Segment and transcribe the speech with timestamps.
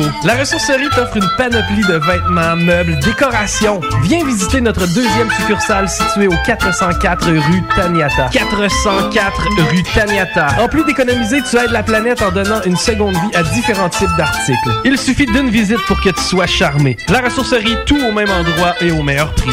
[0.00, 0.10] nouveau.
[0.24, 3.80] La ressourcerie t'offre une panoplie de vêtements, meubles, décorations.
[4.02, 8.28] Viens visiter notre deuxième succursale située au 404 rue Taniata.
[8.32, 10.48] 404 rue Taniata.
[10.60, 14.14] En plus d'économiser, tu aides la planète en donnant une seconde vie à différents types
[14.16, 14.70] d'articles.
[14.84, 16.96] Il suffit d'une visite pour que tu sois charmé.
[17.08, 19.50] La ressourcerie, tout au même endroit et au meilleur prix.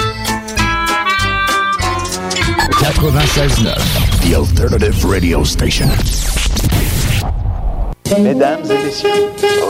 [2.79, 3.75] 96.9,
[4.21, 5.89] The Alternative Radio Station.
[8.15, 9.09] Mesdames et messieurs,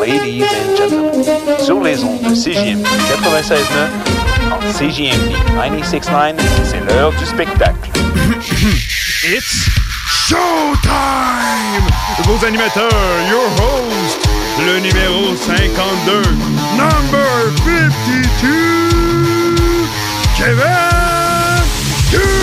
[0.05, 1.23] ladies and gentlemen,
[1.59, 3.63] sur les ondes de CJMD 96.9,
[4.51, 5.33] en CJMD
[5.82, 7.89] 96.9, c'est l'heure du spectacle.
[9.23, 9.68] It's
[10.07, 11.87] showtime!
[12.25, 12.91] Vos animateurs,
[13.27, 14.19] your host,
[14.60, 16.21] le numéro 52,
[16.77, 19.55] number 52,
[20.38, 20.61] Kevin
[22.11, 22.38] Dulac!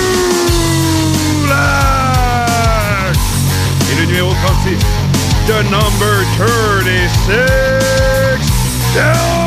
[3.93, 4.77] Et le numéro 36,
[5.47, 9.44] the number 36, Del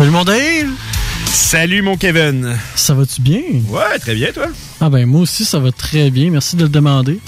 [0.00, 0.70] Salut mon Dave!
[1.26, 2.56] Salut mon Kevin!
[2.74, 3.42] Ça va-tu bien?
[3.68, 4.46] Ouais, très bien toi?
[4.80, 7.20] Ah ben moi aussi ça va très bien, merci de le demander.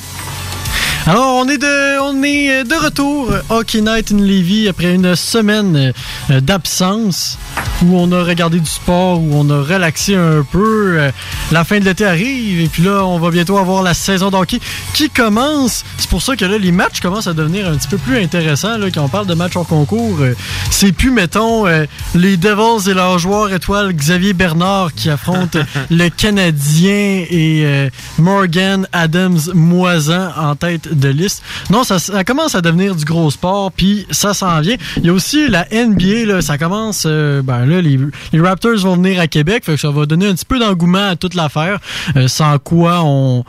[1.04, 5.92] Alors on est de on est de retour Hockey Night in Levy après une semaine
[6.30, 7.36] euh, d'absence
[7.84, 10.94] où on a regardé du sport, où on a relaxé un peu.
[10.98, 11.11] Euh,
[11.50, 14.58] La fin de l'été arrive et puis là on va bientôt avoir la saison d'hockey
[14.94, 15.84] qui commence.
[15.98, 18.78] C'est pour ça que là les matchs commencent à devenir un petit peu plus intéressants
[18.78, 20.19] là quand on parle de matchs en concours.
[20.20, 20.34] euh,
[20.70, 25.58] C'est plus mettons euh, les Devils et leur joueur étoile Xavier Bernard qui affrontent
[25.91, 31.42] le Canadien et Morgan Adams Moisan en tête de liste.
[31.70, 34.77] Non, ça, ça commence à devenir du gros sport, puis ça s'en vient.
[34.98, 37.05] Il y a aussi la NBA, là, ça commence.
[37.06, 41.10] ben là, les, Raptors vont venir à Québec, ça va donner un petit peu d'engouement
[41.10, 41.78] à toute l'affaire.
[42.16, 43.44] euh, sans quoi on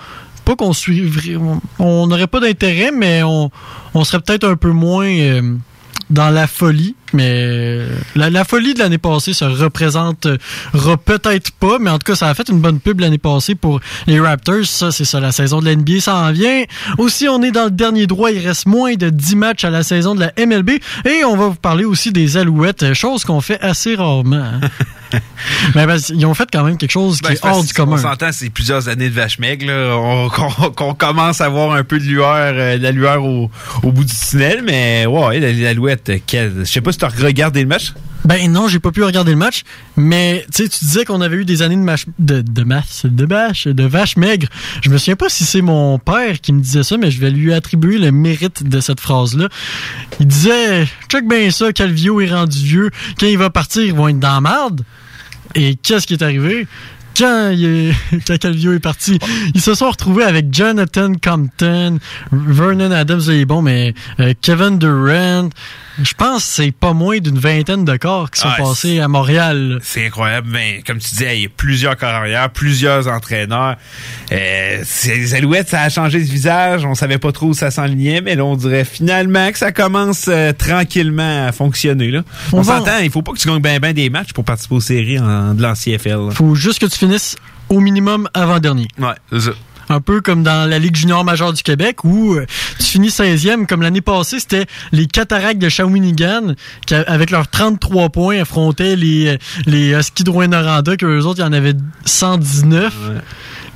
[0.45, 1.37] pas qu'on suivrait,
[1.79, 3.49] on n'aurait pas d'intérêt, mais on,
[3.93, 5.55] on serait peut-être un peu moins euh,
[6.09, 6.95] dans la folie.
[7.13, 12.11] Mais euh, la, la folie de l'année passée se représentera peut-être pas, mais en tout
[12.11, 14.65] cas, ça a fait une bonne pub l'année passée pour les Raptors.
[14.65, 16.63] Ça, c'est ça, la saison de la NBA s'en vient.
[16.97, 18.31] Aussi, on est dans le dernier droit.
[18.31, 20.71] Il reste moins de 10 matchs à la saison de la MLB.
[21.05, 24.37] Et on va vous parler aussi des Alouettes, chose qu'on fait assez rarement.
[24.37, 24.59] hein.
[25.75, 27.85] mais qu'ils ont fait quand même quelque chose qui Ben, est hors du que On
[27.85, 27.97] commun.
[27.97, 29.63] s'entend, c'est plusieurs années de vache maigre.
[30.75, 33.51] Qu'on, commence à voir un peu de lueur, euh, de la lueur au,
[33.83, 37.61] au bout du tunnel, mais ouais, la- l'Alouette, je sais pas si tu as regardé
[37.61, 37.93] le match?
[38.25, 39.63] Ben non, j'ai pas pu regarder le match,
[39.97, 43.05] mais tu sais, tu disais qu'on avait eu des années de mâche, de, de masse,
[43.05, 44.47] de vache, de vache maigre.
[44.81, 47.31] Je me souviens pas si c'est mon père qui me disait ça, mais je vais
[47.31, 49.49] lui attribuer le mérite de cette phrase-là.
[50.21, 54.07] Il disait, check bien ça, Calvio est rendu vieux, quand il va partir, ils vont
[54.07, 54.81] être dans la marde.
[55.55, 56.65] Et qu'est-ce qui est arrivé?
[57.17, 57.93] Quand, il est-
[58.27, 59.19] quand Calvio est parti,
[59.53, 61.99] ils se sont retrouvés avec Jonathan Compton,
[62.31, 65.49] Vernon Adams, est bon, mais euh, Kevin Durant.
[66.01, 69.07] Je pense que c'est pas moins d'une vingtaine de corps qui sont Ah, passés à
[69.07, 69.79] Montréal.
[69.83, 73.75] C'est incroyable, mais comme tu disais, il y a plusieurs carrières, plusieurs entraîneurs.
[74.31, 76.85] Euh, les Alouettes, ça a changé de visage.
[76.85, 80.25] On savait pas trop où ça s'enlignait, mais là, on dirait finalement que ça commence
[80.27, 82.09] euh, tranquillement à fonctionner.
[82.11, 82.23] Là.
[82.51, 84.81] On s'entend, il faut pas que tu gagnes bien ben des matchs pour participer aux
[84.81, 86.31] séries en, de l'ANCFL.
[86.33, 87.35] Faut juste que tu finisses
[87.69, 88.87] au minimum avant-dernier.
[88.99, 89.51] Ouais, c'est ça.
[89.93, 92.47] Un peu comme dans la Ligue junior majeure du Québec où euh,
[92.79, 96.55] tu finis 16e, comme l'année passée, c'était les Cataractes de Shawinigan
[96.87, 99.37] qui, avec leurs 33 points, affrontaient les, euh,
[99.67, 102.91] les Huskies de Rouyn-Noranda, qu'eux autres, il y en avait 119.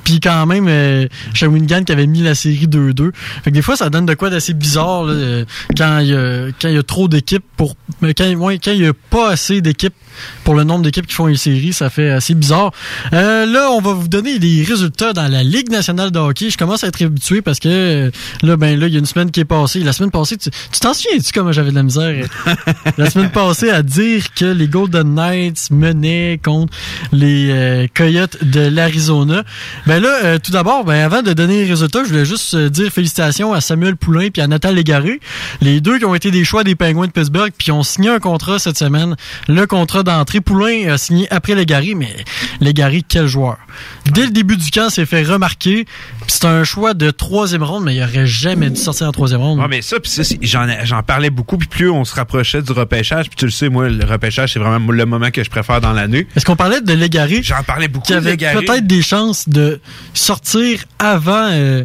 [0.02, 3.12] Puis quand même, euh, Shawinigan qui avait mis la série 2-2.
[3.44, 5.44] Fait que des fois, ça donne de quoi d'assez bizarre là,
[5.76, 7.76] quand il y a, quand il y a trop d'équipes pour...
[8.02, 9.94] Quand, ouais, il y a pas assez d'équipes
[10.44, 12.72] pour le nombre d'équipes qui font une série, ça fait assez bizarre.
[13.12, 16.50] Euh, là, on va vous donner des résultats dans la Ligue nationale de hockey.
[16.50, 18.10] Je commence à être habitué parce que
[18.42, 19.80] là, ben là, il y a une semaine qui est passée.
[19.80, 20.50] La semaine passée, tu
[20.80, 22.26] t'en souviens-tu comment j'avais de la misère?
[22.96, 26.72] La semaine passée à dire que les Golden Knights menaient contre
[27.12, 29.44] les euh, Coyotes de l'Arizona.
[29.86, 32.90] Ben là, euh, tout d'abord, ben avant de donner les résultats, je voulais juste dire
[32.90, 35.20] félicitations à Samuel Poulain puis à Nathan Légaré,
[35.60, 38.18] les deux qui ont été des choix des Penguins de Pittsburgh puis ont signé un
[38.18, 39.16] contrat cette semaine.
[39.48, 42.14] Le contrat d'entrée, Poulain a signé après Légaré, mais
[42.60, 43.56] Légaré, quel joueur
[44.12, 45.86] Dès le début du camp, s'est fait remarquer.
[46.26, 49.60] C'est un choix de troisième ronde, mais il aurait jamais dû sortir en troisième ronde.
[49.60, 49.96] Ouais, mais ça,
[50.42, 53.88] j'en, parlais beaucoup, puis plus on se rapprochait du repêchage, puis tu le sais, moi,
[53.88, 56.26] le repêchage, c'est vraiment le moment que je préfère dans l'année.
[56.36, 59.80] Est-ce qu'on parlait de Légaré J'en parlais beaucoup qui avait peut-être des chances de
[60.14, 61.84] sortir avant euh,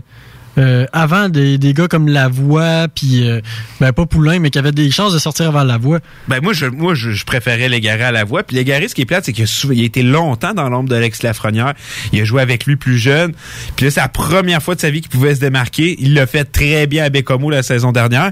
[0.58, 3.42] euh, avant des, des gars comme Lavoie puis euh,
[3.80, 6.00] ben pas Poulain mais qui avaient des chances de sortir avant Lavoie.
[6.28, 8.44] Ben moi, je, moi, je, préférais Légaré à la voix.
[8.44, 11.74] Puis Légaré, ce qui est plate, c'est qu'il a, été longtemps dans l'ombre d'Alex Lafrenière.
[12.12, 13.34] Il a joué avec lui plus jeune.
[13.76, 15.96] Puis là, c'est la première fois de sa vie qu'il pouvait se démarquer.
[16.00, 18.32] Il l'a fait très bien à Bécomo la saison dernière.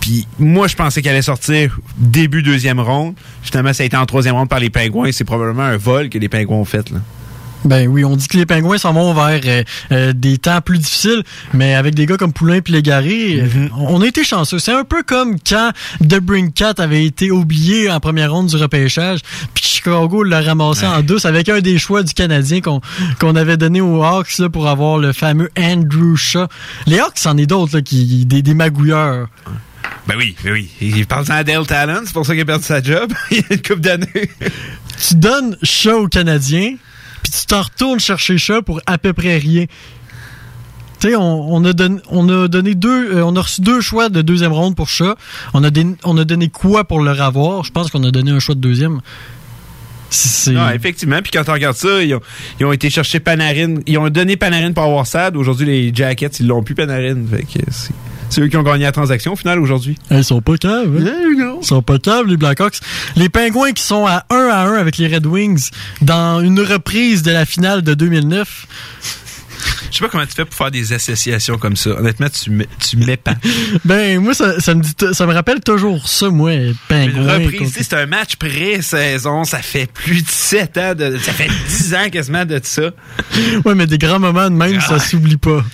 [0.00, 3.14] Puis moi, je pensais qu'elle allait sortir début deuxième ronde.
[3.42, 5.12] Finalement, ça a été en troisième ronde par les Pingouins.
[5.12, 6.90] C'est probablement un vol que les Pingouins ont fait.
[6.90, 6.98] Là.
[7.64, 9.62] Ben oui, on dit que les Pingouins s'en vont vers euh,
[9.92, 11.22] euh, des temps plus difficiles,
[11.52, 14.58] mais avec des gars comme Poulain puis Légaré, euh, on a été chanceux.
[14.58, 16.20] C'est un peu comme quand The
[16.54, 19.20] Cat avait été oublié en première ronde du repêchage,
[19.54, 22.80] puis Chicago l'a ramassé en douce avec un des choix du Canadien qu'on
[23.18, 26.46] qu'on avait donné aux Hawks là, pour avoir le fameux Andrew Shaw.
[26.86, 29.28] Les Hawks, c'en est d'autres là, qui des, des magouilleurs.
[30.06, 30.70] Ben oui, ben oui.
[30.80, 33.12] Il parle à Dale Talon, c'est pour ça qu'il a perdu sa job.
[33.30, 34.30] il y a une coupe d'années.
[35.08, 36.74] tu donnes Shaw aux Canadiens,
[37.22, 39.66] puis tu t'en retournes chercher Shaw pour à peu près rien.
[41.00, 44.10] Tu sais, on, a donné, on a donné deux, euh, on a reçu deux choix
[44.10, 45.14] de deuxième ronde pour Shaw.
[45.54, 48.30] On a, dé- on a donné quoi pour le avoir Je pense qu'on a donné
[48.32, 49.00] un choix de deuxième.
[50.48, 51.20] Non, effectivement.
[51.22, 52.20] Puis quand on regarde ça, ils ont,
[52.58, 53.76] ils ont été chercher Panarin.
[53.86, 55.36] Ils ont donné Panarin pour avoir Sad.
[55.36, 57.16] Aujourd'hui, les Jackets, ils l'ont plus Panarin.
[57.30, 57.64] Fait que
[58.30, 59.98] c'est, eux qui ont gagné la transaction au final aujourd'hui.
[60.10, 60.96] ils sont pas caves.
[61.06, 61.58] hein?
[61.60, 62.78] Ils sont pas caves, les Blackhawks.
[63.16, 67.22] Les Pingouins qui sont à 1 à 1 avec les Red Wings dans une reprise
[67.22, 68.66] de la finale de 2009.
[69.90, 71.90] Je sais pas comment tu fais pour faire des associations comme ça.
[71.90, 73.38] Honnêtement, tu, m- tu m'épannes.
[73.84, 77.34] Ben, moi, ça, ça me dit, ça me rappelle toujours ça, moi, Une Pingouins.
[77.38, 79.44] reprise, c'est un match pré-saison.
[79.44, 80.94] Ça fait plus de 7 ans.
[80.94, 82.90] De, ça fait 10 ans quasiment de ça.
[83.64, 84.98] Ouais, mais des grands moments de même, ça Ah.
[84.98, 85.64] s'oublie pas.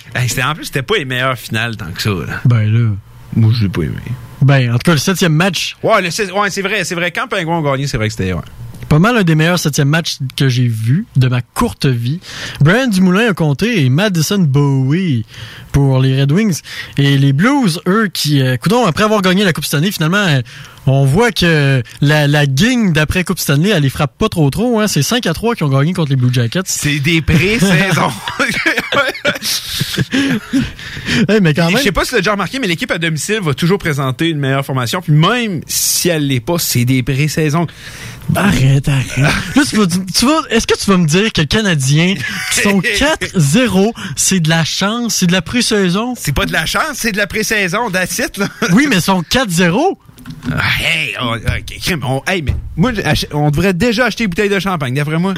[0.43, 2.09] En plus, c'était pas les meilleures finales tant que ça.
[2.09, 2.39] Là.
[2.45, 2.89] Ben là.
[3.35, 3.95] Moi, je l'ai pas aimé.
[4.41, 6.83] Ben, en tout cas, le septième match, Ouais, le ouais, c'est vrai.
[6.83, 7.11] C'est vrai.
[7.11, 8.33] Quand Pingouin ont gagné, c'est vrai que c'était...
[8.33, 8.41] Ouais.
[8.89, 12.19] Pas mal un des meilleurs septième matchs que j'ai vu de ma courte vie.
[12.61, 15.25] Brian Dumoulin a compté et Madison Bowie
[15.71, 16.61] pour les Red Wings.
[16.97, 20.41] Et les Blues, eux, qui, euh, coudonc, après avoir gagné la Coupe Stanley, finalement, euh,
[20.85, 24.79] on voit que la, la gang d'après Coupe Stanley, elle les frappe pas trop trop.
[24.79, 24.87] Hein.
[24.87, 26.61] C'est 5 à 3 qui ont gagné contre les Blue Jackets.
[26.65, 28.11] C'est des pré-saisons.
[31.29, 32.97] Hey, mais quand Je même, sais pas si tu l'as déjà remarqué, mais l'équipe à
[32.97, 35.01] domicile va toujours présenter une meilleure formation.
[35.01, 37.67] Puis même si elle l'est pas, c'est des pré-saisons.
[38.35, 39.17] Arrête, arrête.
[39.55, 42.15] Là, tu vas, tu vas, est-ce que tu vas me dire que les Canadiens
[42.53, 42.79] qui sont
[43.35, 46.13] 4-0, c'est de la chance, c'est de la pré-saison?
[46.17, 48.47] C'est pas de la chance, c'est de la pré-saison, it, là.
[48.73, 49.97] Oui, mais ils sont 4-0.
[50.51, 52.91] Ah, hey, ok, crime, on, hey, mais moi,
[53.33, 55.33] on devrait déjà acheter une bouteille de champagne, d'après moi.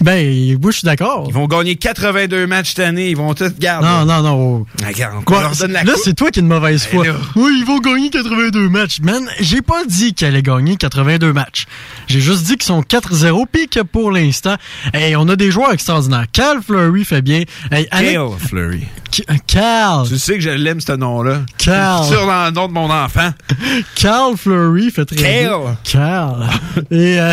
[0.00, 1.24] Ben, moi, je suis d'accord.
[1.28, 3.86] Ils vont gagner 82 matchs cette année, ils vont tout garder.
[3.86, 4.66] Non, non, non.
[4.86, 7.14] Regarde, on Quoi, leur donne la là, c'est toi qui es de mauvaise Ben foi.
[7.36, 9.00] Oui, ils vont gagner 82 matchs.
[9.00, 11.66] Man, j'ai pas dit qu'ils allaient gagner 82 matchs.
[12.06, 14.56] J'ai juste dit qu'ils sont 4-0 puis que pour l'instant,
[14.94, 16.26] hey, on a des joueurs extraordinaires.
[16.32, 17.42] Cal Fleury fait bien.
[17.70, 18.86] Hey, Kale Fleury.
[19.12, 20.08] K- Cal.
[20.08, 21.42] Tu sais que je l'aime, ce nom-là.
[21.58, 22.04] Cal.
[22.04, 23.30] Sur dans le nom de mon enfant.
[23.94, 25.76] Cal Fleury fait très bien.
[25.84, 26.48] Cal.
[26.90, 27.32] Et euh,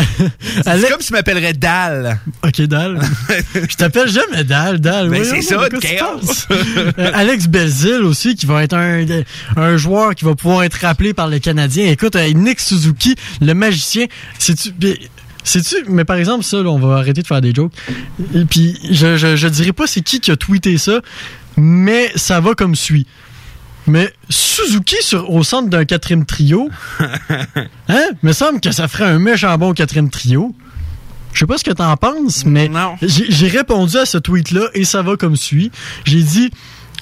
[0.62, 2.20] C'est comme si tu m'appellerais Dal.
[2.44, 3.00] Ok, Dal.
[3.54, 5.08] Je t'appelle jamais Dal, Dal.
[5.08, 5.56] Ben, c'est ça,
[5.98, 6.46] penses?
[6.50, 9.04] Euh, Alex Belzil aussi, qui va être un,
[9.56, 11.86] un joueur qui va pouvoir être rappelé par les Canadiens.
[11.86, 14.06] Écoute, euh, Nick Suzuki, le magicien,
[14.38, 14.70] c'est-tu...
[14.82, 14.98] mais-
[15.42, 17.72] Sais-tu, mais par exemple, ça, là, on va arrêter de faire des jokes.
[18.34, 21.00] Et puis, je, je, je dirais pas c'est qui qui a tweeté ça,
[21.60, 23.06] mais ça va comme suit.
[23.86, 26.70] Mais Suzuki sur, au centre d'un quatrième trio,
[27.88, 28.04] hein?
[28.22, 30.54] Me semble que ça ferait un méchant bon quatrième trio.
[31.32, 32.70] Je sais pas ce que t'en penses, mais
[33.02, 35.70] j'ai répondu à ce tweet-là et ça va comme suit.
[36.04, 36.50] J'ai dit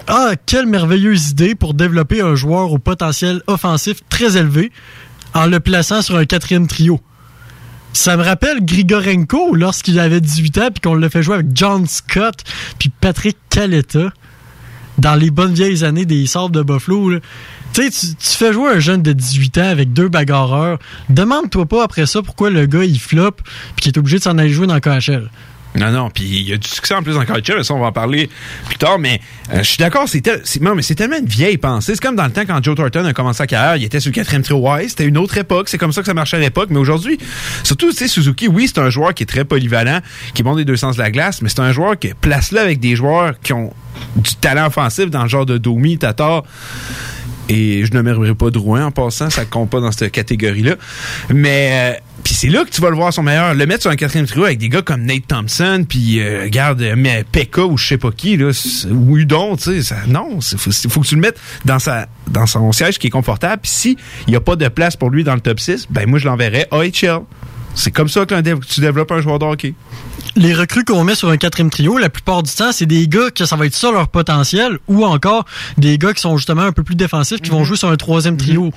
[0.06, 4.70] Ah, quelle merveilleuse idée pour développer un joueur au potentiel offensif très élevé
[5.34, 7.00] en le plaçant sur un quatrième trio.
[7.92, 11.86] Ça me rappelle Grigorenko lorsqu'il avait 18 ans puis qu'on l'a fait jouer avec John
[11.86, 12.44] Scott
[12.78, 14.12] puis Patrick Caletta
[14.98, 17.10] dans les bonnes vieilles années des Sabres de Buffalo.
[17.10, 17.18] là.
[17.72, 20.78] Tu sais, tu- tu fais jouer un jeune de 18 ans avec deux bagarreurs.
[21.10, 23.42] Demande-toi pas après ça pourquoi le gars il floppe
[23.76, 25.30] puis qu'il est obligé de s'en aller jouer dans le KHL.
[25.74, 27.78] Non, non, puis il y a du succès en plus en college, mais ça, on
[27.78, 28.28] va en parler
[28.66, 29.20] plus tard, mais
[29.52, 31.94] euh, je suis d'accord, c'est tel- tellement une vieille pensée.
[31.94, 34.10] C'est comme dans le temps quand Joe Thornton a commencé sa carrière, il était sur
[34.10, 36.40] le quatrième trio ouais, c'était une autre époque, c'est comme ça que ça marchait à
[36.40, 37.18] l'époque, mais aujourd'hui,
[37.62, 40.00] surtout, tu sais, Suzuki, oui, c'est un joueur qui est très polyvalent,
[40.34, 42.50] qui est bon des deux sens de la glace, mais c'est un joueur qui place
[42.50, 43.72] là avec des joueurs qui ont
[44.16, 46.42] du talent offensif dans le genre de Domi, Tatar,
[47.48, 50.74] et je ne nommerai pas Drouin en passant, ça compte pas dans cette catégorie-là.
[51.32, 52.00] Mais euh,
[52.40, 53.52] c'est là que tu vas le voir son meilleur.
[53.52, 56.80] Le mettre sur un quatrième trio avec des gars comme Nate Thompson, puis euh, regarde,
[56.82, 58.52] euh, mais Pekka ou je sais pas qui, là,
[58.92, 62.46] ou Udon, tu sais, non, il faut, faut que tu le mettes dans sa dans
[62.46, 63.62] son siège qui est confortable.
[63.62, 63.96] Puis si
[64.28, 66.26] il y a pas de place pour lui dans le top 6, ben moi je
[66.26, 67.22] l'enverrais AHL.
[67.78, 69.74] C'est comme ça que dév- tu développes un joueur de hockey.
[70.34, 73.30] Les recrues qu'on met sur un quatrième trio, la plupart du temps, c'est des gars
[73.34, 75.44] que ça va être ça leur potentiel, ou encore
[75.78, 78.36] des gars qui sont justement un peu plus défensifs, qui vont jouer sur un troisième
[78.36, 78.70] trio.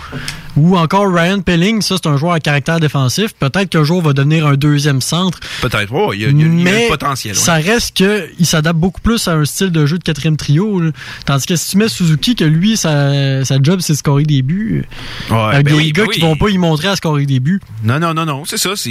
[0.55, 3.34] Ou encore Ryan Pelling, ça c'est un joueur à caractère défensif.
[3.39, 5.39] Peut-être qu'un jour va devenir un deuxième centre.
[5.62, 7.34] Peut-être, ouais, il y a, y a- il y a mais le potentiel.
[7.34, 7.39] ouais.
[7.39, 10.79] ça reste que il s'adapte beaucoup plus à un style de jeu de quatrième trio.
[10.79, 10.91] là.
[11.25, 14.41] Tandis que si tu mets Suzuki, que lui, sa, sa job c'est de scorer des
[14.41, 14.86] buts,
[15.29, 16.27] Ouais, avec ben des oui, gars ben qui oui.
[16.27, 17.62] vont pas y montrer à scorer des buts.
[17.84, 18.75] Non, non, non, non, c'est ça.
[18.75, 18.90] c'est-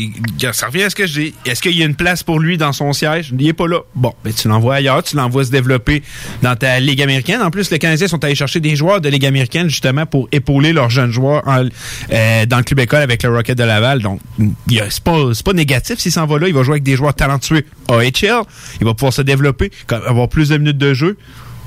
[0.52, 1.34] Ça revient à ce que je dis.
[1.44, 3.32] Est-ce qu'il y a une place pour lui dans son siège?
[3.38, 3.80] Il est pas là.
[3.94, 6.02] Bon, ben tu l'envoies ailleurs, tu l'envoies se développer
[6.42, 7.42] dans ta Ligue américaine.
[7.42, 10.72] En plus, les Canadiens sont allés chercher des joueurs de Ligue américaine justement pour épauler
[10.72, 14.00] leurs jeunes joueurs euh, dans le club école avec le Rocket de Laval.
[14.00, 14.20] Donc,
[14.68, 16.48] c'est pas, pas négatif s'il s'en va là.
[16.48, 18.42] Il va jouer avec des joueurs talentueux AHL.
[18.80, 21.16] Il va pouvoir se développer, avoir plus de minutes de jeu.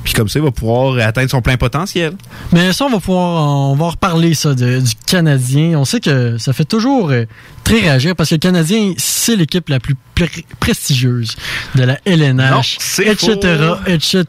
[0.03, 2.13] Puis comme ça, il va pouvoir atteindre son plein potentiel.
[2.51, 5.77] Mais ça, on va pouvoir, on va reparler ça de- du Canadien.
[5.79, 7.23] On sait que ça fait toujours euh,
[7.63, 11.35] très réagir parce que le Canadien, c'est l'équipe la plus pr- prestigieuse
[11.75, 13.75] de la LNH, etc., faux.
[13.87, 14.25] etc.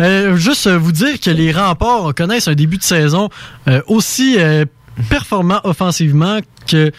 [0.00, 3.28] Euh, juste euh, vous dire que les remparts connaissent un début de saison
[3.68, 4.64] euh, aussi euh,
[5.08, 6.90] performant offensivement que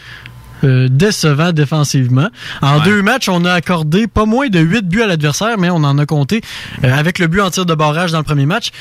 [0.63, 2.29] euh, décevant défensivement.
[2.61, 2.83] En Ouais.
[2.85, 5.97] deux matchs, on a accordé pas moins de 8 buts à l'adversaire, mais on en
[5.97, 6.41] a compté
[6.83, 8.71] euh, avec le but en tir de barrage dans le premier match.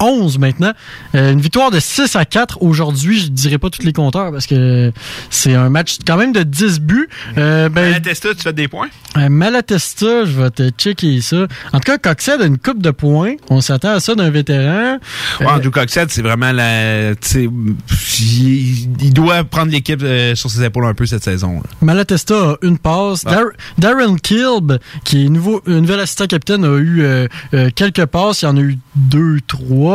[0.00, 0.72] 11 maintenant.
[1.14, 3.20] Euh, une victoire de 6 à 4 aujourd'hui.
[3.20, 4.92] Je dirais pas tous les compteurs parce que
[5.30, 7.08] c'est un match quand même de 10 buts.
[7.38, 8.88] Euh, ben, Ben, Testa, tu fais des points?
[9.16, 11.46] euh, Malatesta, je vais te checker ça.
[11.72, 13.34] En tout cas, Coxed a une coupe de points.
[13.50, 14.98] On s'attend à ça d'un vétéran.
[15.40, 17.12] Ouais, Andrew Coxette, c'est vraiment la.
[17.12, 20.04] Il, il doit prendre l'équipe
[20.34, 21.54] sur ses épaules un peu cette saison.
[21.54, 21.62] là.
[21.82, 23.22] Malatesta a une passe.
[23.26, 23.30] Ah.
[23.32, 23.44] Dar-
[23.78, 27.04] Darren Kilb, qui est nouveau, nouvel assistant capitaine, a eu
[27.74, 28.42] quelques passes.
[28.42, 29.89] Il y en a eu deux, trois.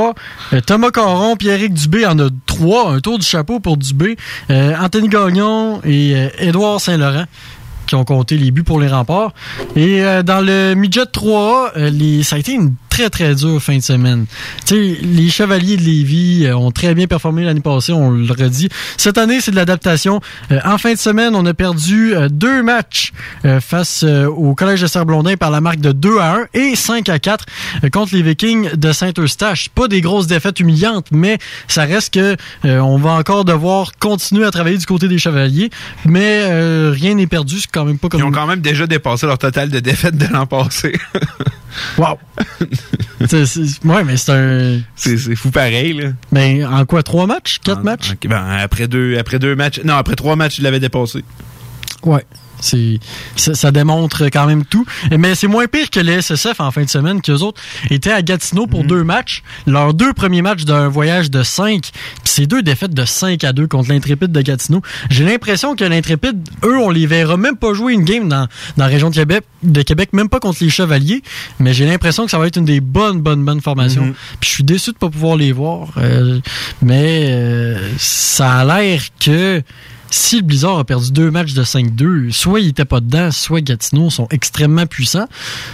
[0.54, 2.92] Euh, Thomas Caron, Pierrick Dubé en a trois.
[2.92, 4.18] Un tour du chapeau pour Dubé.
[4.50, 7.26] Euh, Anthony Gagnon et euh, Édouard Saint-Laurent
[7.88, 9.32] qui ont compté les buts pour les remparts.
[9.76, 13.76] Et dans le midget 3A, euh, les, ça a été une très très dure fin
[13.76, 14.26] de semaine.
[14.66, 18.32] Tu sais, les Chevaliers de Lévis euh, ont très bien performé l'année passée, on le
[18.32, 18.70] redit.
[18.96, 20.22] Cette année, c'est de l'adaptation.
[20.50, 23.12] Euh, en fin de semaine, on a perdu euh, deux matchs
[23.60, 27.20] face au Collège de Serre-Blondin par la marque de 2 à 1 et 5 à
[27.20, 27.46] 4
[27.84, 29.70] euh, contre les Vikings de Saint-Eustache.
[29.70, 31.38] Pas des grosses défaites humiliantes, mais
[31.68, 32.36] ça reste que
[32.66, 35.70] euh, on va encore devoir continuer à travailler du côté des Chevaliers.
[36.06, 38.22] Mais euh, rien n'est perdu, c'est quand même pas comme...
[38.22, 40.94] Ils ont quand même déjà dépassé leur total de défaites de l'an passé.
[41.98, 42.18] Wow!
[43.86, 44.80] Ouais, mais c'est un...
[44.96, 46.10] c'est fou pareil, là.
[46.32, 47.60] Mais en quoi, trois matchs?
[47.64, 48.14] Quatre En- matchs?
[48.26, 49.82] ben, après deux, après deux matchs.
[49.84, 51.24] Non, après trois matchs, ils l'avaient dépassé.
[52.04, 52.24] Ouais.
[52.62, 53.00] C'est,
[53.36, 54.86] ça, ça démontre quand même tout.
[55.12, 58.22] Mais c'est moins pire que les SSF en fin de semaine, qu'eux autres étaient à
[58.22, 59.44] Gatineau pour deux matchs.
[59.68, 61.82] Leurs deux premiers matchs d'un voyage de 5.
[61.82, 61.92] Puis
[62.24, 64.82] c'est deux défaites de 5 à 2 contre l'Intrépide de Gatineau.
[65.10, 68.48] J'ai l'impression que l'Intrépide, eux, on les verra même pas jouer une game dans,
[68.78, 71.22] dans la région de Québec, de Québec, même pas contre les Chevaliers.
[71.60, 74.06] Mais j'ai l'impression que ça va être une des bonnes, bonnes, bonnes formations.
[74.06, 74.14] Mhm.
[74.40, 75.90] Puis je suis déçu de pas pouvoir les voir.
[75.98, 76.40] Euh,
[76.82, 79.62] mais euh, ça a l'air que
[80.16, 83.60] si le Blizzard a perdu deux matchs de 5-2, soit il était pas dedans, soit
[83.60, 85.28] Gatineau sont extrêmement puissants.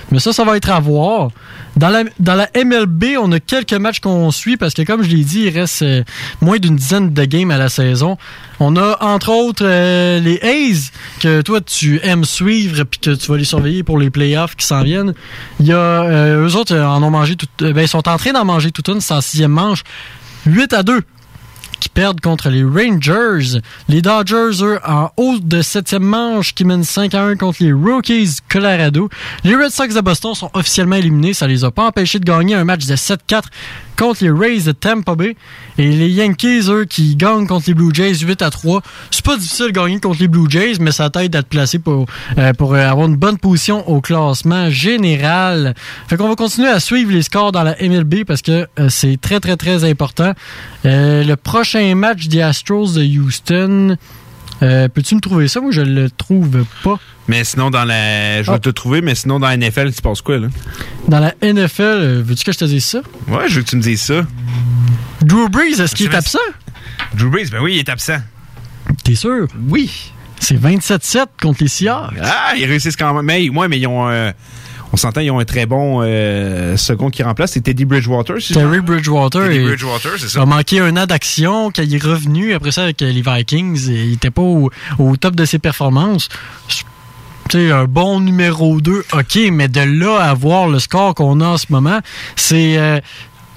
[0.09, 1.29] Mais ça, ça va être à voir.
[1.77, 5.41] Dans la, MLB, on a quelques matchs qu'on suit parce que, comme je l'ai dit,
[5.41, 6.03] il reste euh,
[6.41, 8.17] moins d'une dizaine de games à la saison.
[8.59, 13.31] On a, entre autres, euh, les A's que toi, tu aimes suivre puis que tu
[13.31, 15.13] vas les surveiller pour les playoffs qui s'en viennent.
[15.59, 18.33] Il y a, euh, eux autres en ont mangé tout, ben, ils sont en train
[18.33, 19.83] d'en manger toute une, c'est en sixième manche.
[20.47, 21.03] 8 à 2
[21.81, 23.59] qui perdent contre les Rangers.
[23.89, 27.73] Les Dodgers, eux, en haut de septième manche, qui mènent 5 à 1 contre les
[27.73, 29.09] Rockies Colorado.
[29.43, 31.33] Les Red Sox de Boston sont officiellement éliminés.
[31.33, 33.43] Ça les a pas empêchés de gagner un match de 7-4
[33.97, 35.35] contre les Rays de Tampa Bay.
[35.77, 38.81] Et les Yankees, eux, qui gagnent contre les Blue Jays 8 à 3.
[39.09, 41.79] C'est pas difficile de gagner contre les Blue Jays, mais ça t'aide à te placer
[41.79, 42.05] pour,
[42.37, 45.73] euh, pour euh, avoir une bonne position au classement général.
[46.07, 49.19] Fait qu'on va continuer à suivre les scores dans la MLB parce que euh, c'est
[49.19, 50.33] très, très, très important.
[50.83, 53.97] Le prochain match des Astros de Houston,
[54.63, 55.59] Euh, Peux-tu me trouver ça?
[55.59, 56.99] Moi, je le trouve pas.
[57.27, 58.43] Mais sinon, dans la.
[58.43, 58.59] Je vais Ah.
[58.59, 60.49] te trouver, mais sinon, dans la NFL, il se passe quoi, là?
[61.07, 62.99] Dans la NFL, euh, veux-tu que je te dise ça?
[63.27, 64.21] Ouais, je veux que tu me dises ça.
[65.23, 66.37] Drew Brees, est-ce qu'il est absent?
[67.15, 68.19] Drew Brees, ben oui, il est absent.
[69.03, 69.47] T'es sûr?
[69.67, 70.11] Oui.
[70.39, 72.13] C'est 27-7 contre les Seahawks.
[72.21, 73.25] Ah, ils réussissent quand même.
[73.25, 74.07] Mais, ouais, mais ils ont.
[74.09, 74.31] euh,
[74.93, 77.51] on s'entend, ils ont un très bon euh, second qui remplace.
[77.53, 78.79] C'est Teddy Bridgewater, si Terry.
[78.81, 80.41] Bridgewater Teddy Bridgewater, c'est ça.
[80.41, 83.89] a manqué un an d'action quand il est revenu après ça avec les Vikings.
[83.89, 84.69] et Il était pas au,
[84.99, 86.27] au top de ses performances.
[87.49, 91.41] Tu sais, un bon numéro 2, OK, mais de là à voir le score qu'on
[91.41, 91.99] a en ce moment,
[92.35, 92.77] c'est...
[92.77, 92.99] euh,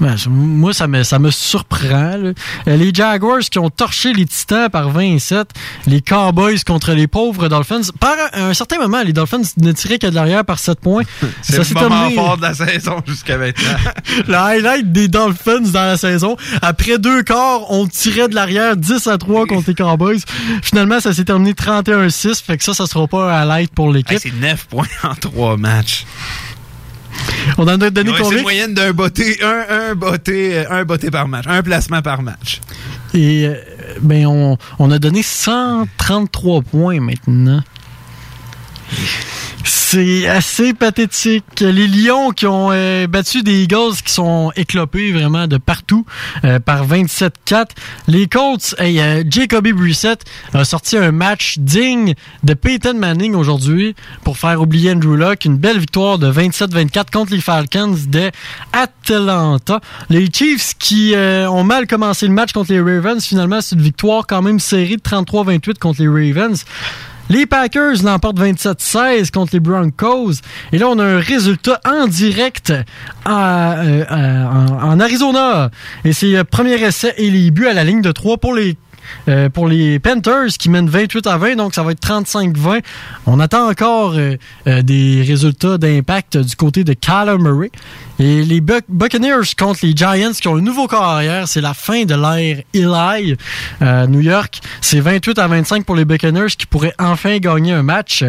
[0.01, 2.17] ben, je- moi, ça me, ça me surprend.
[2.17, 2.33] là.
[2.69, 5.49] Euh, Les Jaguars qui ont torché les Titans par 27,
[5.87, 7.81] les Cowboys contre les pauvres Dolphins.
[8.01, 11.03] Par un, un certain moment, les Dolphins ne tiraient que de l'arrière par 7 points.
[11.43, 12.15] C'est le moment terminé.
[12.17, 13.65] fort de la saison jusqu'à maintenant.
[14.29, 16.37] Le highlight des Dolphins dans la saison.
[16.63, 20.19] Après deux quarts, on tirait de l'arrière 10 à 3 contre les Cowboys.
[20.63, 22.43] Finalement, ça s'est terminé 31-6.
[22.43, 24.19] Fait que ça, ça sera pas un highlight pour Hey, l'équipe.
[24.21, 26.05] c'est 9 points en 3 matchs.
[27.59, 28.39] On en a donné combien?
[28.39, 32.23] une moyenne d'un botté, un, un botté, euh, un botté par match, un placement par
[32.23, 32.61] match.
[33.13, 33.55] Et euh,
[34.01, 37.63] ben, on, on a donné 133 points maintenant.
[39.95, 41.61] C'est assez pathétique.
[41.61, 46.05] Les Lions qui ont euh, battu des Eagles qui sont éclopés vraiment de partout
[46.45, 47.69] euh, par 27-4.
[48.09, 53.95] Les Colts, hey, euh, Jacoby Brissett a sorti un match digne de Peyton Manning aujourd'hui
[54.23, 55.45] pour faire oublier Andrew Luck.
[55.45, 58.31] Une belle victoire de 27-24 contre les Falcons de
[58.73, 59.81] Atlanta.
[60.11, 64.27] Les Chiefs qui ont mal commencé le match contre les Ravens, finalement c'est une victoire
[64.27, 66.65] quand même serrée de 33-28 contre les Ravens.
[67.31, 70.35] Les Packers l'emportent 27-16 contre les Broncos.
[70.73, 72.85] Et là, on a un résultat en direct euh,
[73.27, 75.71] en, Arizona.
[76.05, 78.77] Et c'est le premier essai et les buts à la ligne de 3 pour les
[79.29, 82.83] euh, pour les Panthers qui mènent 28 à 20, donc ça va être 35-20.
[83.27, 87.71] On attend encore euh, euh, des résultats d'impact du côté de Kyler Murray.
[88.19, 91.75] Et les Buc- Buccaneers contre les Giants qui ont un nouveau corps arrière, c'est la
[91.75, 93.37] fin de l'ère Eli.
[93.83, 97.83] Euh, New York, c'est 28 à 25 pour les Buccaneers qui pourraient enfin gagner un
[97.83, 98.25] match.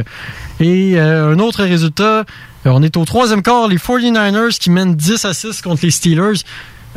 [0.59, 2.23] Et un autre résultat,
[2.63, 6.39] on est au troisième quart, les 49ers qui mènent 10 à 6 contre les Steelers.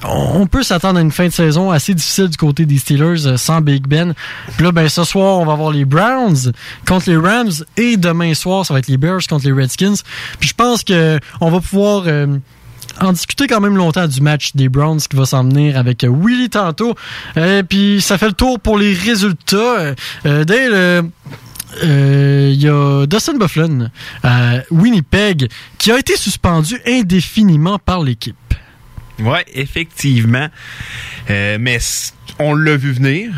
[0.04, 3.36] On peut s'attendre à une fin de saison assez difficile du côté des Steelers euh,
[3.36, 4.14] sans Big Ben.
[4.56, 6.52] Puis là, ben, ce soir, on va avoir les Browns
[6.86, 9.96] contre les Rams et demain soir, ça va être les Bears contre les Redskins.
[10.38, 12.38] Puis je pense que on va pouvoir euh,
[13.00, 16.12] en discuter quand même longtemps du match des Browns qui va s'en venir avec euh,
[16.12, 16.94] Willy tantôt.
[17.36, 19.56] Euh, puis ça fait le tour pour les résultats.
[19.56, 19.94] Euh,
[20.26, 21.02] euh,
[21.84, 23.90] euh, il y a Dustin Bufflin
[24.22, 28.36] à Winnipeg qui a été suspendu indéfiniment par l'équipe.
[29.20, 30.48] Ouais, effectivement.
[31.30, 31.78] Euh, mais
[32.38, 33.30] on l'a vu venir.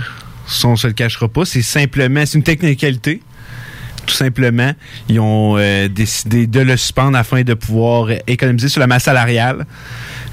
[0.46, 1.44] Ça, on se le cachera pas.
[1.44, 3.20] C'est simplement, c'est une technicalité.
[4.06, 4.72] Tout simplement,
[5.08, 9.66] ils ont euh, décidé de le suspendre afin de pouvoir économiser sur la masse salariale.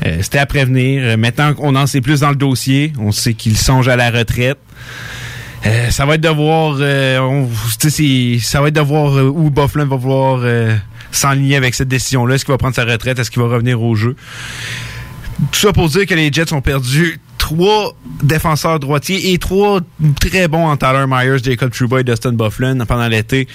[0.06, 1.18] Euh, C'était à prévenir.
[1.18, 4.58] Maintenant qu'on en sait plus dans le dossier, on sait qu'il songe à la retraite.
[5.66, 7.50] Euh, ça va être de voir, euh, on-
[8.40, 10.42] ça va être de voir euh, où Bufflin va vouloir
[11.12, 12.36] s'enligner avec cette décision-là.
[12.36, 13.20] Est-ce qu'il va prendre sa retraite?
[13.20, 14.16] Est-ce qu'il va revenir au jeu?
[15.52, 19.80] Tout ça pour dire que les Jets ont perdu trois défenseurs droitiers et trois
[20.20, 23.48] très bons en Tyler Myers, Jacob Trouba et Dustin Bufflin pendant l'été.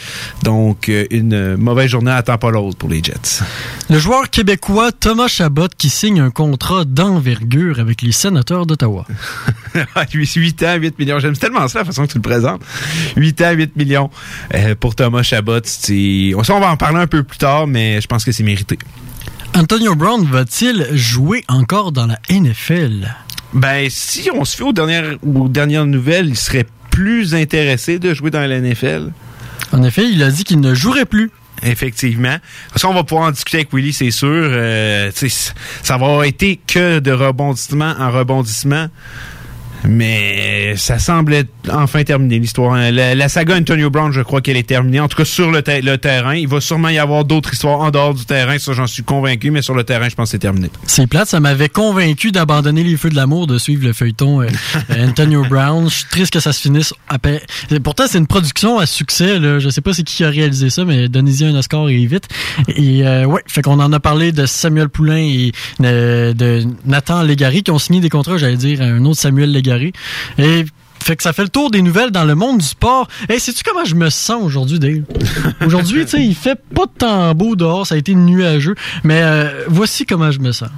[0.44, 3.42] Donc, euh, une mauvaise journée à temps pas l'autre pour les Jets.
[3.90, 9.04] Le joueur québécois Thomas Chabot qui signe un contrat d'envergure avec les sénateurs d'Ottawa.
[10.14, 11.18] 8 ans, 8 millions.
[11.18, 12.62] J'aime tellement ça, la façon que tu le présentes.
[13.16, 14.10] 8 ans, 8 millions
[14.54, 15.60] euh, pour Thomas Chabot.
[15.60, 18.78] On va en parler un peu plus tard, mais je pense que c'est mérité.
[19.54, 23.14] Antonio Brown va-t-il jouer encore dans la NFL?
[23.52, 28.14] Ben, si on se fait aux dernières, aux dernières nouvelles, il serait plus intéressé de
[28.14, 29.12] jouer dans la NFL.
[29.72, 31.30] En effet, il a dit qu'il ne jouerait plus.
[31.62, 32.38] Effectivement.
[32.74, 34.28] Ça, on va pouvoir en discuter avec Willy, c'est sûr.
[34.28, 38.88] Euh, ça va avoir été que de rebondissement en rebondissement.
[39.88, 42.76] Mais ça semble être enfin terminé, l'histoire.
[42.92, 45.00] La, la saga Antonio Brown, je crois qu'elle est terminée.
[45.00, 46.34] En tout cas, sur le, te- le terrain.
[46.34, 48.58] Il va sûrement y avoir d'autres histoires en dehors du terrain.
[48.58, 49.50] Ça, j'en suis convaincu.
[49.50, 50.70] Mais sur le terrain, je pense que c'est terminé.
[50.86, 54.46] C'est plate, ça m'avait convaincu d'abandonner les feux de l'amour, de suivre le feuilleton euh,
[54.90, 55.88] euh, Antonio Brown.
[55.88, 57.42] Je suis triste que ça se finisse après.
[57.82, 59.38] Pourtant, c'est une production à succès.
[59.38, 59.58] Là.
[59.58, 62.28] Je sais pas c'est qui a réalisé ça, mais donnez-y un Oscar et vite.
[62.68, 67.22] Et euh, ouais, fait qu'on en a parlé de Samuel Poulain et euh, de Nathan
[67.22, 69.50] Légaré qui ont signé des contrats, j'allais dire, un autre Samuel
[70.38, 70.64] Et
[71.02, 73.08] fait que ça fait le tour des nouvelles dans le monde du sport.
[73.28, 75.02] Hey, sais-tu comment je me sens aujourd'hui, Dave?
[75.66, 79.20] Aujourd'hui, tu sais, il fait pas de temps beau dehors, ça a été nuageux, mais
[79.22, 80.70] euh, voici comment je me sens.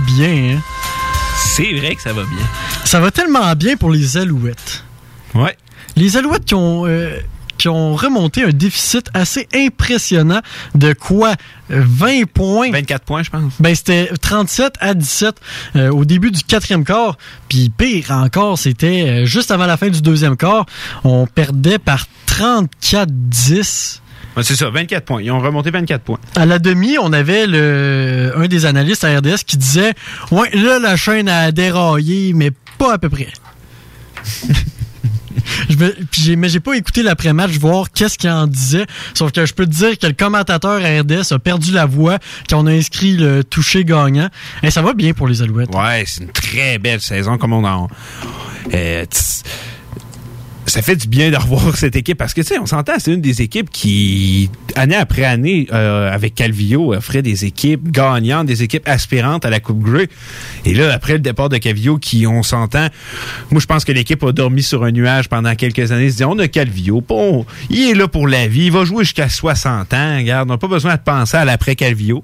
[0.00, 0.56] Bien.
[0.56, 0.62] Hein?
[1.36, 2.44] C'est vrai que ça va bien.
[2.84, 4.84] Ça va tellement bien pour les Alouettes.
[5.34, 5.56] Ouais.
[5.96, 7.18] Les Alouettes qui ont, euh,
[7.58, 10.40] qui ont remonté un déficit assez impressionnant
[10.74, 11.34] de quoi?
[11.68, 12.70] 20 points.
[12.70, 13.52] 24 points, je pense.
[13.58, 15.40] Ben, c'était 37 à 17
[15.76, 17.16] euh, au début du quatrième quart.
[17.48, 20.66] Puis pire encore, c'était euh, juste avant la fin du deuxième quart.
[21.04, 24.00] On perdait par 34-10.
[24.42, 25.22] C'est ça, 24 points.
[25.22, 26.18] Ils ont remonté 24 points.
[26.36, 29.94] À la demi, on avait le, un des analystes à RDS qui disait
[30.30, 33.28] Ouais, là, la chaîne a déraillé, mais pas à peu près.
[35.68, 38.84] Je me- puis mais j'ai pas écouté l'après-match voir qu'est-ce qu'il en disait.
[39.14, 42.18] Sauf que je peux te dire que le commentateur à RDS a perdu la voix
[42.48, 44.28] quand on a inscrit le toucher gagnant.
[44.64, 45.72] Et ça va bien pour les Alouettes.
[45.74, 47.88] Ouais, c'est une très belle saison, comme on en.
[48.74, 49.04] Euh,
[50.66, 53.12] ça fait du bien de revoir cette équipe parce que, tu sais, on s'entend, c'est
[53.12, 58.62] une des équipes qui, année après année, euh, avec Calvillo, offrait des équipes gagnantes, des
[58.62, 60.08] équipes aspirantes à la Coupe Grey.
[60.64, 62.88] Et là, après le départ de Calvillo, qui, on s'entend,
[63.50, 66.10] moi, je pense que l'équipe a dormi sur un nuage pendant quelques années.
[66.10, 69.04] Se dit, on a Calvillo, bon, il est là pour la vie, il va jouer
[69.04, 72.22] jusqu'à 60 ans, regarde, on n'a pas besoin de penser à l'après Calvillo.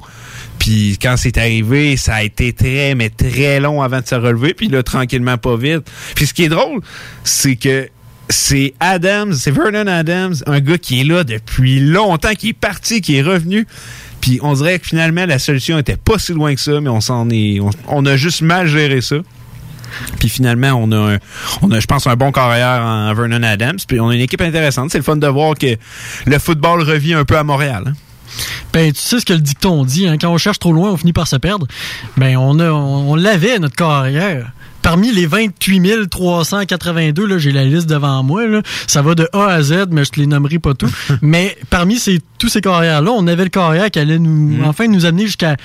[0.58, 4.54] Puis quand c'est arrivé, ça a été très, mais très long avant de se relever.
[4.54, 5.90] Puis là, tranquillement, pas vite.
[6.14, 6.80] Puis ce qui est drôle,
[7.24, 7.88] c'est que
[8.28, 13.00] c'est Adams, c'est Vernon Adams, un gars qui est là depuis longtemps, qui est parti,
[13.00, 13.66] qui est revenu.
[14.20, 17.00] Puis on dirait que finalement, la solution était pas si loin que ça, mais on
[17.00, 19.16] s'en est, on, a juste mal géré ça.
[20.20, 21.18] Puis finalement, on a,
[21.60, 23.78] on a, je pense, un bon carrière en Vernon Adams.
[23.86, 24.90] Puis on a une équipe intéressante.
[24.90, 25.76] C'est le fun de voir que
[26.26, 27.84] le football revient un peu à Montréal.
[27.88, 27.92] hein.
[28.72, 30.96] Ben, tu sais ce que le dicton dit, hein, quand on cherche trop loin, on
[30.96, 31.66] finit par se perdre.
[32.16, 34.52] Ben, on, a, on l'avait, notre carrière.
[34.82, 39.46] Parmi les 28 382, là, j'ai la liste devant moi, là, ça va de A
[39.46, 40.92] à Z, mais je te les nommerai pas tous.
[41.22, 45.06] mais parmi ces, tous ces carrières-là, on avait le carrière qui allait nous, enfin nous
[45.06, 45.56] amener jusqu'à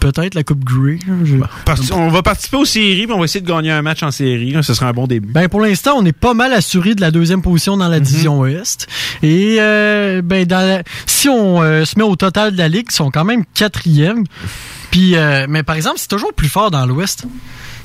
[0.00, 0.98] peut-être la Coupe Grey.
[1.24, 4.02] je- Parti- on va participer aux séries, puis on va essayer de gagner un match
[4.02, 4.52] en série.
[4.52, 4.62] là.
[4.62, 5.32] Ce sera un bon début.
[5.32, 8.40] Ben pour l'instant, on est pas mal assuré de la deuxième position dans la division
[8.40, 8.86] Ouest.
[9.22, 12.86] Et euh, ben dans la- si on euh, se met au total de la ligue,
[12.90, 14.24] ils sont quand même quatrième.
[14.90, 17.24] Puis euh, mais par exemple, c'est toujours plus fort dans l'Ouest.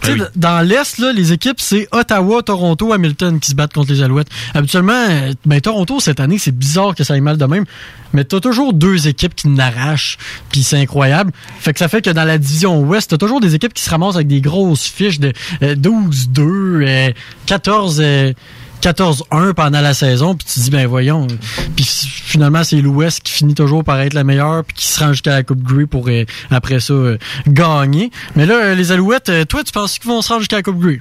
[0.04, 4.02] Tu d- Dans l'Est, les équipes, c'est Ottawa, Toronto, Hamilton qui se battent contre les
[4.02, 4.28] Alouettes.
[4.54, 7.66] Habituellement, euh, ben, Toronto, cette année, c'est bizarre que ça aille mal de même.
[8.14, 10.18] Mais t'as toujours deux équipes qui n'arrachent,
[10.52, 11.32] puis c'est incroyable.
[11.60, 13.90] Fait que ça fait que dans la division Ouest, t'as toujours des équipes qui se
[13.90, 17.12] ramassent avec des grosses fiches de euh, 12-2, euh,
[17.48, 17.98] 14...
[18.02, 18.34] euh,
[18.84, 21.26] 14-1 pendant la saison, puis tu dis, ben voyons.
[21.78, 25.14] Puis finalement, c'est l'Ouest qui finit toujours par être la meilleure, puis qui se rend
[25.14, 27.18] jusqu'à la Coupe Grey pour, euh, après ça, euh,
[27.48, 28.12] gagner.
[28.36, 30.80] Mais là, euh, les Alouettes, toi, tu penses qu'ils vont se rendre jusqu'à la Coupe
[30.80, 31.00] Grey?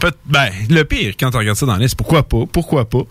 [0.00, 2.44] Peut- ben, le pire, quand on regarde ça dans l'Est, pourquoi pas?
[2.52, 3.02] Pourquoi pas?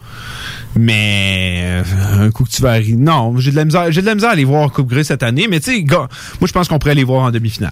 [0.75, 2.95] Mais euh, un coup que tu vas arriver.
[2.95, 3.91] Non, j'ai de la misère.
[3.91, 5.81] J'ai de la misère à les voir en Coupe Grey cette année, mais tu sais,
[5.83, 6.07] gars,
[6.39, 7.71] moi je pense qu'on pourrait les voir en demi-finale.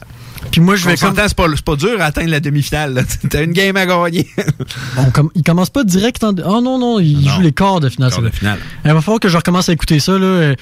[0.51, 1.15] Puis moi, je vais comme...
[1.15, 2.93] c'est pas, c'est pas dur à atteindre la demi-finale.
[2.93, 3.01] là.
[3.29, 4.27] T'as une game à gagner.
[4.97, 6.31] On com- ils commencent pas direct en...
[6.45, 7.31] Oh non, non, ils Non.
[7.31, 8.11] jouent les quarts de finale.
[8.21, 8.59] De finale.
[8.83, 10.55] Il va falloir que je recommence à écouter ça, là, euh,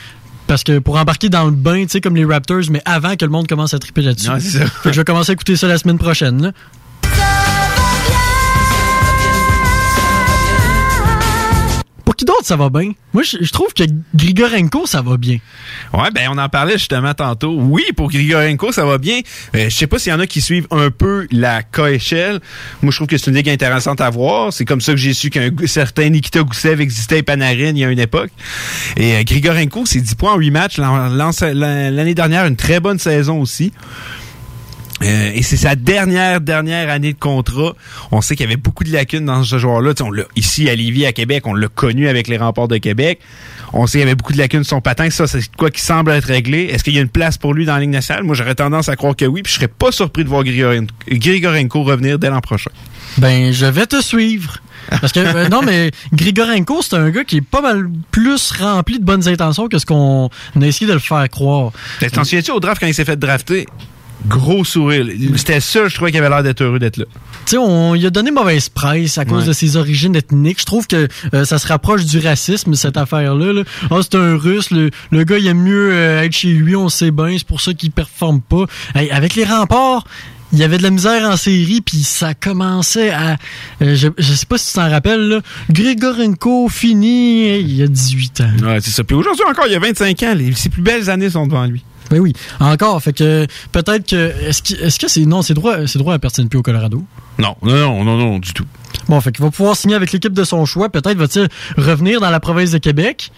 [0.46, 3.26] parce que pour embarquer dans le bain, tu sais, comme les Raptors, mais avant que
[3.26, 4.30] le monde commence à triper là-dessus.
[4.86, 6.52] Je vais commencer à écouter ça la semaine prochaine, là.
[12.22, 12.92] Qui d'autre ça va bien?
[13.14, 13.84] Moi, je, trouve que
[14.16, 15.40] Grigorenko, ça va bien.
[15.94, 17.56] Ouais, ben on en parlait justement tantôt.
[17.60, 19.20] Oui, pour Grigorenko, ça va bien.
[19.56, 22.40] Euh, je sais pas s'il y en a qui suivent un peu la KHL.
[22.82, 24.54] Moi, je trouve que c'est une ligue intéressante à voir.
[24.54, 27.84] C'est comme ça que j'ai su qu'un certain Nikita Goussev existait à Panarin il y
[27.84, 28.30] a une époque.
[28.98, 30.78] Et euh, Grigorenko, c'est 10 points en 8 matchs.
[30.78, 33.74] L'an- l'an- L'année dernière, une très bonne saison aussi.
[35.04, 37.74] Euh, et c'est sa dernière, dernière année de contrat.
[38.12, 39.94] On sait qu'il y avait beaucoup de lacunes dans ce joueur-là.
[39.94, 42.68] Tu sais, On l'a, ici, à Lévis, à Québec, on l'a connu avec les remports
[42.68, 43.20] de Québec.
[43.74, 45.10] On sait qu'il y avait beaucoup de lacunes sur son patin.
[45.10, 46.64] Ça, c'est quoi qui semble être réglé.
[46.66, 48.24] Est-ce qu'il y a une place pour lui dans la Ligue nationale?
[48.24, 49.42] Moi, j'aurais tendance à croire que oui.
[49.42, 52.72] Puis je serais pas surpris de voir Grigoren- Grigorenko revenir dès l'an prochain.
[53.18, 54.58] Ben, je vais te suivre.
[55.00, 59.00] Parce que, euh, non, mais Grigorenko, c'est un gars qui est pas mal plus rempli
[59.00, 61.72] de bonnes intentions que ce qu'on a essayé de le faire croire.
[62.14, 63.66] T'en souviens-tu au draft quand il s'est fait drafter?
[64.28, 65.06] Gros sourire.
[65.36, 67.06] C'était ça, je trouvais qu'il avait l'air d'être heureux d'être là.
[67.46, 69.48] Tu sais, on il a donné mauvaise presse à cause Ouais.
[69.48, 70.60] de ses origines ethniques.
[70.62, 73.52] Je trouve que euh, ça se rapproche du racisme, cette affaire-là.
[73.54, 73.64] là.
[73.90, 76.88] Ah, c'est un russe, le, le gars, il aime mieux euh, être chez lui, on
[76.90, 78.66] sait bien, c'est pour ça qu'il performe pas.
[78.96, 80.06] Hey, avec les remparts,
[80.54, 83.38] il y avait de la misère en série, puis ça commençait à...
[83.82, 85.40] euh, je, je sais pas si tu t'en rappelles, là.
[85.72, 88.66] Grigorenko fini, il y a 18 ans.
[88.68, 89.04] Ouais, c'est ça.
[89.04, 90.34] Puis aujourd'hui encore, il y a 25 ans.
[90.36, 91.84] Les, ses plus belles années sont devant lui.
[92.12, 93.02] Ben oui, encore.
[93.02, 94.32] Fait que peut-être que...
[94.48, 95.26] Est-ce que est-ce que c'est...
[95.26, 97.04] Non, c'est droit, c'est droit à personne plus au Colorado?
[97.40, 98.66] Non, non, non, non, non, du tout.
[99.08, 100.90] Bon, fait qu'il va pouvoir signer avec l'équipe de son choix.
[100.90, 101.48] Peut-être va-t-il
[101.78, 103.32] revenir dans la province de Québec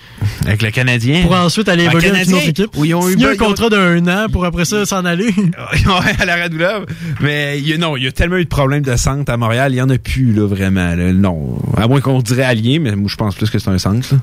[0.45, 1.21] Avec le Canadien.
[1.21, 2.75] pour ensuite aller évoluer avec une autre équipe.
[2.75, 5.27] où ils ont eu signer un ont- contrat d'un an pour après ça s'en aller.
[5.37, 6.85] ouais, à la Radulov.
[7.21, 9.37] Mais il y a- non, il y a tellement eu de problèmes de centre à
[9.37, 10.95] Montréal, il y en a plus, là, vraiment.
[10.95, 11.13] là.
[11.13, 11.59] Non.
[11.77, 14.19] À moins qu'on dirait allié, mais moi, je pense plus que c'est un centre, là.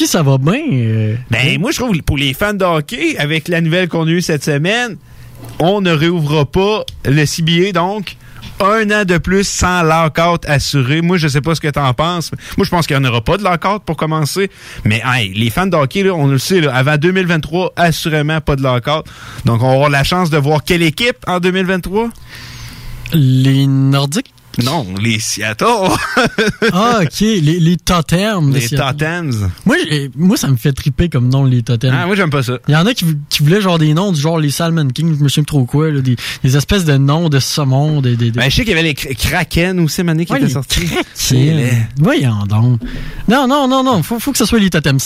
[0.00, 0.62] Qui ça va bien?
[0.72, 1.14] euh?
[1.30, 4.22] Ben, moi, je trouve, pour les fans de hockey, avec la nouvelle qu'on a eue
[4.22, 4.96] cette semaine,
[5.58, 8.16] on ne réouvrira pas le CBA, donc
[8.60, 11.02] un an de plus sans lockout assuré.
[11.02, 12.30] Moi, je sais pas ce que t'en penses.
[12.56, 14.50] Moi, je pense qu'il n'y en aura pas de lockout pour commencer.
[14.86, 18.56] Mais hey, les fans de hockey, là, on le sait, là, avant 2023, assurément pas
[18.56, 19.04] de lockout.
[19.44, 22.08] Donc, on va avoir la chance de voir quelle équipe en 2023?
[23.12, 24.32] Les Nordiques?
[24.64, 25.64] Non, les Seattle.
[26.72, 27.20] Ah, ok.
[27.20, 28.52] Les, les Totems.
[28.52, 28.68] les.
[28.68, 29.50] Totems.
[29.64, 29.76] Moi,
[30.16, 31.92] moi, ça me fait triper comme nom, les Totems.
[31.94, 32.58] Ah, moi, j'aime pas ça.
[32.68, 35.16] Il y en a qui, qui voulaient genre des noms du genre les Salmon King,
[35.18, 38.16] je me souviens trop quoi, là, des, des espèces de noms de saumon, des...
[38.16, 40.40] des, des- Ben, je sais qu'il y avait les Kra- Kraken aussi, Mané, qui Ouais,
[40.40, 40.86] étaient sortis.
[40.86, 41.86] Kraken.
[41.98, 42.80] Voyons donc.
[43.28, 44.02] Non, non, non, non.
[44.02, 44.98] Faut, faut que ce soit les totems.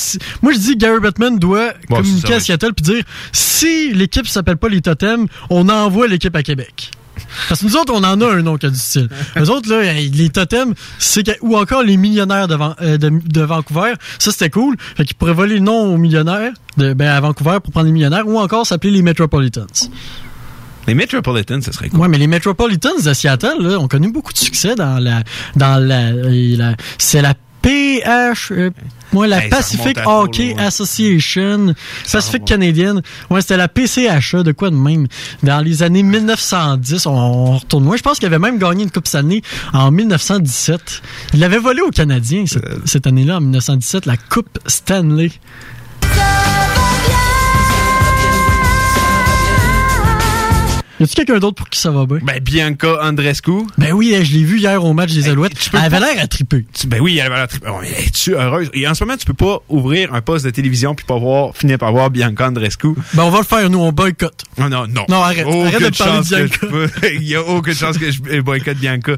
[0.42, 2.40] Moi, je dis Gary Bettman doit Bon, communiquer ça, à.
[2.40, 6.90] Seattle puis dire si l'équipe s'appelle pas les totems, on envoie l'équipe à Québec.
[7.48, 9.08] Parce que nous autres, on en a un nom qui a du style.
[9.38, 13.10] Eux autres, là, hey, les totems, c'est ou encore les millionnaires de, Van- euh, de,
[13.24, 13.94] de Vancouver.
[14.18, 14.76] Ça, c'était cool.
[14.96, 17.92] Fait qu'ils pourraient voler le nom aux millionnaires de, ben, à Vancouver pour prendre les
[17.92, 19.66] millionnaires ou encore s'appeler les Metropolitans.
[20.86, 22.00] Les Metropolitans, ce serait cool.
[22.00, 25.22] Ouais, mais les Metropolitans de Seattle, là, ont connu beaucoup de succès dans la,
[25.56, 28.70] dans la, la- c'est la PH, euh,
[29.14, 30.64] ouais, la Hey, ça Pacific Hockey loin.
[30.66, 31.74] Association,
[32.12, 32.48] Pacific remonte.
[32.48, 33.02] canadienne.
[33.30, 35.06] Ouais, c'était la PCHA, de quoi de même.
[35.42, 37.96] Dans les années 1910, on, on retourne loin.
[37.96, 39.40] Je pense qu'il avait même gagné une Coupe Stanley
[39.72, 41.02] en 1917.
[41.32, 42.76] Il avait volé aux Canadiens cette, Euh.
[42.84, 45.30] cette année-là, en 1917, la Coupe Stanley.
[51.00, 52.18] Y a-tu quelqu'un d'autre pour qui ça va bien?
[52.22, 53.52] Ben, Bianca Andrescu.
[53.78, 55.52] Ben oui, je l'ai vu hier au match des Hey, Alouettes.
[55.72, 56.64] Elle avait l'air à triper.
[56.86, 58.70] Ben oui, elle avait la tri- oh, mais Es-tu heureuse?
[58.74, 61.56] Et en ce moment, tu peux pas ouvrir un poste de télévision puis pas voir,
[61.56, 62.88] finir par voir Bianca Andrescu.
[63.14, 64.44] Ben on va le faire, nous, on boycotte.
[64.58, 65.04] Non, non, non.
[65.08, 65.46] Non, arrête.
[65.46, 67.08] Arrête de parler de Bianca.
[67.14, 69.12] Il y a aucune chance que je boycotte Bianca.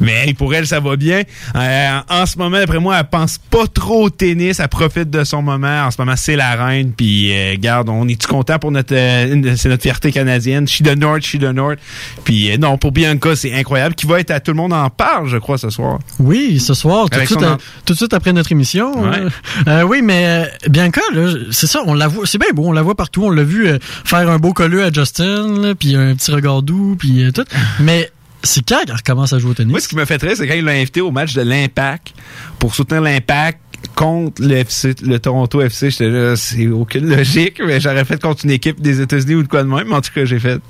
[0.00, 1.22] Mais pour elle, ça va bien.
[1.56, 4.60] Euh, en ce moment, d'après moi, elle pense pas trop au tennis.
[4.60, 5.84] Elle profite de son moment.
[5.86, 6.92] En ce moment, c'est la reine.
[6.96, 8.94] Puis, euh, garde, on est-tu content pour notre...
[8.94, 10.66] euh, c'est notre fierté canadienne.
[10.68, 11.78] She the North, she the North.
[12.24, 13.94] Puis, euh, non, pour Bianca, c'est incroyable.
[13.94, 15.98] Qui va être à Tout le monde en parle, je crois, ce soir.
[16.18, 18.92] Oui, ce soir, tout de, suite, euh, en- tout de suite après notre émission.
[19.10, 19.22] Ouais.
[19.66, 21.00] euh, oui, mais Bianca,
[21.50, 23.24] c'est ça, on la voit, c'est bien beau, on la voit partout.
[23.24, 26.62] On l'a vu euh, faire un beau colleux à Justin, là, puis un petit regard
[26.62, 27.44] doux, puis euh, tout.
[27.80, 28.10] Mais
[28.42, 29.70] c'est quand qu'elle recommence à jouer au tennis?
[29.72, 32.12] Moi, ce qui me fait très, c'est quand il l'a invité au match de l'Impact
[32.58, 33.58] pour soutenir l'Impact
[33.98, 35.90] contre le, FC, le Toronto FC.
[35.90, 39.48] J'étais là, c'est aucune logique, mais j'aurais fait contre une équipe des États-Unis ou de
[39.48, 39.88] quoi de même.
[39.88, 40.60] Mais en tout cas, j'ai fait.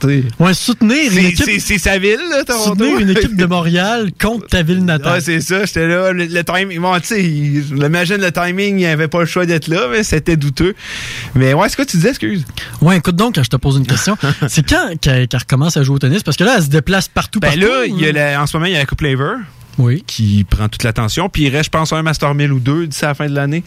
[0.41, 2.71] Ouais, soutenir une C'est équipe, c'est- sa ville, là, Toronto.
[2.71, 5.13] soutenir une équipe de Montréal contre ta ville natale.
[5.17, 5.67] Ouais, c'est ça.
[5.67, 6.13] J'étais là.
[6.13, 9.69] Le, le timing, bon, tu sais, j'imagine le timing, il avait pas le choix d'être
[9.69, 10.75] là, mais c'était douteux.
[11.35, 12.47] Mais ouais, c'est quoi tu disais, excuse?
[12.81, 14.17] Ouais, écoute donc, quand je te pose une question,
[14.49, 16.23] c'est quand qu'elle recommence à jouer au tennis?
[16.23, 17.61] Parce que là, elle se déplace partout, Ben partout.
[17.61, 19.35] là, il y a la- en ce moment, il y a la Coupe Laver.
[19.79, 20.03] Oui.
[20.07, 21.29] qui prend toute l'attention.
[21.29, 23.63] Puis il reste, je pense, un Master 1000 ou deux d'ici la fin de l'année.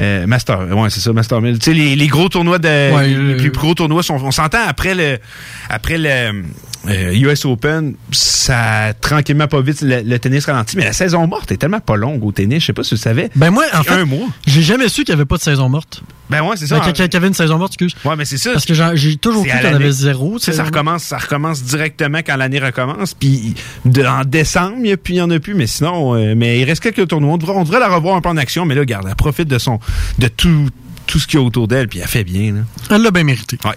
[0.00, 1.58] Euh, Master, ouais, c'est ça, Master 1000.
[1.58, 4.30] Tu sais, les, les gros tournois de, Ouais, les, euh, plus gros tournois sont, on
[4.30, 5.18] s'entend après le,
[5.68, 6.42] après le
[6.88, 10.76] euh, US Open, ça tranquillement pas vite le, le tennis ralentit.
[10.76, 12.60] Mais la saison morte est tellement pas longue au tennis.
[12.60, 13.30] Je sais pas si tu le savais.
[13.36, 14.28] Ben moi, en fait, un mois.
[14.46, 16.02] j'ai jamais su qu'il n'y avait pas de saison morte.
[16.30, 16.80] Ben ouais, c'est ça.
[16.80, 17.94] Ben, qu'il y avait une saison morte, excuse.
[18.06, 18.52] Ouais, mais c'est ça.
[18.52, 20.38] Parce que j'ai toujours cru qu'il y en avait zéro.
[20.38, 20.66] ça morte.
[20.66, 23.14] recommence, ça recommence directement quand l'année recommence.
[23.14, 23.54] Puis
[23.86, 25.54] en décembre, y plus, il y en a plus.
[25.54, 27.34] Mais sinon, euh, mais il reste quelques tournois.
[27.34, 28.64] On devrait, on devrait la revoir un peu en action.
[28.64, 29.78] Mais là, regarde, elle profite de son,
[30.18, 30.68] de tout,
[31.06, 31.88] tout ce qu'il y a autour d'elle.
[31.88, 32.52] Puis elle fait bien.
[32.52, 32.60] Là.
[32.90, 33.58] Elle l'a bien mérité.
[33.64, 33.72] Ouais.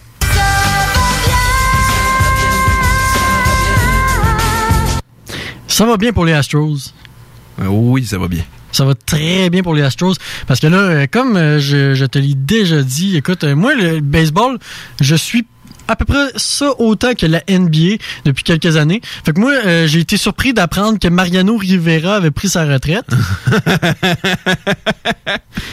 [5.67, 6.93] Ça va bien pour les Astros?
[7.61, 8.43] Euh, oui, ça va bien.
[8.71, 10.15] Ça va très bien pour les Astros.
[10.47, 14.57] Parce que là, euh, comme je, je te l'ai déjà dit, écoute, moi, le baseball,
[15.01, 15.45] je suis
[15.87, 19.01] à peu près ça autant que la NBA depuis quelques années.
[19.25, 23.05] Fait que moi, euh, j'ai été surpris d'apprendre que Mariano Rivera avait pris sa retraite.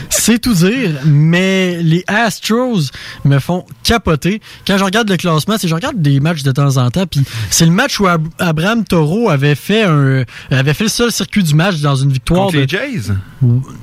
[0.08, 2.90] C'est tout dire, mais les Astros
[3.24, 4.40] me font capoter.
[4.66, 7.22] Quand je regarde le classement, c'est je regarde des matchs de temps en temps, puis
[7.50, 11.42] c'est le match où Ab- Abraham Toro avait fait un avait fait le seul circuit
[11.42, 12.42] du match dans une victoire.
[12.46, 13.12] Contre de- les Jays?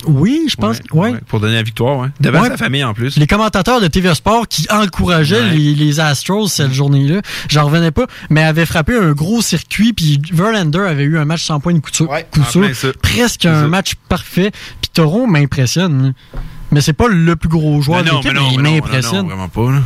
[0.05, 0.77] Oui, je pense.
[0.93, 1.11] Ouais, Ouais.
[1.13, 2.07] ouais, Pour donner la victoire, ouais.
[2.21, 2.47] Devant Ouais.
[2.49, 3.17] sa famille en plus.
[3.17, 8.43] Les commentateurs de TV Sport qui encourageaient les Astros cette journée-là, j'en revenais pas, mais
[8.43, 11.79] avaient frappé un gros circuit, puis Verlander avait eu un match sans point de
[12.59, 12.87] Ouais, ça.
[13.01, 14.51] presque un match parfait.
[14.81, 16.13] Puis Toro m'impressionne.
[16.71, 19.25] Mais c'est pas le plus gros joueur de l'équipe, mais non, il mais non, m'impressionne.
[19.25, 19.81] vraiment pas, là.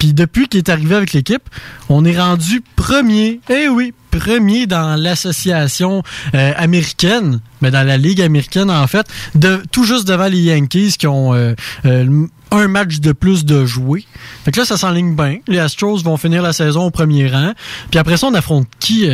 [0.00, 1.42] Puis depuis qu'il est arrivé avec l'équipe,
[1.90, 6.02] on est rendu premier, eh oui, premier dans l'association
[6.34, 10.94] euh, américaine, mais dans la ligue américaine en fait, de tout juste devant les Yankees
[10.98, 11.52] qui ont euh,
[11.84, 14.06] euh, un match de plus de jouer.
[14.46, 15.36] Fait que là, ça s'enligne bien.
[15.46, 17.52] Les Astros vont finir la saison au premier rang.
[17.90, 19.06] Puis après ça, on affronte qui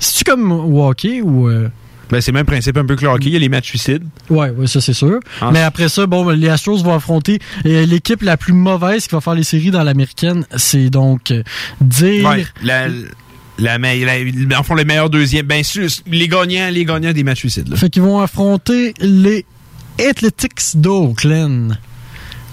[0.00, 1.48] C'est-tu comme hockey ou
[2.10, 3.26] ben, c'est le même principe un peu que le hockey.
[3.26, 4.04] Il y a les matchs suicides.
[4.30, 5.20] Oui, ouais, ça c'est sûr.
[5.52, 9.34] Mais après ça, bon, les Astros vont affronter l'équipe la plus mauvaise qui va faire
[9.34, 10.46] les séries dans l'américaine.
[10.56, 11.32] C'est donc
[11.80, 12.28] dire.
[12.28, 12.88] Ouais, la,
[13.58, 15.46] la, la, en font les meilleurs deuxièmes.
[15.46, 15.62] Ben,
[16.06, 17.68] les gagnants, les gagnants des matchs suicides.
[17.68, 17.76] Là.
[17.76, 19.44] Fait qu'ils vont affronter les
[19.98, 21.78] Athletics d'Oakland.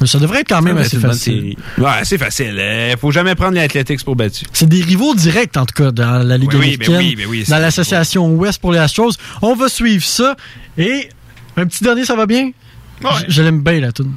[0.01, 1.55] Mais ça devrait être quand même assez facile.
[1.77, 2.59] Ouais, c'est facile.
[2.59, 4.45] Il faut jamais prendre les Athletics pour battu.
[4.51, 6.97] C'est des rivaux directs, en tout cas, dans la Ligue ben américaine.
[6.97, 9.11] Oui, oui, oui, dans l'association Ouest pour les Astros.
[9.43, 10.35] On va suivre ça.
[10.77, 11.09] Et
[11.55, 12.51] un petit dernier, ça va bien?
[13.03, 13.09] Ouais.
[13.27, 14.11] Je, l'aime bien, la tune.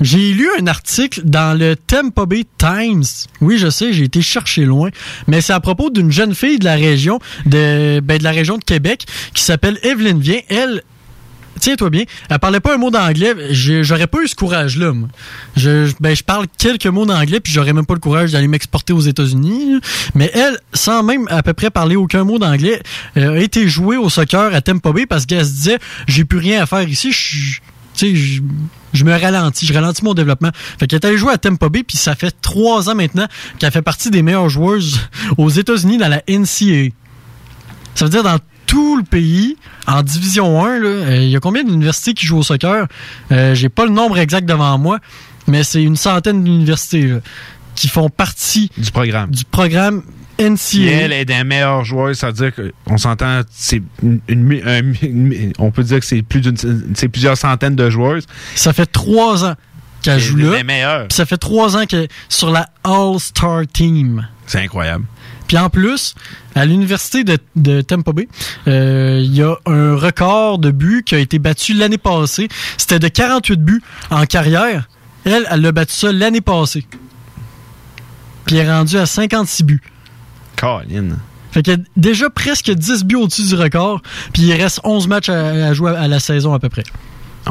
[0.00, 3.04] J'ai lu un article dans le Tampa Bay Times.
[3.40, 4.90] Oui, je sais, j'ai été chercher loin,
[5.26, 8.58] mais c'est à propos d'une jeune fille de la région de, ben, de la région
[8.58, 10.40] de Québec qui s'appelle Evelyne Vien.
[10.48, 10.82] Elle,
[11.60, 13.34] tiens-toi bien, elle parlait pas un mot d'anglais.
[13.50, 14.92] J'aurais pas eu ce courage-là.
[15.56, 18.92] Je, ben, je parle quelques mots d'anglais, puis j'aurais même pas le courage d'aller m'exporter
[18.92, 19.80] aux États-Unis.
[20.14, 22.82] Mais elle, sans même à peu près parler aucun mot d'anglais,
[23.16, 26.38] euh, a été jouée au soccer à Tampa Bay parce qu'elle se disait, j'ai plus
[26.38, 27.12] rien à faire ici.
[27.12, 27.60] Je
[27.96, 28.40] tu sais,
[28.92, 30.50] je, me ralentis, je ralentis mon développement.
[30.78, 33.26] Fait qu'elle est allée jouer à Tampa Bay, puis ça fait trois ans maintenant
[33.58, 35.00] qu'elle fait partie des meilleures joueuses
[35.38, 36.90] aux États-Unis dans la NCAA.
[37.94, 39.56] Ça veut dire dans tout le pays,
[39.86, 42.86] en Division 1, euh, il y a combien d'universités qui jouent au soccer?
[43.32, 44.98] Euh, J'ai pas le nombre exact devant moi,
[45.46, 47.14] mais c'est une centaine d'universités
[47.74, 49.30] qui font partie du programme.
[49.30, 50.02] Du programme
[50.38, 52.52] elle est des meilleurs joueurs, ça veut dire
[52.86, 53.82] qu'on s'entend, c'est
[55.58, 56.56] on peut dire que c'est plus d'une,
[56.94, 58.20] c'est plusieurs centaines de joueurs.
[58.54, 59.54] Ça fait trois ans
[60.02, 60.62] qu'elle joue là.
[60.62, 61.06] meilleurs.
[61.10, 64.26] ça fait trois ans qu'elle est sur la All-Star Team.
[64.46, 65.04] C'est incroyable.
[65.48, 66.14] Puis en plus,
[66.54, 68.28] à l'université de, de, Tampa Bay,
[68.66, 72.48] euh, il y a un record de buts qui a été battu l'année passée.
[72.76, 74.88] C'était de 48 buts en carrière.
[75.24, 76.84] Elle, elle l'a battu ça l'année passée.
[78.44, 79.82] Puis elle est rendue à 56 buts.
[80.56, 81.16] Colin.
[81.52, 85.08] Fait qu'il y a déjà presque 10 buts au-dessus du record, puis il reste 11
[85.08, 86.84] matchs à, jouer à la saison à peu près.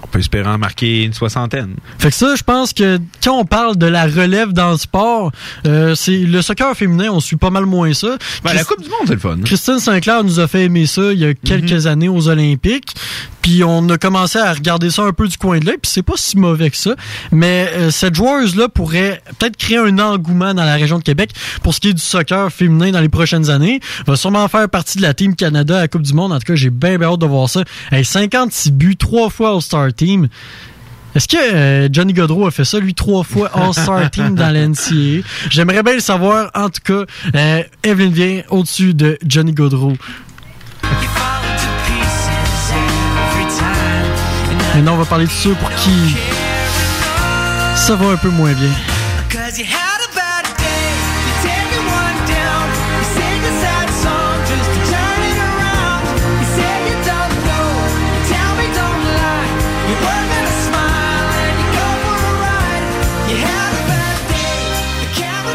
[0.04, 1.76] On peut espérer en marquer une soixantaine.
[2.00, 5.32] Fait que ça, je pense que quand on parle de la relève dans le sport,
[5.66, 8.18] euh, c'est le soccer féminin, on suit pas mal moins ça.
[8.44, 9.38] Ben, la Coupe du Monde, c'est le fun.
[9.44, 11.88] Christine Sinclair nous a fait aimer ça il y a quelques mhm.
[11.88, 12.94] années aux Olympiques.
[13.46, 16.02] Puis on a commencé à regarder ça un peu du coin de l'œil, puis c'est
[16.02, 16.96] pas si mauvais que ça.
[17.32, 21.30] Mais euh, cette joueuse-là pourrait peut-être créer un engouement dans la région de Québec
[21.62, 23.82] pour ce qui est du soccer féminin dans les prochaines années.
[24.08, 26.34] Va sûrement faire partie de la Team Canada à la Coupe du Monde.
[26.34, 27.64] En tout cas, j'ai bien, bien hâte de voir ça.
[27.92, 30.28] Hey, 56 buts, trois fois All-Star Team.
[31.14, 35.24] Est-ce que euh, Johnny Godreau a fait ça, lui, trois fois All-Star Team dans l'NCA?
[35.52, 36.50] J'aimerais bien le savoir.
[36.56, 37.06] En tout cas,
[37.36, 39.94] euh, Evelyn vient au-dessus de Johnny Godreau.
[44.76, 46.18] Maintenant, on va parler de ceux pour qui
[47.78, 48.72] ça va un peu moins bien.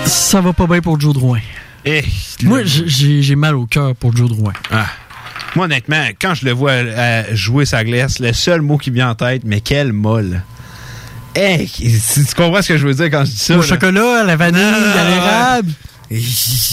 [0.06, 1.40] Ça va pas bien pour Joe Drouin.
[1.84, 2.02] Eh,
[2.44, 4.54] Moi, j'ai mal au cœur pour Joe Drouin.
[4.70, 4.86] Ah.
[5.56, 9.10] Moi, honnêtement, quand je le vois euh, jouer sa glace, le seul mot qui vient
[9.10, 10.42] en tête, mais quelle molle.
[11.34, 13.56] Hey, tu comprends ce que je veux dire quand je dis ça?
[13.56, 15.72] Au chocolat, à la vanille, à l'érable.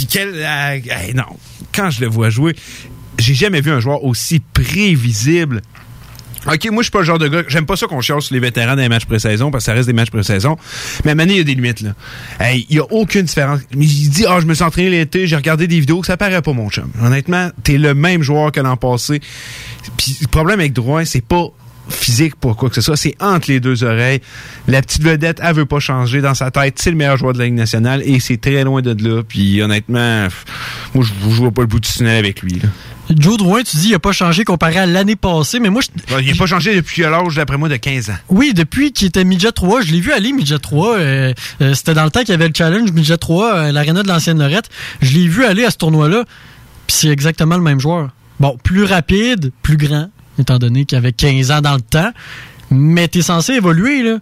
[0.10, 0.80] Quel, euh,
[1.14, 1.26] non.
[1.74, 2.56] Quand je le vois jouer,
[3.20, 5.62] j'ai jamais vu un joueur aussi prévisible
[6.48, 7.44] OK, moi, je suis pas le genre de gars.
[7.48, 9.88] J'aime pas ça qu'on cherche les vétérans dans les matchs pré-saison parce que ça reste
[9.88, 10.58] des matchs pré-saison.
[11.04, 11.92] Mais à il y a des limites, là.
[12.54, 13.60] Il y a aucune différence.
[13.74, 16.54] Il dit, ah, je me suis entraîné l'été, j'ai regardé des vidéos, ça paraît pas,
[16.54, 16.90] mon chum.
[17.02, 19.20] Honnêtement, t'es le même joueur que l'an passé.
[19.98, 21.48] Puis le problème avec Drouin, c'est pas
[21.90, 22.98] physique pour quoi que ce soit.
[22.98, 24.22] C'est entre les deux oreilles.
[24.68, 26.80] La petite vedette, elle veut pas changer dans sa tête.
[26.80, 29.24] C'est le meilleur joueur de la Ligue nationale et c'est très loin de là.
[29.28, 30.28] Puis honnêtement,
[30.94, 32.60] moi, je, je vois pas le bout du tunnel avec lui.
[32.60, 32.70] Là.
[33.16, 35.82] Joe Drouin, tu dis, il n'a pas changé comparé à l'année passée, mais moi...
[35.82, 38.18] Je, il n'a pas changé depuis l'âge, d'après moi, de 15 ans.
[38.30, 39.82] Oui, depuis qu'il était Midget 3.
[39.82, 40.98] Je l'ai vu aller, Midget 3.
[40.98, 44.04] Euh, euh, c'était dans le temps qu'il y avait le challenge Midget 3 à l'aréna
[44.04, 44.70] de l'ancienne Lorette.
[45.02, 46.26] Je l'ai vu aller à ce tournoi-là,
[46.88, 48.10] puis c'est exactement le même joueur.
[48.40, 52.12] Bon, plus rapide, plus grand, étant donné qu'il avait 15 ans dans le temps,
[52.70, 54.18] mais t'es censé évoluer, là.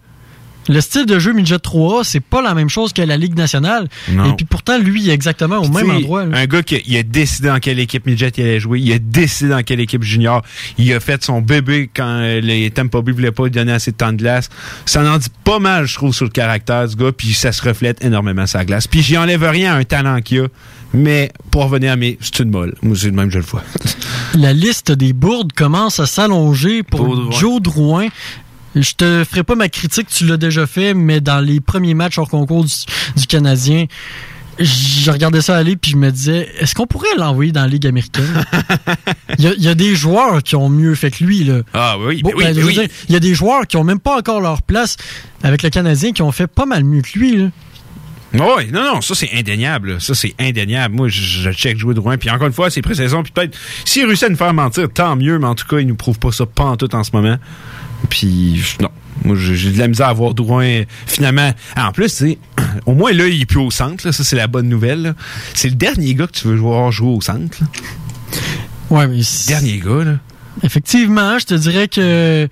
[0.67, 3.87] Le style de jeu midget 3A, c'est pas la même chose que la Ligue nationale.
[4.11, 4.31] Non.
[4.31, 6.25] Et puis pourtant, lui, il est exactement au même endroit.
[6.25, 6.37] là.
[6.37, 8.91] Un gars qui a, il a décidé dans quelle équipe midget il allait jouer, il
[8.91, 10.41] a décidé dans quelle équipe junior,
[10.77, 13.97] il a fait son bébé quand les Tampa Bay voulaient pas lui donner assez de
[13.97, 14.49] temps de glace.
[14.85, 17.61] Ça en dit pas mal, je trouve, sur le caractère du gars, puis ça se
[17.61, 18.87] reflète énormément sur la glace.
[18.87, 20.47] Puis j'y enlève rien à un talent qu'il a,
[20.93, 22.73] mais pour revenir à mes, c'est une molle.
[22.81, 23.63] Moi, c'est le même, je le vois.
[24.33, 27.31] La liste des bourdes commence à s'allonger pour.
[27.31, 28.07] Joe Drouin.
[28.75, 32.17] Je te ferai pas ma critique, tu l'as déjà fait, mais dans les premiers matchs
[32.17, 32.73] hors concours du,
[33.15, 33.85] du Canadien,
[34.59, 37.87] je regardais ça aller puis je me disais, est-ce qu'on pourrait l'envoyer dans la Ligue
[37.87, 38.43] américaine?
[39.37, 41.43] Il y, a, il y a des joueurs qui ont mieux fait que lui.
[41.43, 41.59] Là.
[41.73, 42.73] Ah oui, Bon, oui, ben, oui.
[42.73, 44.95] dire, il y a des joueurs qui ont même pas encore leur place
[45.43, 47.35] avec le Canadien qui ont fait pas mal mieux que lui.
[47.37, 47.47] Là.
[48.33, 49.93] Oui, non, non, ça c'est indéniable.
[49.93, 49.99] là.
[49.99, 50.95] Ça c'est indéniable.
[50.95, 52.17] Moi, je, je check jouer Drouin.
[52.17, 53.23] Puis encore une fois, c'est pré-saison.
[53.23, 55.37] Puis peut-être, s'il réussit à nous faire mentir, tant mieux.
[55.37, 57.37] Mais en tout cas, il nous prouve pas ça pas en tout en ce moment.
[58.09, 58.89] Puis non.
[59.23, 61.51] Moi, j'ai de la misère à voir Drouin euh, finalement.
[61.75, 62.37] Ah, en plus, tu sais,
[62.85, 64.05] au moins là, il est plus au centre.
[64.05, 64.11] là.
[64.11, 65.15] Ça, c'est la bonne nouvelle.
[65.53, 67.57] C'est le dernier gars que tu veux voir jouer au centre.
[67.61, 67.67] là.
[68.89, 70.17] Ouais, mais c'est- Dernier gars, là.
[70.63, 72.47] Effectivement, je te dirais que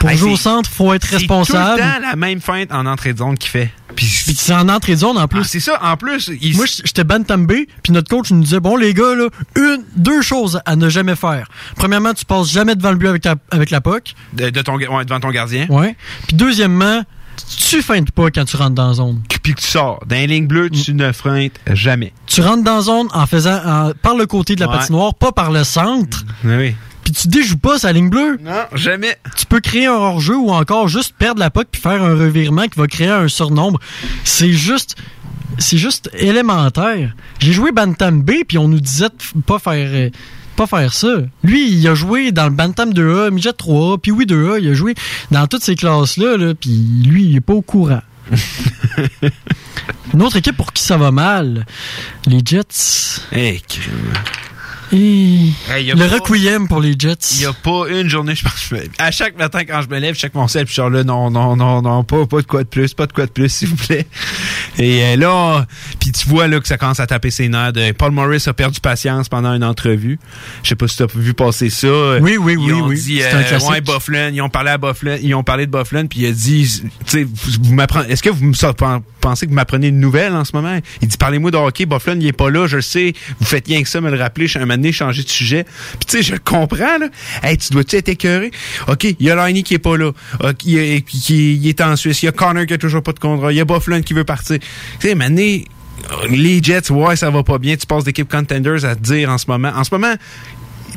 [0.00, 1.80] pour Hey, jouer au c'est- centre, faut être C'est responsable.
[1.80, 3.70] tout le temps la même feinte en entrée de zone qu'il fait.
[3.94, 5.40] Puis, c'est en entrée de zone en plus.
[5.42, 5.78] Ah, c'est ça.
[5.82, 9.14] En plus, il Moi, j'étais Bantam B, puis notre coach nous disait bon les gars
[9.14, 11.48] là, une, deux choses à ne jamais faire.
[11.76, 14.14] Premièrement, tu passes jamais devant le but avec, ta- avec la puck.
[14.34, 15.66] de, de ton, ouais, devant ton gardien.
[15.70, 15.96] Ouais.
[16.26, 17.02] Puis deuxièmement,
[17.68, 19.22] tu feintes pas quand tu rentres dans la zone.
[19.42, 20.02] Puis que tu sors.
[20.06, 22.12] Dans les lignes bleues, tu ne feintes jamais.
[22.26, 24.78] Tu rentres dans la zone en faisant en- par le côté de la Ouais.
[24.78, 26.24] patinoire, pas par le centre.
[26.44, 26.74] Oui.
[27.06, 28.36] Puis tu déjoues pas sa ligne bleue.
[28.42, 29.16] Non, jamais.
[29.36, 32.66] Tu peux créer un hors-jeu ou encore juste perdre la puck puis faire un revirement
[32.66, 33.78] qui va créer un surnombre.
[34.24, 34.96] C'est juste
[35.56, 37.14] c'est juste élémentaire.
[37.38, 40.10] J'ai joué Bantam B puis on nous disait de pas faire euh,
[40.56, 41.18] pas faire ça.
[41.44, 44.74] Lui, il a joué dans le Bantam 2A, Midget 3A, puis oui 2A, il a
[44.74, 44.96] joué
[45.30, 48.02] dans toutes ces classes-là, là, puis lui, il est pas au courant.
[50.12, 51.66] Une autre équipe pour qui ça va mal,
[52.26, 53.20] les Jets.
[53.30, 54.12] Hey, crime.
[54.92, 57.16] Et Hey, le pas- requiem pour les Jets.
[57.34, 58.66] Il n'y a pas une journée, je pense.
[58.70, 60.80] je me- À chaque matin, quand je me lève, je check mon sel, puis je
[60.82, 63.26] suis là, non, non, non, non, pas, pas de quoi de plus, pas de quoi
[63.26, 64.06] de plus, s'il vous plaît.
[64.78, 65.66] Et euh, là,
[65.98, 67.72] puis tu vois là que ça commence à taper ses nerfs.
[67.72, 70.18] de- Paul Morris a perdu patience pendant une entrevue.
[70.62, 72.18] Je sais pas si tu as vu passer ça.
[72.20, 73.00] Oui, oui, Ils oui, ont oui.
[73.00, 73.70] dit, C'est un euh, classique.
[73.70, 76.32] ouais, Bufflin, ils ont parlé à Bufflin, ils ont parlé de Bufflin, puis il a
[76.32, 78.52] dit, tu sais, vous, vous m'apprenez, est-ce que vous me
[79.20, 80.78] pensez que vous m'apprenez une nouvelle en ce moment?
[81.02, 83.66] Il dit, parlez-moi de hockey, Bufflin, il est pas là, je le sais, vous faites
[83.66, 85.64] rien que ça, me le rappeler, je suis un changer de sujet.
[85.98, 87.08] Puis tu sais, je comprends, là.
[87.42, 88.50] Hey, tu dois-tu être écœuré?
[88.88, 90.12] OK, il y a Liney qui est pas là.
[90.40, 92.22] OK, il, est- qui- il est en Suisse.
[92.22, 93.52] Il y a Connor qui a toujours pas de contrat.
[93.52, 94.58] Il y a Bufflin qui veut partir.
[95.00, 95.64] Tu sais, donné,
[96.30, 97.76] les Jets, ouais, ça va pas bien.
[97.76, 99.72] Tu passes d'équipe contenders à dire en ce moment.
[99.74, 100.14] En ce moment,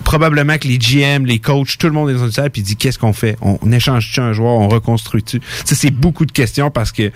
[0.03, 2.75] probablement que les GM, les coachs, tout le monde est dans une salle puis dit
[2.75, 3.37] qu'est-ce qu'on fait?
[3.41, 4.53] On échange-tu un joueur?
[4.53, 5.41] On reconstruit-tu?
[5.65, 7.11] C'est beaucoup de questions parce que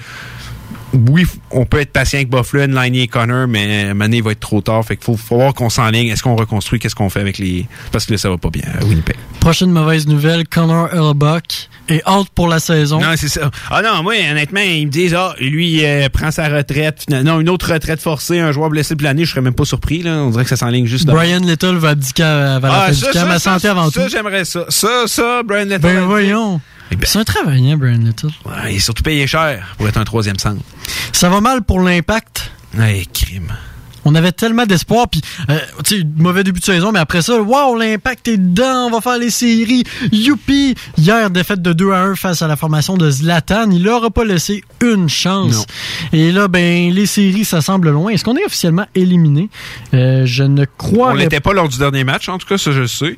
[1.09, 4.39] oui, on peut être patient avec Bufflin, Liney et Connor, mais donné, il va être
[4.39, 4.85] trop tard.
[4.85, 6.07] Fait qu'il faut, faut voir qu'on s'enligne.
[6.09, 6.79] Est-ce qu'on reconstruit?
[6.79, 9.15] Qu'est-ce qu'on fait avec les Parce que là, ça va pas bien à Winnipeg.
[9.39, 12.99] Prochaine mauvaise nouvelle, Connor Hellbuck est out pour la saison.
[13.01, 13.49] Non, c'est ça.
[13.69, 17.05] Ah non, moi, honnêtement, ils me disent, ah, lui, euh, prend sa retraite.
[17.09, 20.03] Non, une autre retraite forcée, un joueur blessé pour l'année, je serais même pas surpris.
[20.03, 20.11] Là.
[20.23, 21.07] On dirait que ça s'enligne juste.
[21.07, 24.09] Brian Little va abdiquer à, Ah, ça, à ça, ma ça, santé avant ça, tout.
[24.09, 24.65] j'aimerais ça.
[24.69, 25.79] Ça, ça, Brian Little.
[25.79, 26.61] Ben voyons.
[27.03, 28.29] C'est un travaillant, Brian Little.
[28.45, 30.61] Ouais, il est surtout payé cher pour être un troisième centre.
[31.11, 32.51] Ça va mal pour l'impact?
[32.77, 33.53] Ouais, crime.
[34.05, 37.41] On avait tellement d'espoir, puis euh, tu sais, mauvais début de saison, mais après ça,
[37.41, 40.75] waouh, l'impact est dedans, on va faire les séries, youpi!
[40.97, 44.25] Hier, défaite de 2 à 1 face à la formation de Zlatan, il n'aura pas
[44.25, 45.65] laissé une chance.
[46.11, 48.11] Et là, ben, les séries, ça semble loin.
[48.11, 49.49] Est-ce qu'on est officiellement éliminé?
[49.93, 52.71] Euh, je ne crois On l'était pas lors du dernier match, en tout cas, ça
[52.71, 53.17] je sais.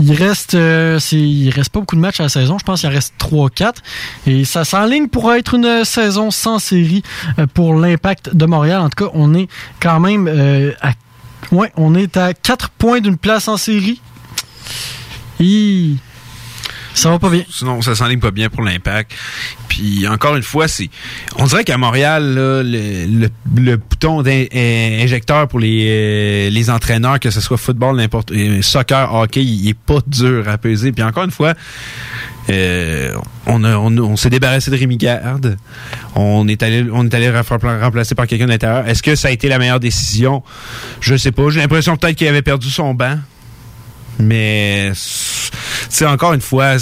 [0.00, 2.58] Il reste, euh, il reste pas beaucoup de matchs à la saison.
[2.58, 3.74] Je pense qu'il en reste 3-4.
[4.26, 7.02] Et ça s'enligne pour être une saison sans série
[7.38, 8.80] euh, pour l'impact de Montréal.
[8.80, 9.48] En tout cas, on est
[9.80, 10.72] quand même euh,
[11.76, 14.00] on est à 4 points d'une place en série.
[16.94, 17.42] Ça va pas bien.
[17.50, 19.12] Sinon, ça s'enligne pas bien pour l'impact.
[19.68, 20.88] Puis encore une fois, c'est,
[21.36, 27.30] on dirait qu'à Montréal, le, bouton d'in- euh, injecteur pour les, euh, les entraîneurs, que
[27.30, 30.92] ce soit football, n'importe, euh, soccer, hockey, il est pas dur à peser.
[30.92, 31.54] Puis encore une fois,
[32.50, 33.12] euh,
[33.46, 35.56] on, s'est débarrassé de Rémi Garde.
[36.14, 38.86] On est allé, on est allé rempla- remplacer par quelqu'un de l'intérieur.
[38.86, 40.42] Est-ce que ça a été la meilleure décision?
[41.00, 41.48] Je sais pas.
[41.50, 43.18] J'ai l'impression peut-être qu'il avait perdu son banc.
[44.18, 44.92] Mais,
[45.88, 46.76] c'est encore une fois,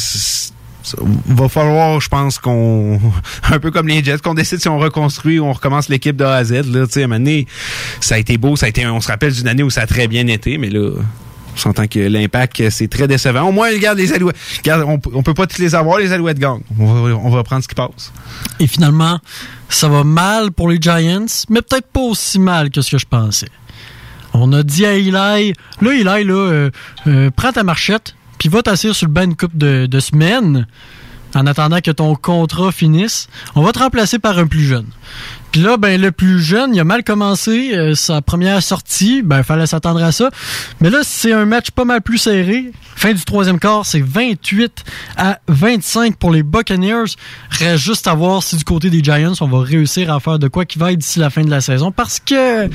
[1.27, 3.01] va falloir, je pense, qu'on,
[3.51, 6.25] un peu comme les Jets, qu'on décide si on reconstruit ou on recommence l'équipe de
[6.25, 6.53] A à Z.
[6.73, 7.09] Là, tu sais, à
[8.01, 9.87] ça a été beau, ça a été, on se rappelle d'une année où ça a
[9.87, 10.91] très bien été, mais là,
[11.55, 13.43] On s'entend que l'impact, c'est très décevant.
[13.43, 14.37] Au moins, regarde les Alouettes.
[14.67, 16.63] On, on peut pas tous les avoir, les Alouettes gagnent.
[16.79, 18.13] On va, on va prendre ce qui passe.
[18.59, 19.21] Et finalement,
[19.69, 23.07] ça va mal pour les Giants, mais peut-être pas aussi mal que ce que je
[23.07, 23.49] pensais.
[24.35, 25.55] On a dit à Eli, là, Eli,
[26.05, 26.71] là, euh,
[27.07, 30.67] euh, prends ta marchette, puis va t'asseoir sur le banc une coupe de, de semaines
[31.35, 33.29] en attendant que ton contrat finisse.
[33.55, 34.87] On va te remplacer par un plus jeune.
[35.53, 39.39] Puis là, ben le plus jeune, il a mal commencé euh, sa première sortie, ben
[39.39, 40.31] il fallait s'attendre à ça.
[40.81, 42.73] Mais là, c'est un match pas mal plus serré.
[42.97, 44.83] Fin du troisième quart, c'est 28
[45.19, 47.17] à 25 pour les Buccaneers.
[47.51, 50.49] Reste juste à voir si du côté des Giants, on va réussir à faire de
[50.49, 52.71] quoi qui va être d'ici la fin de la saison, parce que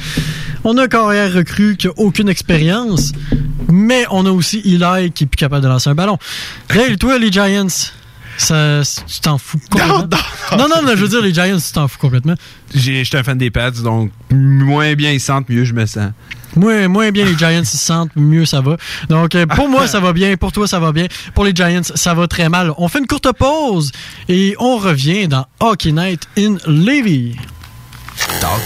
[0.63, 3.11] on a un carrière recrue qui a aucune expérience,
[3.69, 6.19] mais on a aussi Eli qui est plus capable de lancer un ballon.
[6.69, 7.67] Hey, toi, les Giants.
[8.37, 10.07] Ça, tu t'en fous complètement.
[10.51, 12.35] Non, non, non, je veux dire, les Giants, tu t'en fous complètement.
[12.73, 16.11] J'ai- J'étais un fan des Pats, donc moins bien ils sentent, mieux je me sens.
[16.55, 18.77] Moins, moins bien les Giants se sentent, mieux ça va.
[19.09, 20.37] Donc, euh, pour moi, ça va bien.
[20.37, 21.07] Pour toi, ça va bien.
[21.35, 22.71] Pour les Giants, ça va très mal.
[22.77, 23.91] On fait une courte pause
[24.29, 27.35] et on revient dans Hockey Night in Levy.
[28.39, 28.61] Talk,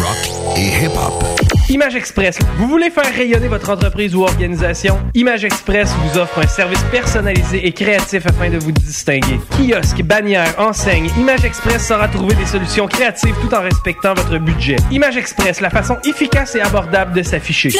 [0.00, 1.45] rock et hip-hop.
[1.68, 2.38] Image Express.
[2.58, 5.00] Vous voulez faire rayonner votre entreprise ou organisation?
[5.14, 9.40] Image Express vous offre un service personnalisé et créatif afin de vous distinguer.
[9.50, 14.76] Kiosque, bannière, enseigne, Image Express saura trouver des solutions créatives tout en respectant votre budget.
[14.92, 17.72] Image Express, la façon efficace et abordable de s'afficher.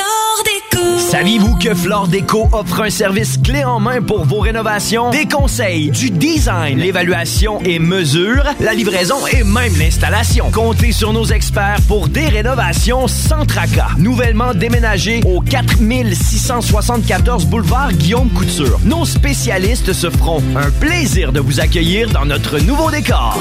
[0.98, 5.10] Saviez-vous que Flore Déco offre un service clé en main pour vos rénovations?
[5.10, 10.50] Des conseils, du design, l'évaluation et mesure, la livraison et même l'installation.
[10.50, 13.75] Comptez sur nos experts pour des rénovations sans tracas.
[13.98, 18.78] Nouvellement déménagé au 4674 boulevard Guillaume Couture.
[18.84, 23.38] Nos spécialistes se feront un plaisir de vous accueillir dans notre nouveau décor.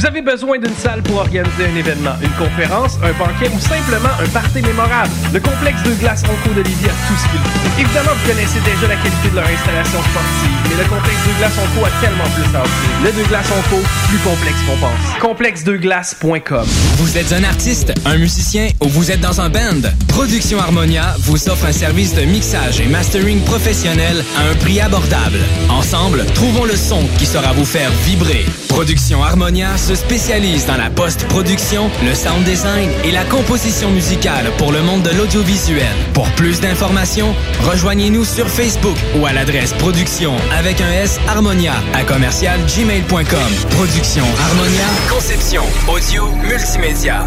[0.00, 4.08] Vous avez besoin d'une salle pour organiser un événement, une conférence, un banquet ou simplement
[4.18, 5.10] un party mémorable.
[5.30, 7.78] Le complexe de glace Onco de Lévis a tout ce qu'il faut.
[7.78, 11.52] Évidemment, vous connaissez déjà la qualité de leur installation sportive, mais le complexe de glace
[11.52, 12.90] Onco a tellement plus à offrir.
[13.04, 15.20] Le de glace Onco, plus complexe qu'on pense.
[15.20, 19.84] Complexedeglace.com Vous êtes un artiste, un musicien ou vous êtes dans un band?
[20.08, 25.40] Production Harmonia vous offre un service de mixage et mastering professionnel à un prix abordable.
[25.68, 28.46] Ensemble, trouvons le son qui saura vous faire vibrer.
[28.70, 34.82] Production Harmonia spécialise dans la post-production, le sound design et la composition musicale pour le
[34.82, 35.94] monde de l'audiovisuel.
[36.14, 42.04] Pour plus d'informations, rejoignez-nous sur Facebook ou à l'adresse production avec un S Harmonia à
[42.04, 43.70] commercial gmail.com.
[43.70, 47.26] Production Harmonia, conception, audio, multimédia.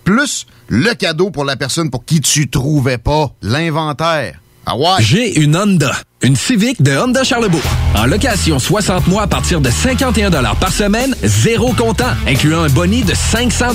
[0.11, 4.39] plus le cadeau pour la personne pour qui tu trouvais pas l'inventaire.
[4.65, 4.97] Ah ouais?
[4.99, 5.95] J'ai une Honda.
[6.23, 7.63] Une Civic de Honda Charlebourg.
[7.95, 13.01] En location 60 mois à partir de 51 par semaine, zéro comptant, incluant un boni
[13.01, 13.69] de 500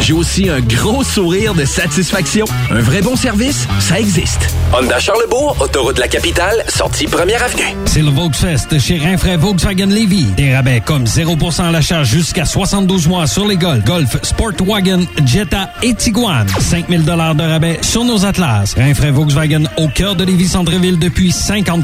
[0.00, 2.46] J'ai aussi un gros sourire de satisfaction.
[2.70, 4.40] Un vrai bon service, ça existe.
[4.72, 7.76] Honda Charlebourg, autoroute de la capitale, sortie première avenue.
[7.86, 10.24] C'est le Volksfest chez Rinfraie Volkswagen Levy.
[10.36, 15.70] Des rabais comme 0% à l'achat jusqu'à 72 mois sur les Golf, Golf, Sportwagen, Jetta
[15.82, 16.46] et Tiguan.
[16.58, 18.74] 5000 dollars de rabais sur nos Atlas.
[18.76, 21.30] Rinfraie Volkswagen au cœur de Lévis Centreville depuis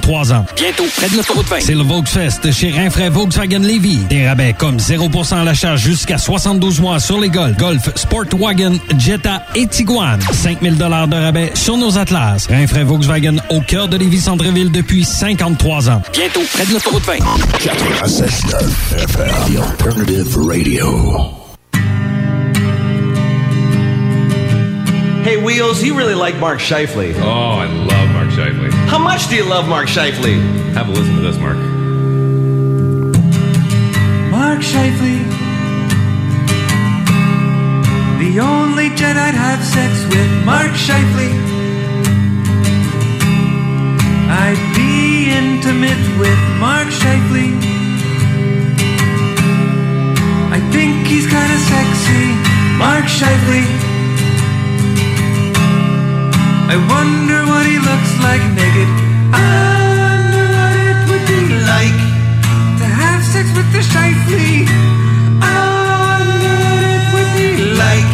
[0.01, 0.45] 53 ans.
[0.57, 1.57] Bientôt, près de l'autoroute 20.
[1.61, 3.99] C'est le Volksfest chez Rinfraie Volkswagen Levy.
[4.09, 9.43] Des rabais comme 0% à l'achat jusqu'à 72 mois sur les Golf, Golf, Sportwagen, Jetta
[9.55, 10.19] et Tiguan.
[10.33, 12.47] 5000 dollars de rabais sur nos Atlas.
[12.49, 16.03] Rinfraie Volkswagen au cœur de Lévis Centreville depuis 53 ans.
[16.13, 17.15] Bientôt, près de l'autoroute 20.
[17.15, 21.41] 96.9 FM, The Alternative Radio.
[25.23, 27.15] Hey, Wheels, you really like Mark Shifley.
[27.21, 28.71] Oh, I love Mark Shifley.
[28.89, 30.41] How much do you love Mark Shifley?
[30.73, 31.57] Have a listen to this, Mark.
[34.31, 35.21] Mark Shifley,
[38.19, 40.31] the only Jedi I'd have sex with.
[40.47, 41.31] Mark Shifley,
[44.31, 47.53] I'd be intimate with Mark Shifley.
[50.51, 52.25] I think he's kinda sexy,
[52.79, 53.90] Mark Shifley.
[56.71, 58.91] I wonder what he looks like naked.
[59.35, 59.43] I
[60.07, 62.01] wonder what it would be like
[62.79, 64.71] to have sex with the Shifley.
[65.43, 65.59] I
[66.07, 68.11] wonder what it would be like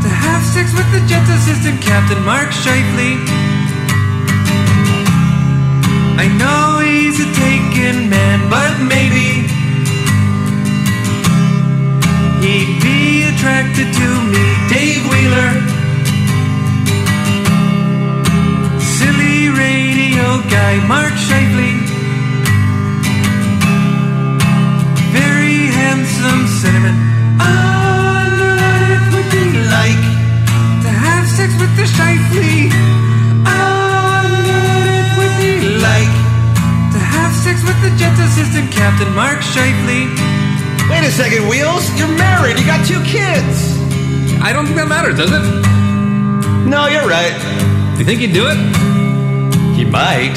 [0.00, 3.20] to have sex with the Jets assistant captain Mark Shifley.
[6.16, 9.44] I know he's a taken man, but maybe
[12.40, 15.13] he'd be attracted to me, Dave.
[44.46, 45.42] I don't think that matters, does it?
[46.68, 47.32] No, you're right.
[47.98, 48.58] You think he'd do it?
[49.74, 50.36] He might.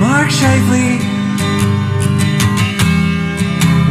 [0.00, 1.00] Mark Shifley.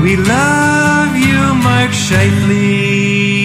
[0.02, 3.44] We love you, Mark Shifley.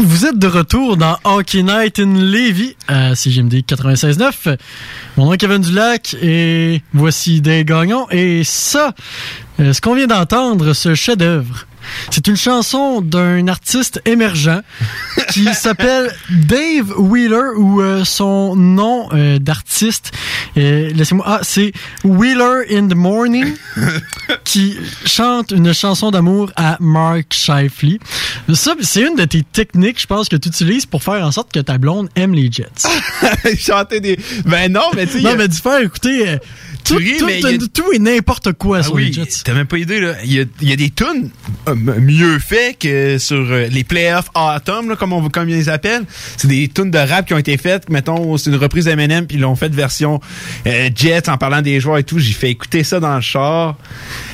[0.00, 4.56] Vous êtes de retour dans Hockey Night in Levy à CGMD 96.9.
[5.16, 8.08] Mon nom est Kevin Dulac et voici des gagnants.
[8.10, 8.94] Et ça,
[9.60, 11.68] euh, ce qu'on vient d'entendre, ce chef-d'œuvre,
[12.10, 14.62] c'est une chanson d'un artiste émergent
[15.32, 20.12] qui s'appelle Dave Wheeler ou euh, son nom euh, d'artiste,
[20.56, 21.72] euh, laissez-moi, ah, c'est
[22.04, 23.54] Wheeler in the Morning
[24.44, 24.76] qui
[25.06, 27.98] chante une chanson d'amour à Mark Shifley.
[28.52, 31.52] Ça, c'est une de tes techniques, je pense, que tu utilises pour faire en sorte
[31.52, 32.68] que ta blonde aime les Jets.
[33.58, 34.18] Chanter des.
[34.44, 36.38] Ben non, mais tu Non, mais du faire écouter
[36.84, 39.42] tout, ris, tout- a- et n'importe quoi Ah sur oui, les Jets.
[39.44, 40.14] t'as même pas idée, là.
[40.24, 41.30] Il y a, y a des tunes
[41.74, 46.04] mieux faites que sur euh, les playoffs autumn, là, comme, on, comme ils les appellent.
[46.36, 47.88] C'est des tunes de rap qui ont été faites.
[47.90, 50.20] Mettons, c'est une reprise d'Eminem, puis ils l'ont fait version
[50.66, 52.18] euh, Jets en parlant des joueurs et tout.
[52.18, 53.76] J'ai fait écouter ça dans le char.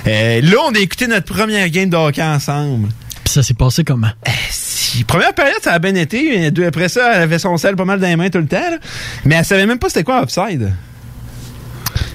[0.06, 2.88] Euh, là, on a écouté notre première game de hockey ensemble.
[3.24, 4.10] Puis ça s'est passé comment?
[4.50, 6.46] Si, première période, ça a bien été.
[6.46, 8.56] Euh, Après ça, elle avait son sel pas mal dans les mains tout le temps.
[8.70, 8.78] là.
[9.24, 10.72] Mais elle savait même pas c'était quoi upside.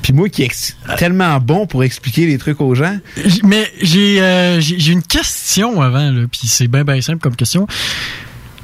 [0.06, 2.96] Puis moi qui est tellement bon pour expliquer les trucs aux gens.
[3.44, 7.36] Mais j'ai euh, j'ai j'ai une question avant, là, puis c'est bien bien simple comme
[7.36, 7.66] question.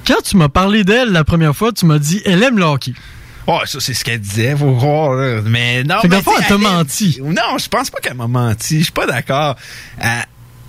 [0.06, 2.94] Quand tu m'as parlé d'elle la première fois, tu m'as dit elle aime le hockey.
[3.48, 5.14] Oh, ça, c'est ce qu'elle disait, faut croire.
[5.16, 5.42] là.
[5.44, 7.20] Mais non, mais sais, elle t'a menti.
[7.24, 8.78] Non, je pense pas qu'elle m'a menti.
[8.78, 9.56] Je suis pas d'accord.
[10.00, 10.08] Euh,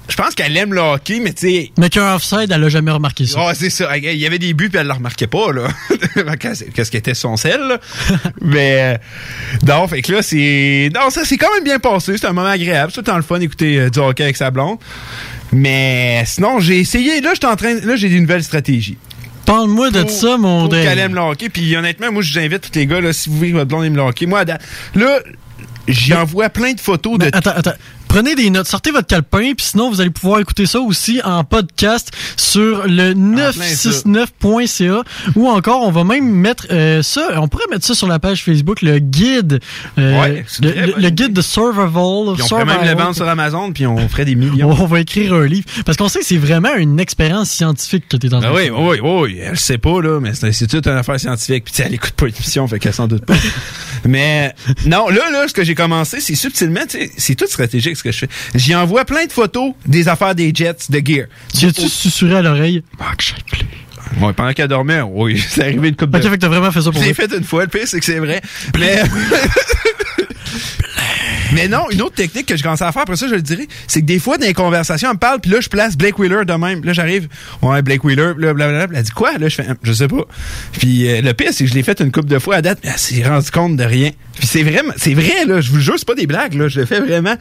[0.09, 1.72] je pense qu'elle aime le hockey, mais tu sais.
[1.78, 3.38] Mais qu'un offside, elle a jamais remarqué ça.
[3.40, 3.96] Oh, c'est ça.
[3.96, 5.68] Il y avait des buts, puis elle le remarquait pas, là.
[6.40, 7.78] Qu'est-ce qu'est-ce qu'était son sel, là?
[8.40, 10.90] Mais, euh, non, fait que là, c'est.
[10.94, 12.14] Non, ça s'est quand même bien passé.
[12.14, 12.90] C'était un moment agréable.
[12.90, 14.78] C'est tout le temps le fun d'écouter euh, du hockey avec sa blonde.
[15.53, 17.20] Mais, sinon, j'ai essayé.
[17.20, 17.74] Là, j'étais en train.
[17.74, 18.98] Là, j'ai une nouvelle stratégie.
[19.46, 20.84] Parle-moi de ça, mon Dave.
[20.84, 21.48] qu'elle aime le hockey.
[21.48, 23.96] Puis honnêtement, moi, j'invite tous les gars, là, si vous voulez que votre blonde aime
[23.96, 25.20] le hockey, moi, là,
[25.88, 27.26] j'y envoie plein de photos de.
[27.32, 27.72] Attends, attends.
[28.13, 31.45] Prenez des notes, sortez votre calepin, puis sinon vous allez pouvoir écouter ça aussi en
[31.45, 35.03] podcast sur le 969.ca
[35.35, 38.45] ou encore on va même mettre euh, ça, on pourrait mettre ça sur la page
[38.45, 39.61] Facebook, le guide,
[39.99, 42.35] euh, Ouais, le, guide de survival.
[42.35, 44.69] Puis on pourrait même le vendre sur Amazon, puis on ferait des millions.
[44.79, 48.19] On va écrire un livre parce qu'on sait que c'est vraiment une expérience scientifique que
[48.19, 48.79] tu es en train Ah de oui, faire.
[48.79, 51.65] oui, oui, elle sait pas, là, mais c'est toute une affaire scientifique.
[51.65, 53.33] Puis elle écoute pas l'émission, fait qu'elle s'en doute pas.
[54.05, 54.55] mais
[54.85, 56.81] non, là, là, ce que j'ai commencé, c'est subtilement,
[57.17, 58.28] c'est tout stratégique ce que je fais.
[58.55, 61.26] J'y envoie plein de photos des affaires des Jets, de gear.
[61.57, 62.82] Tu as-tu susurré à l'oreille?
[62.98, 63.66] Mark Shifley.
[64.20, 66.18] Ouais, pendant qu'elle dormait, oui, c'est arrivé une coupe de...
[66.18, 67.14] Ok, fait que t'as vraiment fait ça pour vrai.
[67.14, 68.42] fait une fois, le pire, c'est que c'est vrai.
[68.78, 69.03] Mais...
[71.55, 73.66] Mais non, une autre technique que je commençais à faire, après ça, je le dirais,
[73.86, 76.18] c'est que des fois, dans les conversations, elle me parle, puis là, je place Blake
[76.18, 76.84] Wheeler de même.
[76.84, 77.28] Là, j'arrive,
[77.62, 78.86] ouais, Blake Wheeler, blablabla.
[78.98, 79.36] Elle dit quoi?
[79.38, 80.24] Là, je fais, je sais pas.
[80.72, 82.78] Puis euh, le pire, c'est que je l'ai fait une coupe de fois à date,
[82.84, 84.11] mais elle s'est rendue compte de rien.
[84.38, 86.68] Puis c'est vraiment, c'est vrai, là, je vous le jure, c'est pas des blagues, là,
[86.68, 87.34] je le fais vraiment.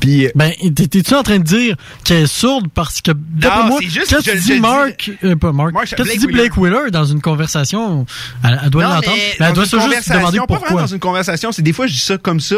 [0.00, 0.26] Puis...
[0.26, 3.66] euh, Ben, t'es- t'es-tu en train de dire qu'elle est sourde parce que, d'après Non,
[3.68, 6.02] moi, c'est juste quand que tu je- dis je Mark, euh, pas Mark, Mark- quand
[6.04, 8.06] Blake tu dis Blake Wheeler dans une conversation,
[8.44, 10.98] elle, elle doit l'entendre, mais mais elle doit se juste demander pas vraiment dans une
[11.00, 12.56] conversation, c'est des fois, je dis ça comme ça,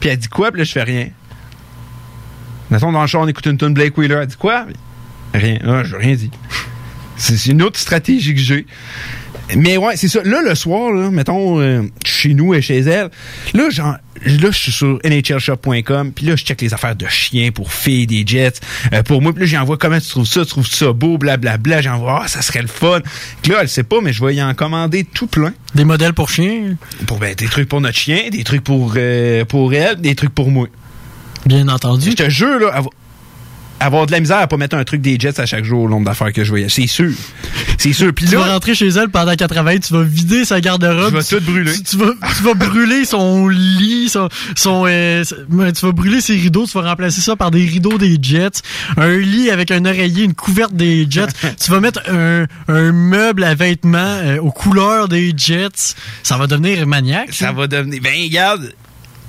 [0.00, 1.10] puis elle dit quoi, puis là, je fais rien.
[2.70, 4.66] Mettons, dans le char, on écoute une tune Blake Wheeler, elle dit quoi?
[5.34, 5.58] Rien.
[5.64, 6.30] Ah, j'ai rien dit.
[7.16, 8.66] C'est une autre stratégie que j'ai.
[9.56, 10.22] Mais ouais, c'est ça.
[10.22, 13.10] Là, le soir, là, mettons, euh, chez nous et chez elle,
[13.54, 17.50] là, genre, là, je suis sur nhlshop.com, puis là, je check les affaires de chiens
[17.50, 18.60] pour filles des Jets.
[18.92, 21.82] Euh, pour moi, puis là, j'envoie comment tu trouves ça, tu trouves ça beau, blablabla.
[21.82, 23.00] J'envoie, ah, ça serait le fun.
[23.42, 25.52] Puis là, elle sait pas, mais je vais y en commander tout plein.
[25.74, 26.76] Des modèles pour chiens?
[27.06, 30.34] Pour, ben, des trucs pour notre chien, des trucs pour, euh, pour elle, des trucs
[30.34, 30.68] pour moi.
[31.46, 32.10] Bien entendu.
[32.10, 32.82] Je te jure, là,
[33.80, 35.88] avoir, de la misère à pas mettre un truc des Jets à chaque jour au
[35.88, 36.68] nombre d'affaires que je voyais.
[36.68, 37.10] C'est sûr.
[37.78, 38.12] C'est sûr.
[38.14, 41.20] Puis Tu vas rentrer chez elle pendant qu'elle travaille, tu vas vider sa garde-robe.
[41.22, 41.72] Tu- tout brûler.
[41.72, 46.34] Tu, tu vas, tu vas brûler son lit, son, son, euh, tu vas brûler ses
[46.34, 48.60] rideaux, tu vas remplacer ça par des rideaux des Jets,
[48.96, 51.26] un lit avec un oreiller, une couverte des Jets.
[51.62, 55.94] tu vas mettre un, un meuble à vêtements euh, aux couleurs des Jets.
[56.22, 57.32] Ça va devenir maniaque.
[57.32, 58.00] ça va devenir.
[58.02, 58.72] Ben, regarde.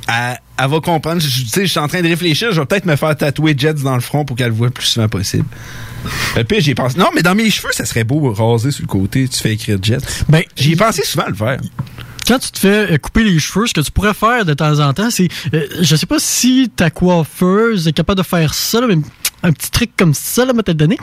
[0.08, 1.22] Elle, elle va comprendre.
[1.22, 2.52] Je- suis en train de réfléchir.
[2.52, 4.74] Je vais peut-être me faire tatouer Jets dans le front pour qu'elle le voit le
[4.74, 5.46] plus souvent possible.
[6.36, 6.98] Le pire, j'y ai pensé.
[6.98, 9.28] Non, mais dans mes cheveux, ça serait beau raser sur le côté.
[9.28, 10.00] Tu fais écrire Jets.
[10.30, 11.58] Ben, J'y ai pensé souvent à le faire.
[12.28, 14.80] Quand tu te fais euh, couper les cheveux, ce que tu pourrais faire de temps
[14.80, 18.80] en temps, c'est, euh, je sais pas si ta coiffeuse est capable de faire ça,
[18.80, 18.96] là, mais
[19.44, 20.98] un petit truc comme ça, là, moi, te le donner.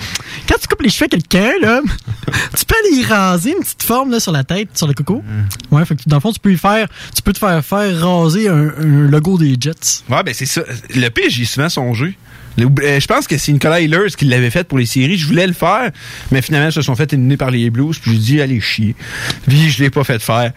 [0.48, 1.80] Quand tu coupes les cheveux à quelqu'un, là,
[2.56, 5.22] tu peux aller y raser une petite forme, là, sur la tête, sur le coco.
[5.70, 8.00] Ouais, fait que dans le fond, tu peux y faire, tu peux te faire faire
[8.00, 10.02] raser un, un logo des Jets.
[10.08, 10.62] Ouais, ben c'est ça.
[10.94, 12.16] Le pire, j'y ai souvent songé.
[12.58, 15.16] Euh, je pense que c'est Nicolas Ehlers qui l'avait fait pour les séries.
[15.18, 15.90] Je voulais le faire,
[16.30, 17.98] mais finalement, ils se sont fait éliminer par les Blues.
[17.98, 18.94] Puis j'ai dit, allez chier.
[19.48, 20.52] Puis je l'ai pas fait faire.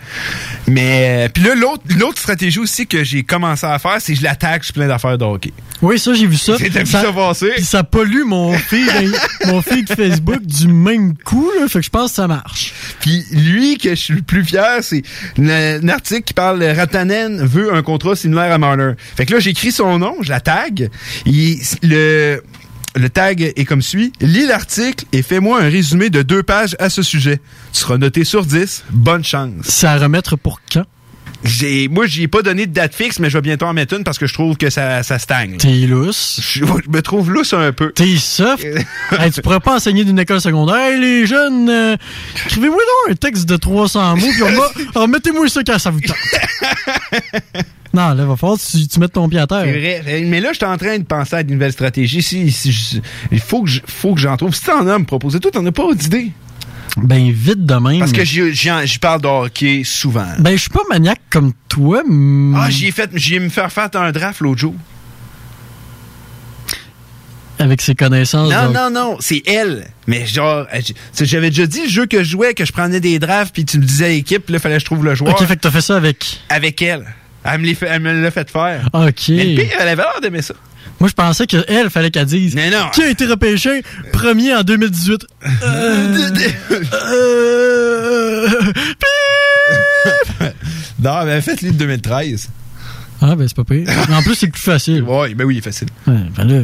[0.68, 4.20] Mais euh, puis là, l'autre, l'autre stratégie aussi que j'ai commencé à faire, c'est que
[4.20, 5.54] je l'attaque sur plein d'affaires de hockey.
[5.82, 6.54] Oui, ça, j'ai vu ça.
[6.58, 7.52] T'as vu ça passer?
[7.56, 8.88] Puis ça pollue mon feed,
[9.48, 11.68] mon feed Facebook du même coup, là.
[11.68, 12.74] Fait que je pense que ça marche.
[13.00, 15.02] Puis lui, que je suis le plus fier, c'est
[15.40, 18.92] un article qui parle Ratanen veut un contrat similaire à Marner.
[19.18, 20.90] Fait que là, j'écris son nom, je la tag.
[21.26, 21.60] Il-
[21.92, 22.44] le,
[22.96, 24.12] le tag est comme suit.
[24.22, 27.40] Lis l'article et fais-moi un résumé de deux pages à ce sujet.
[27.74, 28.84] Tu seras noté sur 10.
[28.92, 29.52] Bonne chance.
[29.64, 30.86] C'est à remettre pour quand?
[31.44, 33.96] J'ai, moi, j'y ai pas donné de date fixe, mais je vais bientôt en mettre
[33.96, 35.58] une parce que je trouve que ça, ça stagne.
[35.58, 36.40] T'es lousse.
[36.44, 37.92] Je, je me trouve lousse un peu.
[37.94, 38.64] T'es soft?
[39.12, 40.76] hey, tu pourrais pas enseigner d'une école secondaire?
[40.76, 41.96] Hey, les jeunes, euh,
[42.46, 45.90] écrivez-moi donc un texte de 300 mots, puis on va, alors, mettez-moi ça quand ça
[45.90, 46.16] vous tente.
[47.94, 49.64] non, là, va falloir que tu, tu mettes ton pied à terre.
[49.66, 50.22] C'est vrai.
[50.26, 52.22] Mais là, je suis en train de penser à de nouvelles stratégies.
[52.24, 53.00] Si, si je-
[53.32, 54.54] il faut que, je- faut que j'en trouve.
[54.56, 56.32] Si t'en as à me proposer, toi, t'en as pas d'idée.
[56.98, 58.00] Ben, vite de même.
[58.00, 60.28] Parce que j'y parle de hockey souvent.
[60.40, 62.58] Ben, je suis pas maniaque comme toi, mais...
[62.60, 64.76] Ah, j'y ai fait, j'y ai me faire faire un draft l'autre jour.
[67.60, 68.52] Avec ses connaissances.
[68.52, 68.74] Non, donc.
[68.76, 69.86] non, non, c'est elle.
[70.08, 70.66] Mais genre,
[71.22, 73.78] j'avais déjà dit le jeu que je jouais, que je prenais des drafts, puis tu
[73.78, 75.34] me disais équipe, puis là, fallait que je trouve le joueur.
[75.40, 76.40] Ok, fait que t'as fait ça avec?
[76.50, 77.06] Avec elle.
[77.44, 77.62] Elle
[78.02, 78.90] me, l'a fait faire.
[78.94, 79.30] Ok.
[79.30, 80.54] Mais le pire, elle avait l'air d'aimer ça.
[81.00, 82.54] Moi, je pensais qu'elle, fallait qu'elle dise.
[82.54, 82.90] Mais non.
[82.94, 83.82] Qui a été repêché
[84.14, 85.26] premier en 2018?
[85.64, 86.30] Euh,
[87.04, 88.50] euh,
[91.02, 92.50] non, mais faites-lui de 2013.
[93.22, 93.88] Ah, ben, c'est pas pire.
[94.10, 95.04] Mais en plus, c'est plus facile.
[95.04, 95.88] Ouais, ben oui, il est facile.
[96.08, 96.64] Ouais, ben là.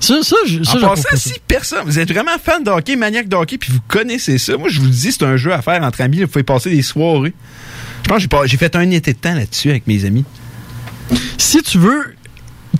[0.00, 2.96] Ça, ça, je- ça, en passant, pas si personne, vous êtes vraiment fan de hockey,
[2.96, 5.52] maniaque de hockey, puis vous connaissez ça, moi je vous le dis, c'est un jeu
[5.52, 7.34] à faire entre amis, vous pouvez passer des soirées.
[8.06, 10.24] Je pense que j'ai fait un été de temps là-dessus avec mes amis.
[11.38, 12.14] Si tu veux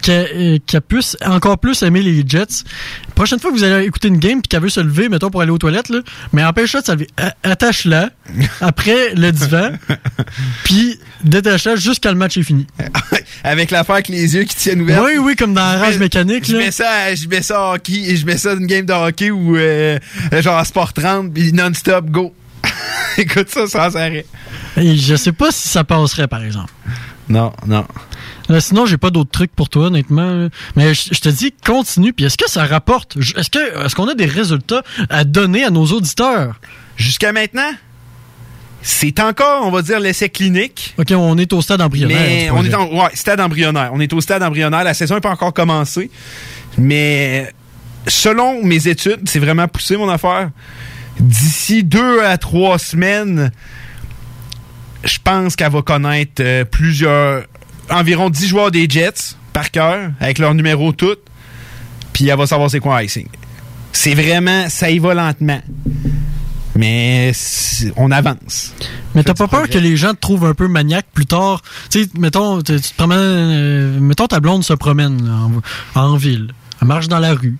[0.02, 2.64] qu'elle euh, puisse encore plus aimer les Jets,
[3.14, 5.42] prochaine fois que vous allez écouter une game puis qu'elle veut se lever, mettons, pour
[5.42, 6.00] aller aux toilettes, là,
[6.32, 7.08] mais empêche-la de se lever.
[7.42, 8.10] Attache-la
[8.60, 9.72] après le divan,
[10.64, 12.66] puis détache-la jusqu'à le match est fini.
[13.44, 15.02] avec l'affaire avec les yeux qui tiennent ouverts.
[15.04, 16.46] Oui, oui, comme dans la rage mécanique.
[16.46, 16.58] Je là.
[16.64, 19.30] mets ça, je mets ça en hockey, je mets ça dans une game de hockey
[19.30, 19.98] ou euh,
[20.40, 22.34] genre à Sport 30, puis non-stop, go.
[23.18, 24.26] Écoute ça sans arrêt.
[24.76, 26.72] Et je sais pas si ça passerait, par exemple.
[27.28, 27.86] Non, non.
[28.48, 30.48] Là, sinon, j'ai pas d'autres trucs pour toi, honnêtement.
[30.74, 32.12] Mais je, je te dis, continue.
[32.12, 33.16] Puis est-ce que ça rapporte?
[33.36, 36.60] Est-ce que est-ce qu'on a des résultats à donner à nos auditeurs?
[36.96, 37.70] Jusqu'à maintenant,
[38.82, 40.94] c'est encore, on va dire, l'essai clinique.
[40.98, 42.18] OK, on est au stade embryonnaire.
[42.18, 43.90] Mais on est en ouais, stade embryonnaire.
[43.92, 44.84] On est au stade embryonnaire.
[44.84, 46.10] La saison n'est pas encore commencée.
[46.78, 47.52] Mais
[48.06, 50.50] selon mes études, c'est vraiment poussé mon affaire.
[51.18, 53.52] D'ici deux à trois semaines,
[55.04, 57.44] je pense qu'elle va connaître euh, plusieurs,
[57.90, 61.16] environ 10 joueurs des Jets par cœur, avec leur numéro tout.
[62.12, 63.28] Puis elle va savoir c'est quoi un icing.
[63.92, 65.60] C'est vraiment, ça y va lentement.
[66.76, 67.32] Mais
[67.96, 68.72] on avance.
[69.14, 71.62] Mais t'as pas peur que les gens te trouvent un peu maniaque plus tard?
[71.90, 75.48] Tu sais, mettons, tu tu te promènes, euh, mettons ta blonde se promène là,
[75.94, 76.52] en, en ville.
[76.80, 77.58] Elle marche dans la rue.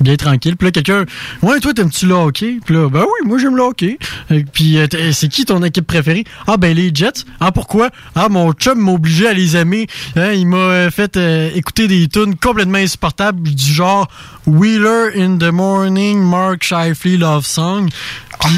[0.00, 0.56] Bien tranquille.
[0.56, 1.04] Puis là, quelqu'un,
[1.42, 2.58] ouais, toi, t'aimes-tu le hockey?
[2.64, 3.98] Puis là, ben oui, moi, j'aime le hockey.
[4.30, 6.24] Euh, Puis, euh, t'es- c'est qui ton équipe préférée?
[6.46, 7.24] Ah, ben, les Jets.
[7.38, 7.90] Ah, pourquoi?
[8.14, 9.86] Ah, mon chum m'a obligé à les aimer.
[10.16, 14.08] Hein, il m'a euh, fait euh, écouter des tunes complètement insupportables du genre
[14.46, 17.88] Wheeler in the Morning, Mark Shifley Love Song.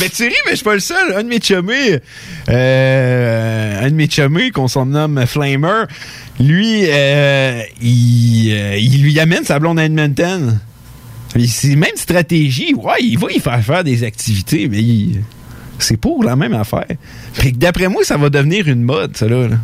[0.00, 1.14] Mais tu ris, mais je suis pas le seul.
[1.16, 2.00] Un de mes chummés,
[2.48, 5.84] euh, un de mes chummés, qu'on s'en nomme Flamer,
[6.40, 10.58] lui, euh, il, euh, il lui amène sa blonde à Edmonton.
[11.46, 12.74] C'est même stratégie.
[12.74, 15.22] Ouais, il va y faire faire des activités, mais il-
[15.78, 16.86] c'est pour la même affaire.
[17.32, 19.46] Fait que d'après moi, ça va devenir une mode, ça là.
[19.48, 19.56] là.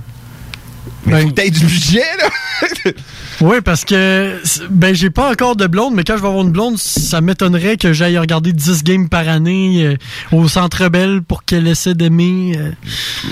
[1.05, 2.93] Mais faut t'aies du budget, là.
[3.43, 4.35] Oui, parce que
[4.70, 7.77] ben j'ai pas encore de blonde, mais quand je vais avoir une blonde, ça m'étonnerait
[7.77, 9.97] que j'aille regarder 10 games par année euh,
[10.33, 12.55] au Centre Bell pour qu'elle essaie d'aimer.
[12.57, 12.70] euh.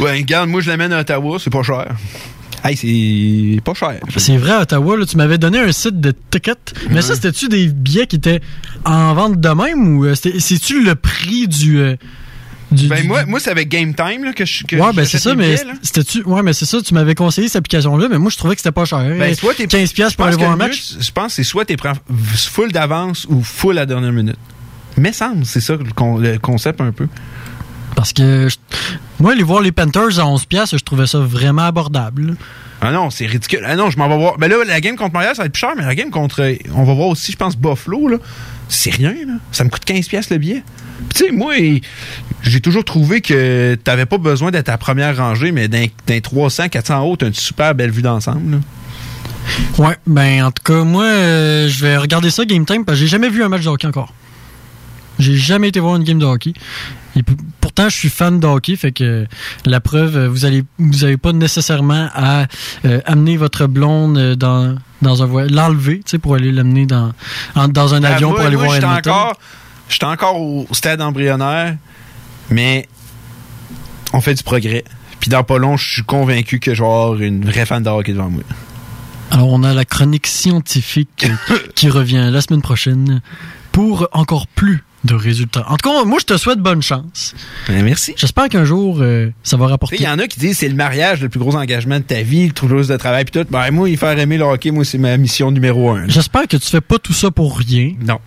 [0.01, 1.87] ouais, regarde, moi, je l'amène à Ottawa, c'est pas cher.
[2.65, 4.01] Hey, c'est pas cher.
[4.17, 7.67] C'est vrai, Ottawa, là, tu m'avais donné un site de tickets, mais ça, c'était-tu des
[7.69, 8.41] billets qui étaient
[8.87, 11.97] en vente de même ou euh, c'est-tu le prix du, euh,
[12.89, 15.35] ben moi, moi c'est avec Game Time là, que je que ouais, ben c'est ça,
[15.35, 16.23] mais c'était-tu.
[16.25, 18.73] Ouais, mais c'est ça, tu m'avais conseillé cette application-là, mais moi, je trouvais que c'était
[18.73, 19.05] pas cher.
[19.19, 20.95] Ben, soit t'es 15$ piastres pour aller voir un match.
[20.99, 21.93] Je pense que c'est soit t'es prends
[22.35, 24.39] full d'avance ou full à la dernière minute.
[24.97, 27.07] Mais semble, c'est ça le, con- le concept un peu.
[27.95, 28.57] Parce que je-
[29.21, 32.37] moi, aller voir les Panthers à 11$, piastres, je trouvais ça vraiment abordable.
[32.81, 33.61] Ah non, c'est ridicule.
[33.67, 34.37] Ah non, je m'en vais voir.
[34.37, 36.57] Ben là, la game contre Montréal, ça va être plus cher, mais la game contre.
[36.75, 38.17] On va voir aussi, je pense, Buffalo, là.
[38.69, 39.35] C'est rien, là.
[39.53, 40.63] Ça me coûte 15$ piastres le billet.
[41.09, 41.55] Puis tu sais, moi,
[42.43, 46.69] j'ai toujours trouvé que t'avais pas besoin d'être à première rangée, mais d'un d'un 300,
[46.69, 48.61] 400 en haut, t'as une super belle vue d'ensemble.
[49.79, 53.01] Ouais, ben en tout cas, moi, euh, je vais regarder ça Game Time parce que
[53.05, 54.13] j'ai jamais vu un match de hockey encore.
[55.19, 56.53] J'ai jamais été voir une game de hockey.
[57.17, 57.23] Et
[57.75, 59.27] pourtant, je suis fan de hockey, fait que
[59.67, 62.47] la preuve, euh, vous allez, vous avez pas nécessairement à
[62.85, 66.87] euh, amener votre blonde euh, dans dans un voyage, l'enlever, tu sais, pour aller l'amener
[66.87, 67.13] dans
[67.57, 69.13] en- dans un Ah, avion moi- pour aller moi, voir Edmonton.
[69.13, 69.33] encore,
[69.89, 71.77] j'étais encore au stade embryonnaire,
[72.51, 72.89] mais
[74.13, 74.85] on fait du progrès.
[75.21, 77.89] Puis dans pas long, je suis convaincu que je vais avoir une vraie fan de
[77.91, 78.43] hockey devant moi.
[79.31, 81.27] Alors, on a la chronique scientifique
[81.75, 83.21] qui revient la semaine prochaine
[83.73, 85.65] pour encore plus de résultats.
[85.69, 87.35] En tout cas, moi, je te souhaite bonne chance.
[87.69, 88.15] merci.
[88.17, 89.97] J'espère qu'un jour, euh, ça va rapporter.
[89.99, 92.23] Il y en a qui disent c'est le mariage le plus gros engagement de ta
[92.23, 93.47] vie, le gros de travail, puis tout.
[93.51, 96.09] Ben, moi, il faire aimer le hockey, moi, c'est ma mission numéro un.
[96.09, 97.93] J'espère que tu fais pas tout ça pour rien.
[98.01, 98.19] Non.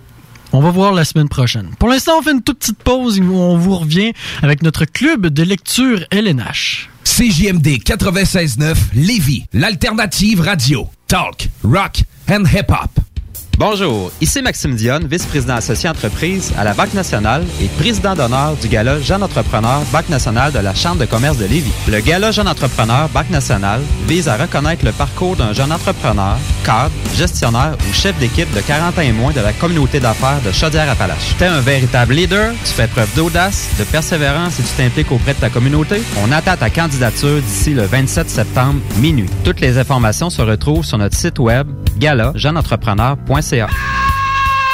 [0.53, 1.71] On va voir la semaine prochaine.
[1.77, 5.27] Pour l'instant, on fait une toute petite pause et on vous revient avec notre club
[5.27, 6.89] de lecture LNH.
[7.03, 10.87] CJMD 96.9 Lévis, l'alternative radio.
[11.07, 13.06] Talk, rock and hip-hop.
[13.59, 18.67] Bonjour, ici Maxime Dionne, vice-président associé entreprise à la Banque nationale et président d'honneur du
[18.67, 21.71] Gala Jeune Entrepreneur Banque nationale de la Chambre de commerce de Lévis.
[21.89, 26.91] Le Gala Jeune Entrepreneur Banque nationale vise à reconnaître le parcours d'un jeune entrepreneur, cadre,
[27.15, 31.35] gestionnaire ou chef d'équipe de 40 ans et moins de la communauté d'affaires de Chaudière-Appalaches.
[31.39, 35.39] T'es un véritable leader, tu fais preuve d'audace, de persévérance et tu t'impliques auprès de
[35.39, 36.03] ta communauté.
[36.23, 39.31] On attend ta candidature d'ici le 27 septembre minuit.
[39.43, 41.67] Toutes les informations se retrouvent sur notre site web
[43.47, 44.06] 안녕하세 요.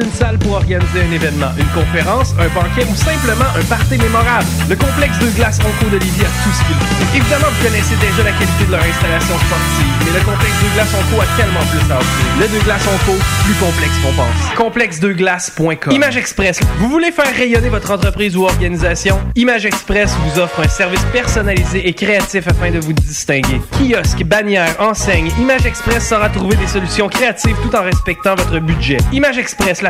[0.00, 4.46] d'une salle pour organiser un événement, une conférence, un banquet ou simplement un party mémorable.
[4.68, 7.16] Le complexe de glace Onco de Lévis a tout ce qu'il faut.
[7.16, 10.92] Évidemment, vous connaissez déjà la qualité de leur installation sportive, mais le complexe de glace
[10.94, 12.26] Onco a tellement plus à offrir.
[12.40, 14.56] Le de glace Onco, plus complexe qu'on pense.
[14.56, 16.60] Complexedeglace.com Image Express.
[16.78, 19.20] Vous voulez faire rayonner votre entreprise ou organisation?
[19.36, 23.60] Image Express vous offre un service personnalisé et créatif afin de vous distinguer.
[23.72, 28.96] Kiosque, bannière, enseigne, Image Express saura trouver des solutions créatives tout en respectant votre budget.
[29.12, 29.89] Image Express, la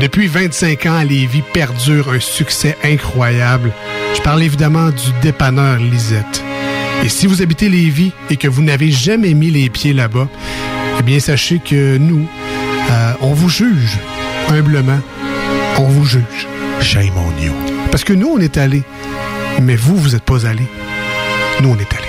[0.00, 3.70] Depuis 25 ans, Lévis perdure un succès incroyable.
[4.16, 6.42] Je parle évidemment du dépanneur Lisette.
[7.04, 10.26] Et si vous habitez Lévis et que vous n'avez jamais mis les pieds là-bas,
[10.98, 12.26] eh bien sachez que nous,
[12.90, 13.98] euh, on vous juge
[14.48, 15.00] humblement.
[15.76, 16.48] On vous juge.
[16.80, 17.52] Shame on you.
[17.90, 18.84] Parce que nous, on est allés.
[19.60, 20.68] Mais vous, vous n'êtes pas allés.
[21.60, 21.99] Nous, on est allés.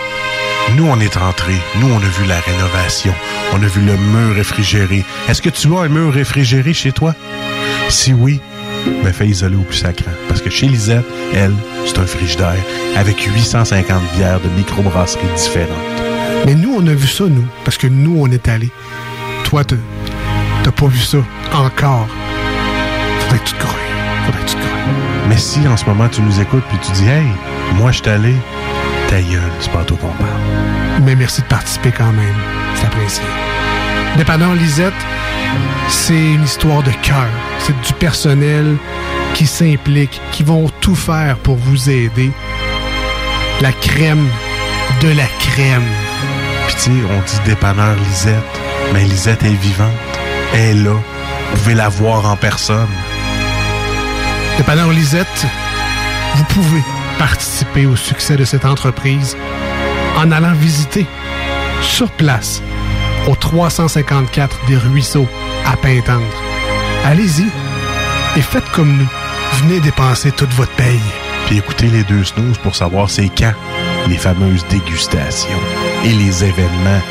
[0.76, 1.60] Nous, on est rentrés.
[1.80, 3.14] Nous, on a vu la rénovation.
[3.54, 5.04] On a vu le mur réfrigéré.
[5.28, 7.14] Est-ce que tu as un mur réfrigéré chez toi?
[7.90, 8.40] Si oui,
[9.04, 10.12] ben fais isoler au plus sacrant.
[10.28, 11.54] Parce que chez Lisette, elle,
[11.86, 12.64] c'est un frigidaire
[12.96, 15.78] avec 850 bières de microbrasseries différentes.
[16.46, 17.46] Mais nous, on a vu ça, nous.
[17.66, 18.72] Parce que nous, on est allés.
[19.44, 21.18] Toi, t'as pas vu ça
[21.54, 22.08] encore.
[23.20, 23.80] Faudrait que tu te crois.
[24.26, 24.62] Faudrait que tu te.
[25.28, 27.26] Mais si en ce moment tu nous écoutes puis tu dis Hey,
[27.76, 28.36] moi je suis allé,
[29.12, 31.02] ta gueule, c'est pas à toi qu'on parle.
[31.04, 32.36] Mais merci de participer quand même.
[32.76, 33.24] C'est apprécié.
[34.16, 34.94] Dépanneur Lisette,
[35.90, 37.28] c'est une histoire de cœur.
[37.60, 38.78] C'est du personnel
[39.34, 42.32] qui s'implique, qui vont tout faire pour vous aider.
[43.60, 44.26] La crème
[45.02, 45.84] de la crème.
[46.68, 48.62] Puis tu sais, on dit dépanneur Lisette,
[48.94, 49.90] mais Lisette est vivante.
[50.54, 50.96] Elle est là.
[51.52, 52.88] Vous pouvez la voir en personne.
[54.58, 55.48] Dépanneur Lisette,
[56.36, 56.82] vous pouvez
[57.22, 59.38] participer au succès de cette entreprise
[60.18, 61.06] en allant visiter
[61.84, 62.64] sur place
[63.30, 65.28] au 354 des Ruisseaux
[65.68, 66.26] à Pintendre.
[67.06, 67.46] Allez-y
[68.36, 69.08] et faites comme nous.
[69.60, 71.00] Venez dépenser toute votre paye.
[71.46, 73.54] Puis écoutez les deux snooze pour savoir c'est quand
[74.08, 75.62] les fameuses dégustations
[76.04, 77.02] et les événements.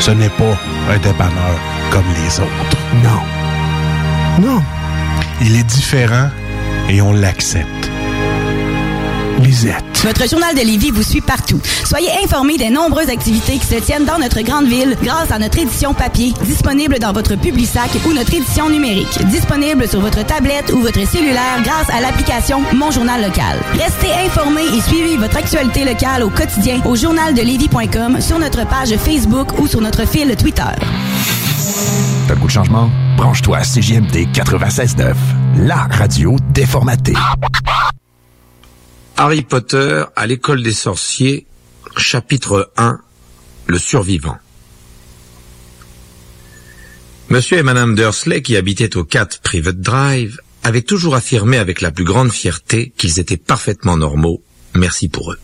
[0.00, 0.58] Ce n'est pas
[0.90, 1.58] un dépanneur
[1.90, 2.78] comme les autres.
[3.04, 4.48] Non.
[4.48, 4.62] Non.
[5.42, 6.30] Il est différent
[6.88, 7.90] et on l'accepte.
[9.38, 9.84] Lisette.
[10.04, 11.60] Votre journal de Lévis vous suit partout.
[11.84, 15.58] Soyez informés des nombreuses activités qui se tiennent dans notre grande ville grâce à notre
[15.58, 20.80] édition papier, disponible dans votre Publisac ou notre édition numérique, disponible sur votre tablette ou
[20.80, 23.58] votre cellulaire grâce à l'application Mon Journal Local.
[23.72, 29.58] Restez informés et suivez votre actualité locale au quotidien au journaldelévis.com, sur notre page Facebook
[29.58, 30.62] ou sur notre fil Twitter.
[32.26, 32.90] T'as le goût de changement?
[33.16, 35.14] Branche-toi à CJMD 96.9,
[35.56, 37.14] la radio déformatée.
[39.20, 41.44] Harry Potter à l'école des sorciers,
[41.96, 43.00] chapitre 1,
[43.66, 44.38] le survivant.
[47.28, 51.90] Monsieur et Madame Dursley, qui habitaient au 4 Private Drive, avaient toujours affirmé avec la
[51.90, 54.40] plus grande fierté qu'ils étaient parfaitement normaux,
[54.74, 55.38] merci pour eux.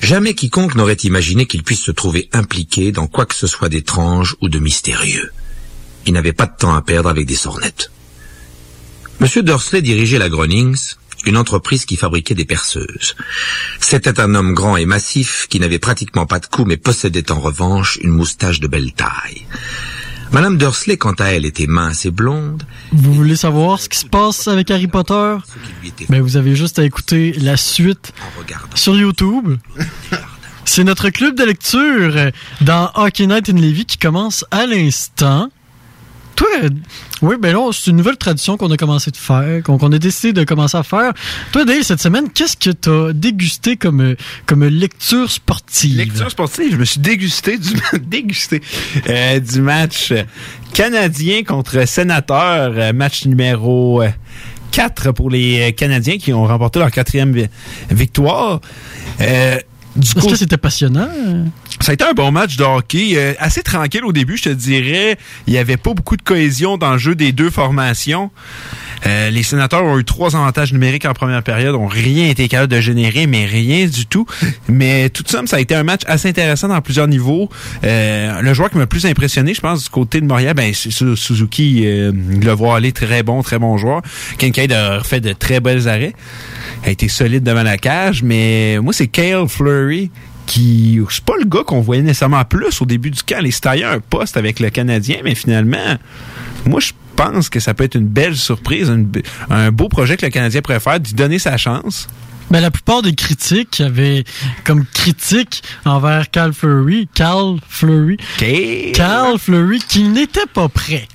[0.00, 4.36] Jamais quiconque n'aurait imaginé qu'ils puissent se trouver impliqués dans quoi que ce soit d'étrange
[4.42, 5.32] ou de mystérieux.
[6.06, 7.90] Ils n'avaient pas de temps à perdre avec des sornettes.
[9.18, 10.94] Monsieur Dursley dirigeait la Grunnings,
[11.26, 13.16] une entreprise qui fabriquait des perceuses.
[13.80, 17.40] C'était un homme grand et massif qui n'avait pratiquement pas de cou mais possédait en
[17.40, 19.46] revanche une moustache de belle taille.
[20.32, 22.62] Madame Dursley, quant à elle, était mince et blonde.
[22.92, 25.36] Vous voulez savoir ce qui se passe avec Harry Potter?
[26.08, 28.12] Ben, vous avez juste à écouter la suite
[28.74, 29.56] sur YouTube.
[30.64, 35.50] C'est notre club de lecture dans Hockey Night in Levy qui commence à l'instant.
[36.62, 36.68] Euh,
[37.22, 40.32] oui, ben là, c'est une nouvelle tradition qu'on a commencé de faire, qu'on a décidé
[40.32, 41.12] de commencer à faire.
[41.52, 44.16] Toi, Dave, cette semaine, qu'est-ce que t'as dégusté comme, euh,
[44.46, 45.96] comme lecture sportive?
[45.96, 47.70] Lecture sportive, je me suis dégusté du,
[49.08, 50.22] euh, du match euh,
[50.72, 54.08] canadien contre sénateur, euh, match numéro euh,
[54.72, 57.48] 4 pour les euh, Canadiens qui ont remporté leur quatrième vi-
[57.90, 58.60] victoire.
[59.20, 59.58] Euh,
[59.98, 61.08] Est-ce que c'était passionnant?
[61.80, 64.48] ça a été un bon match de hockey, euh, assez tranquille au début, je te
[64.50, 65.16] dirais.
[65.46, 68.30] Il y avait pas beaucoup de cohésion dans le jeu des deux formations.
[69.06, 72.70] Euh, les sénateurs ont eu trois avantages numériques en première période, ont rien été capable
[72.70, 74.26] de générer, mais rien du tout.
[74.68, 77.48] Mais tout ça, ça a été un match assez intéressant dans plusieurs niveaux.
[77.82, 80.72] Euh, le joueur qui m'a le plus impressionné, je pense, du côté de Montréal, ben,
[80.74, 81.80] c'est Su- Suzuki.
[81.82, 84.02] Le voir aller très bon, très bon joueur.
[84.36, 86.12] Kincaid a fait de très belles arrêts.
[86.84, 89.48] A été solide devant la cage, mais moi, c'est Kale
[90.46, 93.40] Qui c'est pas le gars qu'on voyait nécessairement plus au début du camp.
[93.40, 95.96] Les taillait un poste avec le Canadien, mais finalement,
[96.66, 98.92] moi je pense que ça peut être une belle surprise,
[99.50, 102.08] un beau projet que le Canadien préfère, d'y donner sa chance.
[102.50, 104.24] Ben, la plupart des critiques avaient
[104.64, 108.16] comme critique envers Cal Fleury, Cal Fleury,
[108.92, 111.06] Cal Fleury qui n'était pas prêt,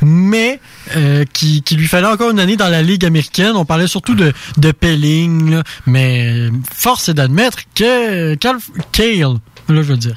[0.00, 0.58] mais
[0.96, 3.52] euh, qui, qui lui fallait encore une année dans la Ligue américaine.
[3.54, 8.56] On parlait surtout de, de Pelling, là, mais force est d'admettre que Cal,
[8.90, 9.36] Cale,
[9.68, 10.16] là je veux dire,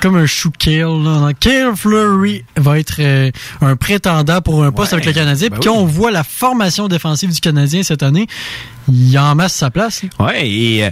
[0.00, 4.92] comme un chou Cale, là, Cale Fleury va être euh, un prétendant pour un poste
[4.92, 5.48] Ouais, avec le Canadien.
[5.48, 5.82] ben Puis quand oui.
[5.82, 8.26] on voit la formation défensive du Canadien cette année,
[8.88, 10.02] il en masse sa place.
[10.02, 10.08] là.
[10.26, 10.90] Ouais, et euh,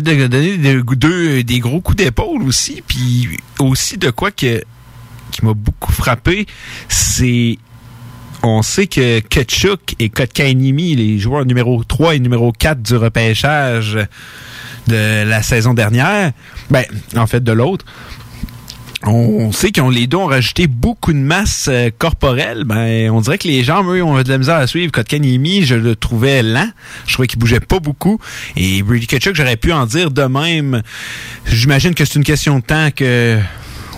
[0.00, 4.62] de donner des, gros coups d'épaule aussi, puis aussi de quoi que
[5.30, 6.46] qui m'a beaucoup frappé,
[6.88, 7.58] c'est
[8.42, 13.98] on sait que Kutchuk et Kotkanimi, les joueurs numéro 3 et numéro 4 du repêchage
[14.86, 16.32] de la saison dernière,
[16.70, 16.84] ben,
[17.16, 17.84] en fait de l'autre,
[19.06, 22.64] on sait qu'ils ont les deux ont rajouté beaucoup de masse euh, corporelle.
[22.64, 24.92] Ben, on dirait que les gens, eux, ont de la misère à suivre.
[24.92, 26.70] Kotkaniemi, je le trouvais lent.
[27.06, 28.18] Je trouvais qu'il bougeait pas beaucoup.
[28.56, 30.82] Et Brady Kachuk, j'aurais pu en dire de même.
[31.46, 33.38] J'imagine que c'est une question de temps que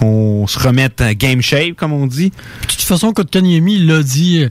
[0.02, 2.30] on se remette à game shape, comme on dit.
[2.30, 4.48] De toute façon, Kotkaniemi l'a dit, euh,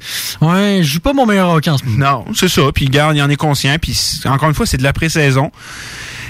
[0.47, 2.25] ouais, je joue pas mon meilleur hockey en ce moment.
[2.25, 2.63] Non, c'est ça.
[2.73, 3.75] Puis garde, il en est conscient.
[3.79, 5.51] Puis encore une fois, c'est de la pré-saison.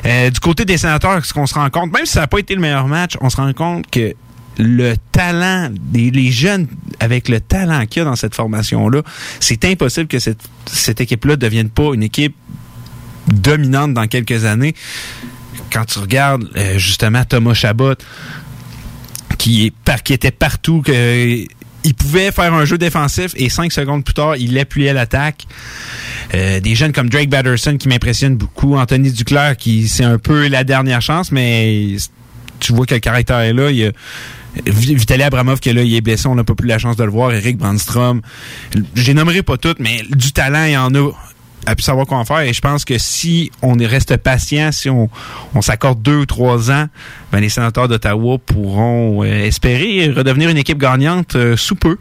[0.05, 2.39] Euh, du côté des sénateurs, ce qu'on se rend compte, même si ça n'a pas
[2.39, 4.13] été le meilleur match, on se rend compte que
[4.57, 6.67] le talent, des, les jeunes
[6.99, 9.01] avec le talent qu'il y a dans cette formation-là,
[9.39, 12.35] c'est impossible que cette, cette équipe-là devienne pas une équipe
[13.27, 14.75] dominante dans quelques années.
[15.71, 17.95] Quand tu regardes euh, justement Thomas Chabot,
[19.37, 21.45] qui, est qui était partout, que
[21.85, 25.45] il pouvait faire un jeu défensif et cinq secondes plus tard, il appuyait l'attaque.
[26.33, 28.75] Euh, des jeunes comme Drake Batterson qui m'impressionnent beaucoup.
[28.75, 31.95] Anthony Duclair qui c'est un peu la dernière chance, mais
[32.59, 33.69] tu vois que le caractère est là.
[33.71, 33.91] Il y a
[34.65, 36.95] Vi- Vitaly Abramov qui est là, il est blessé, on n'a pas plus la chance
[36.95, 37.33] de le voir.
[37.33, 38.21] Eric Brandstrom.
[38.95, 41.11] J'ai nommerai pas toutes, mais du talent, il y en a
[41.65, 42.39] à plus savoir quoi en faire.
[42.41, 45.09] Et je pense que si on est- reste patient, si on,
[45.53, 46.87] on s'accorde deux ou trois ans,
[47.31, 51.97] ben, les sénateurs d'Ottawa pourront euh, espérer redevenir une équipe gagnante euh, sous peu.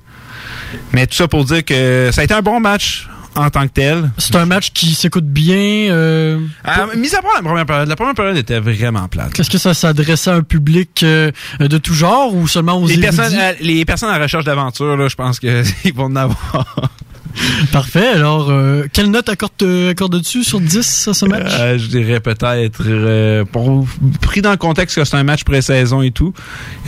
[0.92, 3.72] Mais tout ça pour dire que ça a été un bon match en tant que
[3.72, 4.10] tel.
[4.18, 5.56] C'est un match qui s'écoute bien.
[5.90, 9.38] euh, Ah, mis à part la première période, la première période était vraiment plate.
[9.40, 12.98] Est-ce que ça s'adressait à un public euh, de tout genre ou seulement aux Les
[12.98, 15.64] personnes, les personnes en recherche d'aventure, je pense qu'ils
[15.96, 16.90] vont en avoir.
[17.72, 18.06] Parfait.
[18.08, 21.52] Alors, euh, quelle note accorde- accordes-tu sur 10 à ce match?
[21.58, 23.86] Euh, je dirais peut-être, euh, pour,
[24.20, 26.32] pris dans le contexte que c'est un match pré-saison et tout,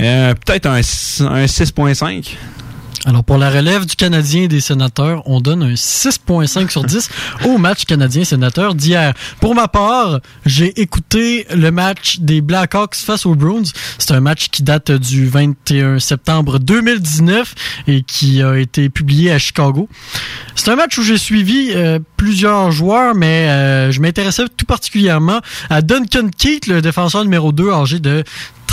[0.00, 2.36] euh, peut-être un, un 6.5.
[3.04, 7.08] Alors, pour la relève du Canadien et des sénateurs, on donne un 6.5 sur 10
[7.44, 9.12] au match Canadien-Sénateur d'hier.
[9.40, 13.62] Pour ma part, j'ai écouté le match des Blackhawks face aux Bruins.
[13.98, 17.54] C'est un match qui date du 21 septembre 2019
[17.86, 19.88] et qui a été publié à Chicago.
[20.54, 25.40] C'est un match où j'ai suivi euh, plusieurs joueurs, mais euh, je m'intéressais tout particulièrement
[25.70, 28.24] à Duncan Keith, le défenseur numéro 2, âgé de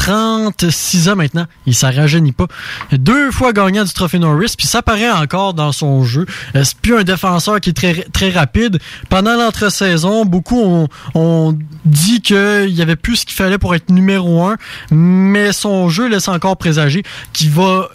[0.03, 1.45] 36 ans maintenant.
[1.65, 2.47] Il s'en rajeunit pas.
[2.91, 6.25] Deux fois gagnant du trophée Norris, puis ça paraît encore dans son jeu.
[6.57, 8.79] Euh, C'est plus un défenseur qui est très, très rapide.
[9.07, 14.43] Pendant l'entre-saison, beaucoup ont, dit qu'il y avait plus ce qu'il fallait pour être numéro
[14.43, 14.57] un,
[14.91, 17.89] mais son jeu laisse encore présager qu'il va,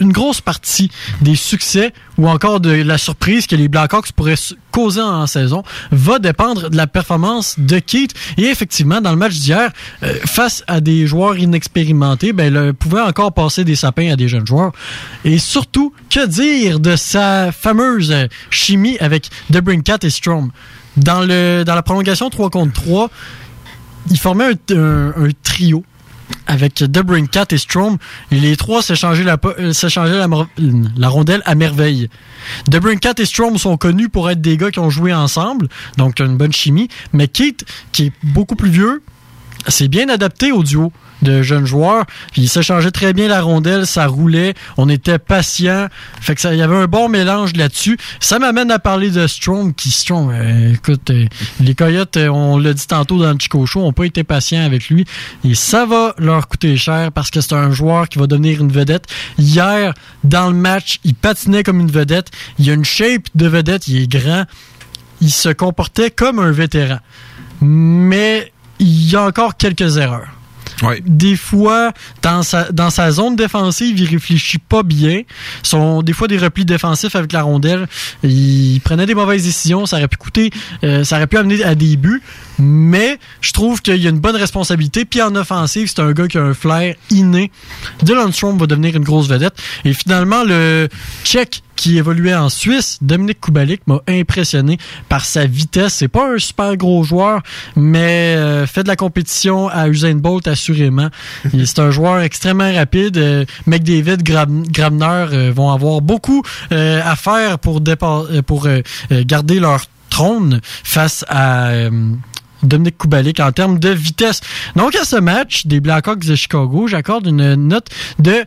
[0.00, 0.90] une grosse partie
[1.20, 4.34] des succès ou encore de la surprise que les Blackhawks pourraient
[4.70, 8.12] causer en saison va dépendre de la performance de Keith.
[8.36, 9.70] Et effectivement, dans le match d'hier,
[10.02, 14.28] euh, face à des joueurs inexpérimentés, ben, il pouvait encore passer des sapins à des
[14.28, 14.72] jeunes joueurs.
[15.24, 20.50] Et surtout, que dire de sa fameuse euh, chimie avec DeBrincat et Strom?
[20.96, 23.10] Dans, le, dans la prolongation 3 contre 3,
[24.10, 25.84] il formait un trio
[26.46, 27.98] avec DeBrincat et Strom.
[28.30, 30.18] Les trois s'échangeaient la, euh, s'échangeaient
[30.96, 32.08] la, rondelle à merveille.
[32.68, 36.36] DeBrincat et Strom sont connus pour être des gars qui ont joué ensemble, donc une
[36.36, 36.88] bonne chimie.
[37.12, 39.02] Mais Keith, qui est beaucoup plus vieux,
[39.68, 40.92] s'est bien adapté au duo
[41.22, 42.04] de jeunes joueurs.
[42.32, 45.88] Puis il s'échangeait très bien la rondelle, ça roulait, on était patient.
[46.20, 47.98] Fait que ça, il y avait un bon mélange là-dessus.
[48.20, 51.26] Ça m'amène à parler de Strong, qui Strong, euh, écoute, euh,
[51.60, 54.64] les Coyotes, euh, on l'a dit tantôt dans le Chico Show, ont pas été patients
[54.64, 55.04] avec lui.
[55.44, 58.72] Et ça va leur coûter cher parce que c'est un joueur qui va devenir une
[58.72, 59.06] vedette.
[59.38, 59.94] Hier,
[60.24, 62.30] dans le match, il patinait comme une vedette.
[62.58, 64.44] Il a une shape de vedette, il est grand.
[65.20, 66.98] Il se comportait comme un vétéran.
[67.62, 70.28] Mais il y a encore quelques erreurs.
[71.06, 75.22] Des fois, dans sa, dans sa zone défensive, il réfléchit pas bien.
[75.62, 77.86] Son, des fois, des replis défensifs avec la rondelle,
[78.22, 79.86] il prenait des mauvaises décisions.
[79.86, 80.50] Ça aurait pu coûter,
[80.84, 82.22] euh, ça aurait pu amener à des buts.
[82.58, 85.04] Mais je trouve qu'il y a une bonne responsabilité.
[85.04, 87.50] Puis en offensive, c'est un gars qui a un flair inné.
[88.02, 89.54] Dylan Strom va devenir une grosse vedette.
[89.84, 90.88] Et finalement, le
[91.24, 95.94] Tchèque qui évoluait en Suisse, Dominique Kubalik m'a impressionné par sa vitesse.
[95.94, 97.42] C'est pas un super gros joueur,
[97.76, 101.08] mais euh, fait de la compétition à Usain Bolt assurément.
[101.52, 103.18] C'est un joueur extrêmement rapide.
[103.18, 108.80] Euh, McDavid, Grab- Grabner euh, vont avoir beaucoup euh, à faire pour, euh, pour euh,
[109.10, 111.70] garder leur trône face à
[112.62, 114.40] Dominique Kubalik en termes de vitesse.
[114.76, 118.44] Donc à ce match des Blackhawks de Chicago, j'accorde une note de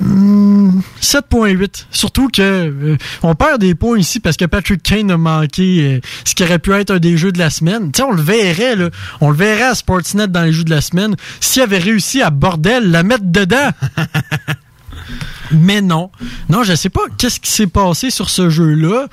[0.00, 1.86] Hmm, 7.8.
[1.90, 6.00] Surtout que euh, on perd des points ici parce que Patrick Kane a manqué euh,
[6.24, 7.90] ce qui aurait pu être un des jeux de la semaine.
[7.90, 8.90] Tu on le verrait, là.
[9.20, 12.30] On le verrait à Sportsnet dans les jeux de la semaine s'il avait réussi à
[12.30, 13.70] bordel la mettre dedans.
[15.50, 16.10] Mais non.
[16.48, 19.06] Non, je sais pas qu'est-ce qui s'est passé sur ce jeu-là.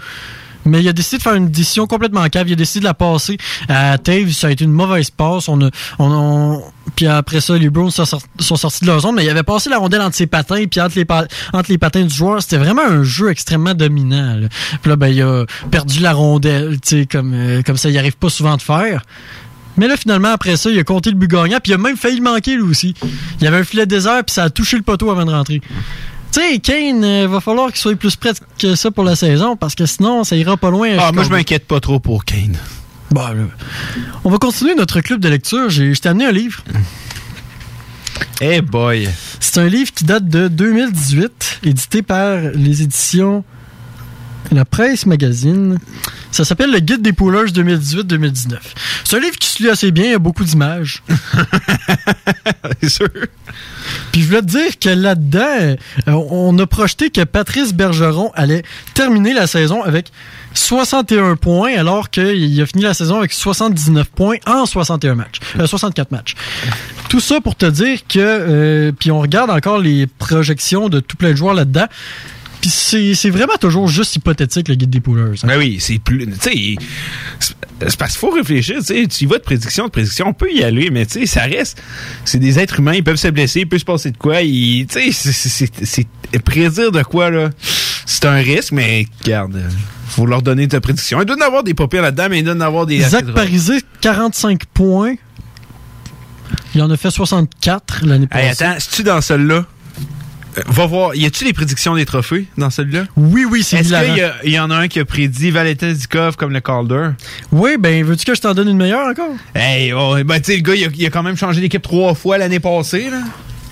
[0.65, 2.47] Mais il a décidé de faire une décision complètement cave.
[2.47, 3.37] Il a décidé de la passer
[3.69, 4.31] à Taves.
[4.31, 5.47] Ça a été une mauvaise passe.
[5.47, 6.61] On a, on,
[6.95, 9.15] puis après ça, les Browns sont, sorti- sont sortis de leur zone.
[9.15, 12.41] Mais il avait passé la rondelle entre ses patins puis entre les, patins du joueur.
[12.41, 14.35] C'était vraiment un jeu extrêmement dominant.
[14.35, 14.47] là.
[14.81, 16.77] Puis là, ben, il a perdu la rondelle.
[17.11, 19.03] Comme, euh, comme ça, il arrive pas souvent de faire.
[19.77, 21.97] Mais là, finalement, après ça, il a compté le but gagnant, puis il a même
[21.97, 22.93] failli le manquer, lui aussi.
[23.39, 25.61] Il y avait un filet désert, puis ça a touché le poteau avant de rentrer.
[26.35, 29.55] Tu sais, Kane, euh, va falloir qu'il soit plus prêt que ça pour la saison,
[29.55, 30.97] parce que sinon, ça ira pas loin.
[30.99, 32.57] Ah, moi, je m'inquiète pas trop pour Kane.
[33.09, 33.45] Bon, là,
[34.25, 35.69] on va continuer notre club de lecture.
[35.69, 36.61] J'ai je t'ai amené un livre.
[38.41, 39.07] Eh boy!
[39.39, 43.45] C'est un livre qui date de 2018, édité par les éditions
[44.51, 45.79] La Presse Magazine.
[46.31, 48.57] Ça s'appelle Le Guide des Poolers 2018-2019.
[49.03, 51.03] C'est un livre qui se lit assez bien, il y a beaucoup d'images.
[52.81, 53.09] C'est sûr.
[54.11, 55.75] Puis je voulais te dire que là-dedans,
[56.07, 58.63] euh, on a projeté que Patrice Bergeron allait
[58.93, 60.11] terminer la saison avec
[60.53, 65.67] 61 points, alors qu'il a fini la saison avec 79 points en 61 matchs, euh,
[65.67, 66.35] 64 matchs.
[67.09, 71.17] Tout ça pour te dire que, euh, puis on regarde encore les projections de tout
[71.17, 71.87] plein de joueurs là-dedans.
[72.69, 75.33] Puis c'est vraiment toujours juste hypothétique, le guide des pouleurs.
[75.43, 76.25] Ben oui, c'est plus.
[76.25, 76.75] Tu sais,
[77.39, 78.77] c'est parce qu'il faut réfléchir.
[78.83, 81.41] Tu y vas de prédiction, de prédiction, on peut y aller, mais tu sais, ça
[81.43, 81.81] reste.
[82.23, 84.41] C'est des êtres humains, ils peuvent se blesser, il peut se passer de quoi.
[84.41, 86.07] Tu sais, c'est-
[86.43, 87.49] prédire de quoi, là.
[88.05, 89.61] C'est un risque, mais regarde,
[90.07, 91.19] faut leur donner ta prédiction.
[91.21, 92.99] Il doit y avoir des papiers là-dedans, mais il doit y en avoir des.
[93.01, 95.15] Zach Parisé, 45 points.
[96.73, 98.45] Il en a fait 64 l'année passée.
[98.45, 99.65] Hey, attends, si tu dans celle-là?
[100.67, 103.05] Va voir, y a-tu les prédictions des trophées dans celle-là?
[103.17, 106.37] Oui, oui, c'est Est-ce qu'il y, y en a un qui a prédit Valentin Zikov
[106.37, 107.09] comme le Calder?
[107.51, 109.35] Oui, ben, veux-tu que je t'en donne une meilleure encore?
[109.53, 111.81] Hey, oh, ben, tu sais, le gars, il a, il a quand même changé d'équipe
[111.81, 113.19] trois fois l'année passée, là.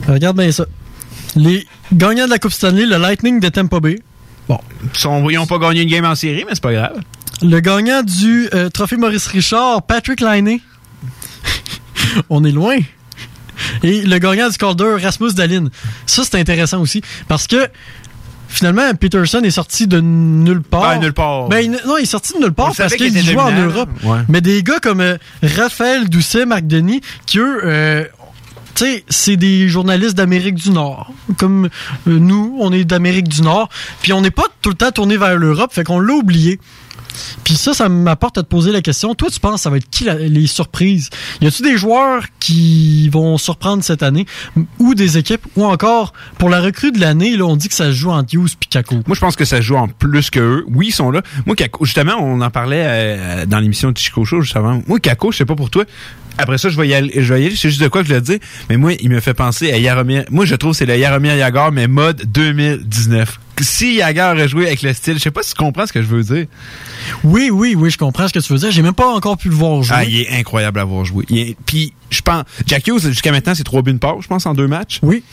[0.07, 0.65] Regarde bien ça.
[1.35, 3.99] Les gagnants de la Coupe Stanley, le Lightning de Tampa Bay.
[4.47, 4.60] Bon.
[5.30, 6.99] Ils n'ont pas gagné une game en série, mais c'est pas grave.
[7.41, 10.61] Le gagnant du euh, trophée Maurice Richard, Patrick Liney.
[12.30, 12.77] On est loin.
[13.84, 15.65] Et le gagnant du Calder, Rasmus Dalin.
[16.06, 17.02] Ça, c'est intéressant aussi.
[17.27, 17.68] Parce que
[18.48, 20.84] finalement, Peterson est sorti de nulle part.
[20.84, 21.48] Ah, nulle part.
[21.49, 23.52] Ben, il- non, il est sorti de nulle part parce qu'il jouait en.
[23.65, 23.90] Europe.
[24.03, 24.19] Ouais.
[24.30, 27.61] Mais des gars comme euh, Raphaël Doucet, Marc Denis, qui eux.
[27.65, 28.06] euh,
[28.76, 31.11] tu sais, c'est des journalistes d'Amérique du Nord.
[31.38, 31.65] Comme
[32.07, 33.69] euh, nous, on est d'Amérique du Nord.
[34.02, 36.60] Puis on n'est pas tout le temps tourné vers l'Europe, fait qu'on l'a oublié.
[37.43, 39.13] Puis ça, ça m'apporte à te poser la question.
[39.15, 41.09] Toi, tu penses ça va être qui les surprises?
[41.41, 44.25] Y a-tu des joueurs qui vont surprendre cette année?
[44.79, 45.45] Ou des équipes?
[45.55, 48.35] Ou encore, pour la recrue de l'année, là, on dit que ça se joue entre
[48.35, 48.95] Hughes puis Kako.
[49.07, 50.65] Moi, je pense que ça joue en plus que eux.
[50.67, 51.21] Oui, ils sont là.
[51.45, 54.81] Moi, Kako, justement, on en parlait euh, dans l'émission de Chico Show juste avant.
[54.87, 55.85] Moi, Kako, je sais pas pour toi.
[56.37, 57.11] Après ça, je vais y aller.
[57.15, 57.55] Je vais y aller.
[57.55, 58.39] Je sais juste de quoi que je le dis.
[58.69, 60.23] Mais moi, il me fait penser à Yaromir.
[60.31, 63.39] Moi, je trouve que c'est le Yaromir Yagar, mais mode 2019.
[63.61, 66.01] Si Yagar aurait joué avec le style, je sais pas si tu comprends ce que
[66.01, 66.47] je veux dire.
[67.23, 68.71] Oui, oui, oui, je comprends ce que tu veux dire.
[68.71, 69.95] J'ai même pas encore pu le voir jouer.
[69.97, 71.25] Ah, il est incroyable à voir jouer.
[71.30, 74.45] Est- Puis, je pense, Jack Hughes, jusqu'à maintenant, c'est trois buts de part, je pense,
[74.47, 74.99] en deux matchs.
[75.03, 75.23] Oui.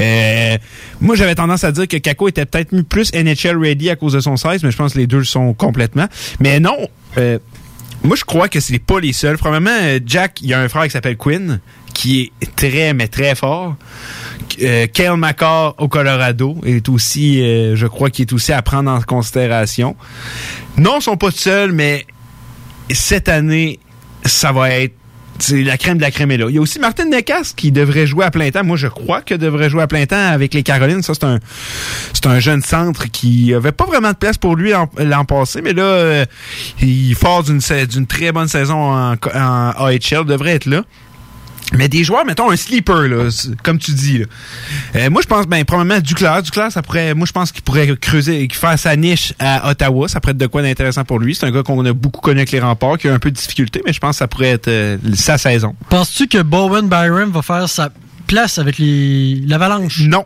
[0.00, 0.56] Euh,
[1.00, 4.20] moi, j'avais tendance à dire que Kako était peut-être plus NHL ready à cause de
[4.20, 6.06] son size, mais je pense que les deux le sont complètement.
[6.40, 6.76] Mais non,
[7.18, 7.38] euh,
[8.04, 9.38] moi, je crois que c'est pas les seuls.
[9.38, 11.58] Probablement, euh, Jack, il y a un frère qui s'appelle Quinn,
[11.94, 13.74] qui est très, mais très fort.
[14.62, 15.18] Euh, Kale
[15.78, 19.96] au Colorado est aussi, euh, je crois qu'il est aussi à prendre en considération.
[20.76, 22.06] Non, ils sont pas seuls, mais
[22.90, 23.78] cette année,
[24.24, 24.94] ça va être
[25.38, 26.46] c'est la crème de la crème est là.
[26.48, 28.64] Il y a aussi Martin Necas qui devrait jouer à plein temps.
[28.64, 31.02] Moi, je crois que devrait jouer à plein temps avec les Carolines.
[31.02, 31.38] Ça, c'est un,
[32.12, 35.72] c'est un jeune centre qui avait pas vraiment de place pour lui l'an passé, mais
[35.72, 36.24] là, euh,
[36.80, 40.82] il fort d'une très bonne saison en AHL, devrait être là.
[41.72, 43.28] Mais des joueurs, mettons un sleeper, là,
[43.62, 44.18] comme tu dis.
[44.18, 44.26] là.
[44.94, 46.42] Euh, moi, je pense, ben, probablement Duclair.
[46.42, 50.08] Duclair, ça pourrait, moi, je pense qu'il pourrait creuser, faire sa niche à Ottawa.
[50.08, 51.34] Ça pourrait être de quoi d'intéressant pour lui.
[51.34, 53.36] C'est un gars qu'on a beaucoup connu avec les remparts, qui a un peu de
[53.36, 55.74] difficulté, mais je pense que ça pourrait être euh, sa saison.
[55.88, 57.90] Penses-tu que Bowen Byron va faire sa
[58.26, 60.02] place avec les l'Avalanche?
[60.02, 60.24] Non.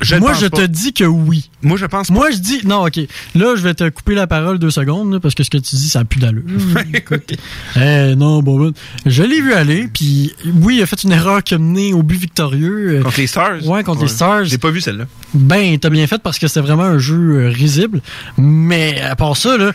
[0.00, 0.58] Je Moi, je pas.
[0.58, 1.50] te dis que oui.
[1.62, 2.60] Moi, je pense Moi, je dis.
[2.66, 2.98] Non, OK.
[3.34, 5.76] Là, je vais te couper la parole deux secondes, là, parce que ce que tu
[5.76, 6.42] dis, ça n'a plus d'allure.
[6.94, 7.32] Écoute.
[7.76, 8.72] Eh, non, Bowen.
[9.06, 12.02] Je l'ai vu aller, puis oui, il a fait une erreur qui a mené au
[12.02, 13.00] but victorieux.
[13.02, 13.66] Contre les Stars?
[13.66, 14.44] Ouais, contre les Stars.
[14.44, 15.04] J'ai pas vu celle-là.
[15.34, 18.00] Ben, t'as bien fait parce que c'était vraiment un jeu euh, risible.
[18.38, 19.72] Mais à part ça, là,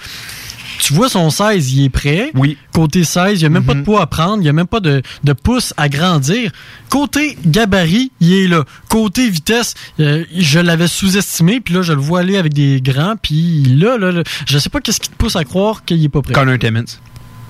[0.79, 2.31] tu vois son 16, il est prêt.
[2.35, 2.57] Oui.
[2.73, 4.67] Côté 16, il n'y a même pas de poids à prendre, il n'y a même
[4.67, 6.51] pas de, de pouce à grandir.
[6.89, 8.63] Côté gabarit, il est là.
[8.87, 13.15] Côté vitesse, euh, je l'avais sous-estimé, puis là, je le vois aller avec des grands,
[13.21, 16.09] puis là, là, là, je sais pas qu'est-ce qui te pousse à croire qu'il est
[16.09, 16.33] pas prêt.
[16.33, 16.85] Connor Timmons.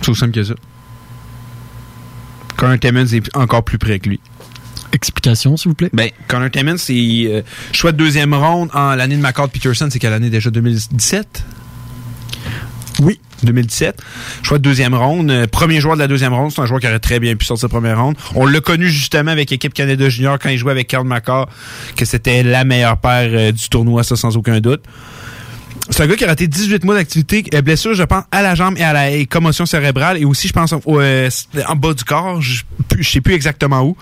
[0.01, 0.55] C'est aussi simple que ça.
[2.57, 4.19] Connor Timmons est encore plus près que lui.
[4.91, 5.91] Explication, s'il vous plaît.
[5.93, 6.93] Ben, Connor Timmons, c'est
[7.27, 7.41] euh,
[7.73, 9.87] choix de deuxième ronde en l'année de McCall Peterson.
[9.91, 10.49] C'est quelle année déjà?
[10.49, 11.45] 2017
[13.01, 13.19] Oui.
[13.43, 14.01] 2017.
[14.43, 15.31] Choix de deuxième ronde.
[15.31, 16.51] Euh, premier joueur de la deuxième ronde.
[16.51, 18.15] C'est un joueur qui aurait très bien pu sortir première ronde.
[18.35, 21.45] On l'a connu justement avec l'équipe Canada Junior quand il jouait avec Carl McCall,
[21.95, 24.81] que c'était la meilleure paire euh, du tournoi, ça sans aucun doute.
[25.91, 28.53] C'est un gars qui a raté 18 mois d'activité, euh, blessure, je pense, à la
[28.53, 32.41] jambe et à la commotion cérébrale, et aussi, je pense, au, en bas du corps.
[32.41, 32.61] Je
[33.01, 33.95] sais plus exactement où.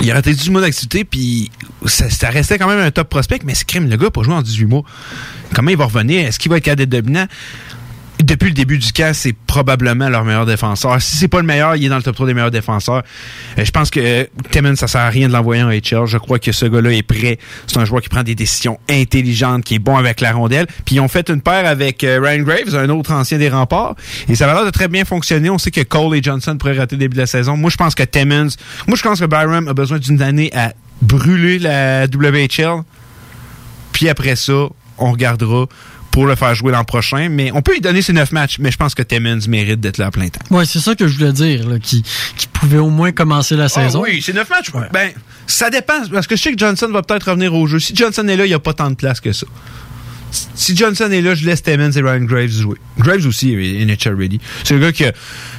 [0.00, 1.50] Il a raté 18 mois d'activité, puis
[1.86, 4.42] ça, restait quand même un top prospect, mais c'est crime, le gars pas joué en
[4.42, 4.84] 18 mois.
[5.54, 6.26] Comment il va revenir?
[6.26, 7.26] Est-ce qu'il va être d'être dominant?
[8.22, 11.00] Depuis le début du camp, c'est probablement leur meilleur défenseur.
[11.00, 13.02] Si c'est pas le meilleur, il est dans le top 3 des meilleurs défenseurs.
[13.58, 16.06] Euh, je pense que euh, Timmons, ça sert à rien de l'envoyer en HL.
[16.06, 17.38] Je crois que ce gars-là est prêt.
[17.66, 20.66] C'est un joueur qui prend des décisions intelligentes, qui est bon avec la rondelle.
[20.84, 23.94] Puis ils ont fait une paire avec euh, Ryan Graves, un autre ancien des remparts.
[24.28, 25.48] Et ça a l'air de très bien fonctionner.
[25.48, 27.56] On sait que Cole et Johnson pourraient rater le début de la saison.
[27.56, 28.48] Moi, je pense que Timmons...
[28.86, 32.82] Moi, je pense que Byram a besoin d'une année à brûler la WHL.
[33.92, 34.68] Puis après ça,
[34.98, 35.66] on regardera
[36.10, 37.28] pour le faire jouer l'an prochain.
[37.30, 39.98] Mais on peut lui donner ses neuf matchs, mais je pense que Timmons mérite d'être
[39.98, 40.40] là à plein temps.
[40.54, 42.02] Ouais, c'est ça que je voulais dire, là, qui,
[42.36, 44.02] qui pouvait au moins commencer la saison.
[44.04, 44.70] Ah oui, c'est neuf matchs.
[44.92, 45.10] Ben,
[45.46, 46.06] ça dépend.
[46.12, 47.78] Parce que je sais que Johnson va peut-être revenir au jeu.
[47.78, 49.46] Si Johnson est là, il n'y a pas tant de place que ça.
[50.54, 52.76] Si Johnson est là, je laisse Timmons et Ryan Graves jouer.
[52.98, 54.40] Graves aussi est NHL ready.
[54.62, 55.12] C'est le gars qui a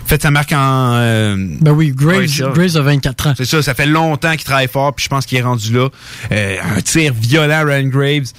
[0.06, 0.94] fait sa marque en.
[0.94, 2.28] euh, Ben oui, Graves.
[2.54, 3.34] Graves a 24 ans.
[3.36, 5.90] C'est ça, ça fait longtemps qu'il travaille fort, puis je pense qu'il est rendu là.
[6.32, 8.32] Euh, un tir violent, Ryan Graves.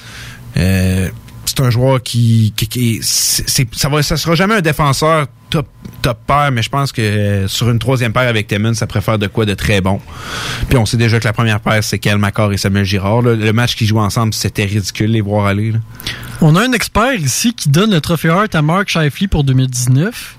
[0.57, 1.09] Euh,
[1.55, 2.55] c'est un joueur qui,
[3.03, 5.67] ça va, sera jamais un défenseur top,
[6.01, 9.19] top pair, mais je pense que euh, sur une troisième paire avec Timmons, ça préfère
[9.19, 10.01] de quoi de très bon.
[10.71, 12.19] Puis on sait déjà que la première paire, c'est Kel
[12.53, 13.23] et Samuel Girard.
[13.23, 15.75] Le match qu'ils jouent ensemble, c'était ridicule les voir aller.
[16.41, 20.37] On a un expert ici qui donne le trophée Hart à Mark Shifley pour 2019.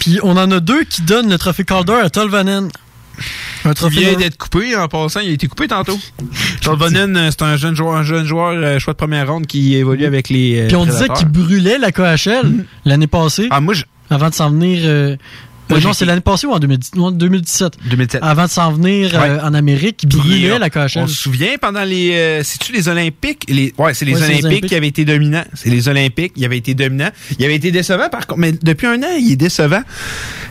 [0.00, 2.68] Puis on en a deux qui donnent le trophée Calder à Tolvanen.
[3.64, 5.98] Un Il vient d'être coupé en passant, il a été coupé tantôt.
[6.62, 9.74] Tolvanen, euh, c'est un jeune joueur, un jeune joueur euh, choix de première ronde qui
[9.74, 10.60] évolue avec les.
[10.60, 13.48] euh, Puis on disait qu'il brûlait la KHL l'année passée.
[13.50, 14.80] Ah, moi, je- Avant de s'en venir.
[14.84, 15.16] euh,
[15.68, 17.74] Moi, euh, non, c'est l'année passée ou en 2010 non, 2017?
[17.90, 18.22] 2007.
[18.22, 20.90] Avant de s'en venir euh, en Amérique, il brûlait on- la KHL.
[21.02, 22.12] On se souvient pendant les.
[22.14, 23.44] euh, C'est-tu les Olympiques?
[23.48, 25.44] Les, Ouais, c'est les Ouais, c'est les Olympiques qui avaient été dominants.
[25.54, 27.10] C'est les Olympiques, il avait été dominant.
[27.38, 28.40] Il avait été décevant, par contre.
[28.40, 29.82] Mais depuis un an, il est décevant.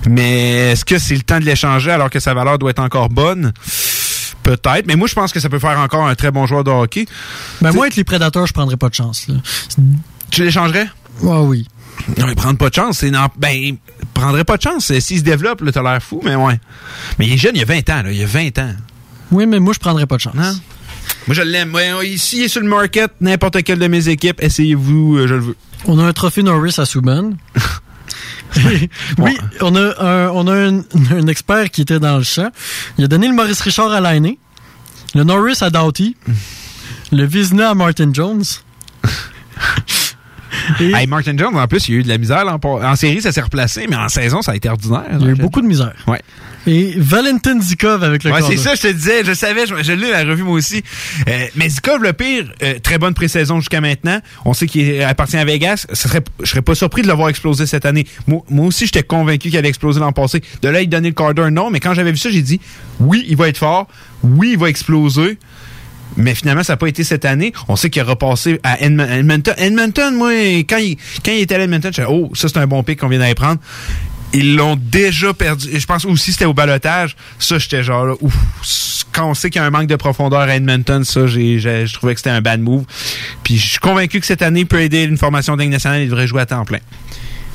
[0.09, 3.09] Mais est-ce que c'est le temps de l'échanger alors que sa valeur doit être encore
[3.09, 3.53] bonne?
[4.43, 4.85] Peut-être.
[4.85, 7.05] Mais moi, je pense que ça peut faire encore un très bon joueur de hockey.
[7.61, 9.27] Ben moi, avec les prédateurs, je prendrais pas de chance.
[9.27, 9.35] Là.
[10.29, 10.87] Tu l'échangerais?
[11.23, 11.67] Ah oui.
[12.19, 14.91] Non, mais prendre pas de chance, c'est ben, il prendrait pas de chance.
[14.99, 16.59] S'il se développe, t'as l'air fou, mais ouais.
[17.17, 18.73] Mais il est jeune, il a 20 ans, là, il a 20 ans.
[19.31, 20.35] Oui, mais moi, je prendrais pas de chance.
[20.35, 21.75] Moi, je l'aime.
[22.03, 25.39] Ici, il est sur le market, n'importe quelle de mes équipes, essayez-vous, euh, je le
[25.39, 25.55] veux.
[25.85, 27.31] On a un trophée Norris à Subban.
[29.17, 30.79] oui, on a, un, on a un,
[31.11, 32.49] un expert qui était dans le champ.
[32.97, 34.39] Il a donné le Maurice Richard à Lainé,
[35.13, 36.15] le Norris à Doughty,
[37.11, 38.43] le Vizna à Martin Jones.
[40.79, 42.45] Hey, Martin Jones, en plus, il a eu de la misère.
[42.47, 45.03] en, en série, ça s'est replacé, mais en saison, ça a été ordinaire.
[45.19, 45.93] Il y a eu beaucoup de misère.
[46.07, 46.21] Ouais.
[46.67, 49.91] Et Valentin Zikov avec le Ouais, c'est ça, je te disais, je savais, je, je
[49.93, 50.83] l'ai la revue moi aussi.
[51.27, 54.19] Euh, mais Zikov, le pire, euh, très bonne pré-saison jusqu'à maintenant.
[54.45, 55.85] On sait qu'il appartient à Vegas.
[55.93, 58.07] Ce serait, je serais pas surpris de le voir exploser cette année.
[58.25, 60.41] Moi, moi aussi, j'étais convaincu qu'il allait exploser l'an passé.
[60.63, 61.69] De là, il donnait le Carter, non.
[61.69, 62.59] Mais quand j'avais vu ça, j'ai dit,
[62.99, 63.87] oui, il va être fort.
[64.23, 65.37] Oui, il va exploser.
[66.17, 67.51] Mais finalement, ça n'a pas été cette année.
[67.67, 69.53] On sait qu'il a repassé à Edmon- Edmonton.
[69.57, 70.31] Edmonton, moi,
[70.67, 72.99] quand il, quand il était à Edmonton, je disais, oh, ça, c'est un bon pic
[72.99, 73.59] qu'on vient d'aller prendre.
[74.33, 75.69] Ils l'ont déjà perdu.
[75.71, 77.15] Et je pense aussi c'était au balotage.
[77.39, 78.35] Ça, j'étais genre là, ouf.
[79.13, 81.93] Quand on sait qu'il y a un manque de profondeur à Edmonton, ça, j'ai, je
[81.93, 82.83] trouvais que c'était un bad move.
[83.43, 86.01] Puis je suis convaincu que cette année peut aider une formation d'ingue nationale.
[86.01, 86.79] Il devrait jouer à temps plein.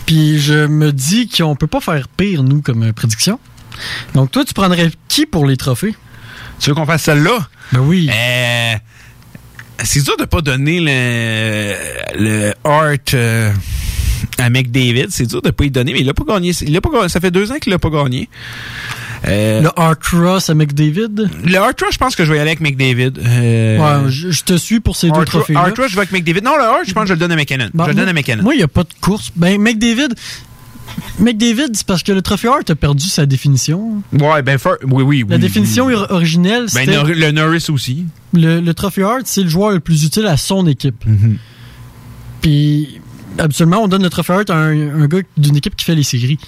[0.06, 3.38] Puis je me dis qu'on peut pas faire pire, nous, comme prédiction.
[4.14, 5.94] Donc toi, tu prendrais qui pour les trophées?
[6.60, 7.38] Tu veux qu'on fasse celle-là?
[7.72, 8.08] Ben oui.
[8.12, 8.74] Euh,
[9.82, 11.74] c'est dur de pas donner le,
[12.18, 13.52] le art euh,
[14.38, 15.06] à McDavid.
[15.10, 16.52] C'est dur de pas y donner, mais il l'a pas gagné.
[16.60, 17.08] Il l'a pas gagné.
[17.08, 18.28] Ça fait deux ans qu'il l'a pas gagné.
[19.26, 21.28] Euh, Le Art Ross à McDavid?
[21.44, 23.18] le Art Rush, je pense que je vais y aller avec McDavid.
[23.18, 26.12] Euh, Ouais, je, je te suis pour ces deux trophées Art Rush, je vais avec
[26.12, 26.42] McDavid.
[26.42, 27.68] Non, le Art, je pense que je le donne à McKinnon.
[27.74, 28.42] Bon, je le moi- donne à McKinnon.
[28.42, 29.30] Moi, il n'y a pas de course.
[29.36, 30.08] Ben, McDavid,
[31.18, 34.02] McDavid, c'est parce que le trophée Hart a perdu sa définition.
[34.12, 35.94] ouais, ben, for- oui, oui, La oui, définition oui.
[35.94, 38.06] originelle, Ben, c'était Nor- le Norris aussi.
[38.32, 41.04] le, le trophée Hart, c'est le joueur le plus utile à son équipe.
[41.06, 41.36] Mm-hmm.
[42.42, 43.00] Puis,
[43.38, 46.02] absolument, on donne le trophée Hart à un, un gars d'une équipe qui fait les
[46.02, 46.38] séries.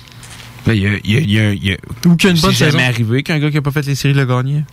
[0.67, 1.77] Ben, il y a, il y a- il y a- il y a-
[2.07, 2.71] Ou a une bonne C'est saison.
[2.79, 4.65] jamais arrivé qu'un gars qui a pas fait les séries l'a gagné.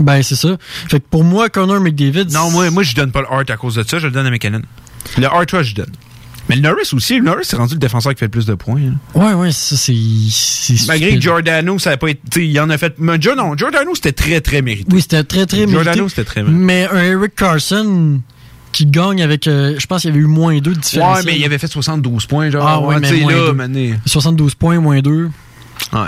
[0.00, 0.56] Ben, c'est ça.
[0.88, 2.26] Fait que pour moi, Connor McDavid.
[2.32, 4.26] Non, moi, moi, je donne pas le Hart à cause de ça, je le donne
[4.26, 4.62] à McKinnon.
[5.18, 5.92] Le Hart je donne.
[6.48, 8.54] Mais le Norris aussi, le Norris, c'est rendu le défenseur qui fait le plus de
[8.54, 8.80] points.
[8.80, 8.96] hein.
[9.18, 9.94] Ouais, ouais, ça, c'est.
[10.86, 12.46] Malgré que Giordano, ça a pas été.
[12.46, 12.94] Il en a fait.
[12.98, 14.86] Mais non, Giordano, c'était très, très mérité.
[14.92, 16.08] Oui, c'était très, très Giordano, mérité.
[16.10, 16.60] c'était très mérité.
[16.62, 18.20] Mais un Eric Carson
[18.72, 19.46] qui gagne avec.
[19.46, 21.18] euh, je pense qu'il y avait eu moins 2 de différence.
[21.18, 22.66] Ouais, mais il avait fait 72 points, genre.
[22.68, 23.52] Ah ouais, mais moins là, deux.
[23.52, 23.94] mané.
[24.04, 25.30] 72 points, moins 2.
[25.92, 26.00] Ouais,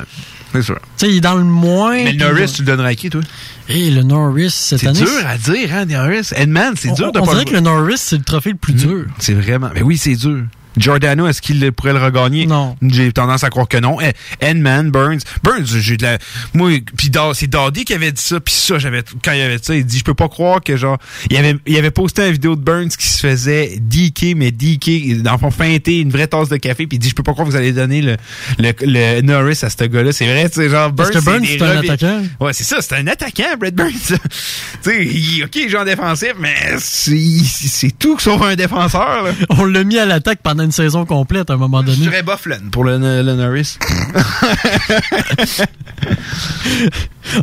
[0.52, 0.78] c'est sûr.
[0.98, 1.92] Tu sais, il est dans le moins.
[2.04, 3.20] Mais le Norris, tu le donnerais à qui, toi?
[3.68, 5.00] Et le Norris, cette C'est année.
[5.00, 6.28] dur à dire, hein, Norris.
[6.36, 8.50] Edman, c'est on, dur de on pas dirait le- que le Norris, c'est le trophée
[8.50, 9.04] le plus dur.
[9.18, 9.70] C'est vraiment.
[9.74, 10.44] Mais oui, c'est dur.
[10.76, 12.46] Giordano, est-ce qu'il pourrait le regagner?
[12.46, 12.76] Non.
[12.82, 13.98] J'ai tendance à croire que non.
[14.00, 14.12] Eh,
[14.44, 15.20] Edman, Burns.
[15.42, 16.18] Burns, j'ai de la.
[16.54, 18.40] Moi, puis c'est Daddy qui avait dit ça.
[18.40, 19.02] Puis ça, j'avais.
[19.24, 20.98] Quand il avait dit ça, il dit Je peux pas croire que, genre.
[21.30, 25.22] Il avait, il avait posté une vidéo de Burns qui se faisait DK, mais DK,
[25.22, 26.86] dans le fond, feinter une vraie tasse de café.
[26.86, 28.16] Puis il dit Je peux pas croire que vous allez donner le,
[28.58, 30.12] le, le Norris à ce gars-là.
[30.12, 30.92] C'est vrai, tu sais, genre.
[30.94, 32.22] Parce Burns, que Burns, c'est un attaquant.
[32.40, 33.92] Ouais, c'est ça, c'est un attaquant, Brett Burns.
[34.08, 34.16] tu
[34.82, 39.30] sais, il- OK, en défensif, mais c'est c'est tout sauf un défenseur, là.
[39.50, 41.98] On l'a mis à l'attaque pendant une saison complète à un moment Je donné.
[41.98, 43.78] dirais Bufflin pour le, le Norris.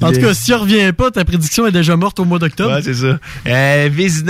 [0.01, 2.73] En tout cas, si tu reviens pas, ta prédiction est déjà morte au mois d'octobre.
[2.75, 3.19] Ouais, c'est ça.
[3.47, 3.89] Euh,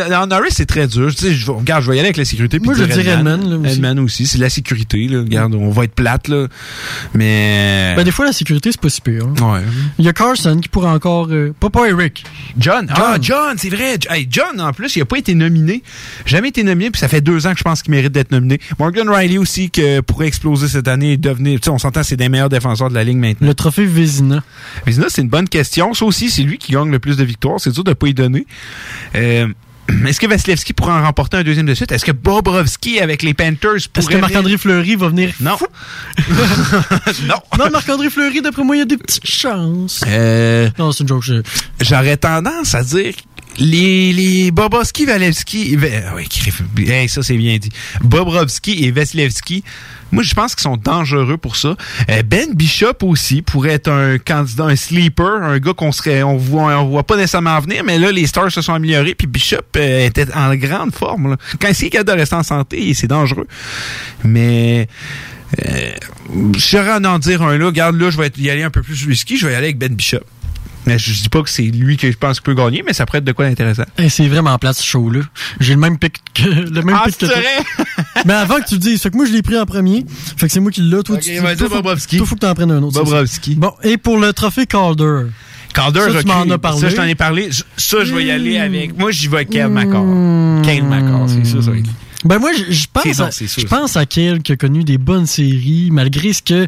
[0.09, 1.13] non, Norris, c'est très dur.
[1.13, 2.57] Tu sais, je, regarde, je vais y aller avec la sécurité.
[2.59, 3.73] Moi, je dire dirais Edman, là, aussi.
[3.75, 4.25] Edman aussi.
[4.25, 5.19] C'est la sécurité, là.
[5.19, 6.47] Regarde, on va être plate, là.
[7.13, 7.93] Mais.
[7.95, 9.25] Ben, des fois, la sécurité, c'est pas si pire.
[9.39, 9.53] hein.
[9.53, 9.61] Ouais.
[9.99, 11.27] Il y a Carson qui pourrait encore.
[11.29, 12.25] euh, pas pas Eric.
[12.57, 12.87] John.
[12.89, 13.97] Ah, John, c'est vrai.
[14.09, 15.83] Hey, John, en plus, il a pas été nominé.
[16.25, 18.59] Jamais été nominé, puis ça fait deux ans que je pense qu'il mérite d'être nominé.
[18.83, 21.57] Morgan Riley aussi, que pourrait exploser cette année et devenir.
[21.61, 23.47] Tu sais, on s'entend, c'est des meilleurs défenseurs de la ligue maintenant.
[23.47, 24.43] Le trophée Vézina.
[24.85, 25.93] Vézina, c'est une bonne question.
[25.93, 27.61] Ça aussi, c'est lui qui gagne le plus de victoires.
[27.61, 28.45] C'est dur de pas y donner.
[29.15, 29.47] Euh,
[30.05, 31.93] Est-ce que Vasilevski pourra en remporter un deuxième de suite?
[31.93, 34.15] Est-ce que Bobrovski avec les Panthers Est-ce pourrait...
[34.15, 35.55] que Marc-André Fleury va venir Non.
[37.27, 37.35] non.
[37.57, 40.03] Non, Marc-André Fleury, d'après moi, il y a des petites chances.
[40.07, 41.23] Euh, Non, c'est une joke.
[41.79, 43.13] J'aurais tendance à dire
[43.59, 47.69] les, les Bobrovski, Valevski, crif- hey, ça c'est bien dit.
[48.03, 49.63] Bobrovski et Vasilevski,
[50.11, 51.75] moi je pense qu'ils sont dangereux pour ça.
[52.09, 56.37] Euh, ben Bishop aussi pourrait être un candidat, un sleeper, un gars qu'on serait, on
[56.37, 59.57] voit, on voit pas nécessairement venir, mais là les Stars se sont améliorés, puis Bishop
[59.77, 61.31] euh, était en grande forme.
[61.31, 61.37] là.
[61.59, 63.47] Quand il est capable de rester en santé, c'est dangereux.
[64.23, 64.87] Mais
[65.65, 65.91] euh,
[66.55, 68.81] je serais à en dire un là, regarde là, je vais y aller un peu
[68.81, 70.21] plus risqué, je vais y aller avec Ben Bishop.
[70.85, 73.05] Mais je dis pas que c'est lui que je pense qu'il peut gagner, mais ça
[73.05, 73.83] pourrait être de quoi d'intéressant.
[73.97, 75.21] Hey, c'est vraiment plate ce show-là.
[75.59, 77.35] J'ai le même pic que le même Ah, pic que toi.
[78.25, 80.05] Mais avant que tu le dises, fait que moi je l'ai pris en premier.
[80.37, 81.01] Fait que c'est moi qui l'ai.
[81.03, 82.17] Toi, Ok, tu toi, faut- Bobrovski.
[82.17, 82.99] Toi, faut que t'en prennes un autre.
[83.03, 83.55] Bobrovski.
[83.55, 85.27] Bon, et pour le trophée Calder.
[85.73, 86.79] Calder Ça, tu m'en as parlé.
[86.81, 87.49] Ça, je t'en ai parlé.
[87.77, 88.97] Ça, je vais y aller avec.
[88.97, 89.73] Moi, j'y vais avec Kyle Hmm.
[89.73, 90.61] McCall.
[90.63, 91.89] Kyle McCall, c'est ça, ça va être.
[92.25, 95.25] Ben moi, je, pense, non, à, je pense à Kel qui a connu des bonnes
[95.25, 96.67] séries, malgré ce que...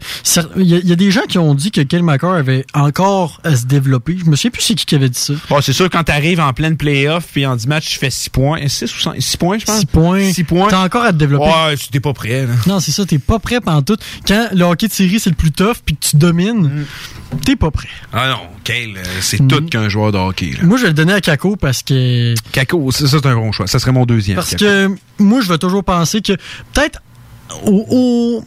[0.58, 2.66] Il y, a- il y a des gens qui ont dit que Kel McCarr avait
[2.74, 4.18] encore à se développer.
[4.24, 5.34] Je me souviens plus c'est qui qui avait dit ça.
[5.50, 8.30] Bon, c'est sûr, quand t'arrives en pleine playoff, puis en 10 matchs, tu fais 6
[8.30, 8.68] points.
[8.68, 9.80] 6 ou 6 points, je pense?
[9.80, 10.32] 6 points.
[10.34, 10.68] 6 points.
[10.70, 11.46] T'as encore à te développer.
[11.46, 12.54] Ouais, tu t'es pas prêt, là.
[12.68, 13.98] Non, c'est ça, t'es pas prêt pendant tout.
[14.28, 16.86] Quand le hockey de série, c'est le plus tough, puis que tu domines,
[17.46, 17.88] t'es pas prêt.
[18.14, 19.48] Ah non, Kyle, euh, c'est Mm.
[19.48, 20.64] tout qu'un joueur de hockey, là.
[20.64, 22.34] Moi, je vais le donner à Kako parce que...
[22.52, 23.68] Kako, ça, ça, c'est un bon choix.
[23.68, 24.36] Ça serait mon deuxième.
[24.36, 24.64] Parce Kako.
[24.66, 26.34] que moi, je vais toujours penser que
[26.74, 27.02] peut-être
[27.66, 28.44] au,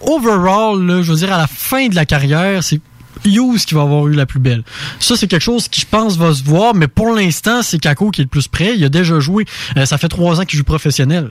[0.00, 2.80] overall, je veux dire, à la fin de la carrière, c'est
[3.24, 4.62] Hughes qui va avoir eu la plus belle.
[5.00, 8.10] Ça, c'est quelque chose qui, je pense, va se voir, mais pour l'instant, c'est Kako
[8.10, 8.76] qui est le plus près.
[8.76, 9.46] Il a déjà joué.
[9.76, 11.30] Euh, ça fait trois ans qu'il joue professionnel.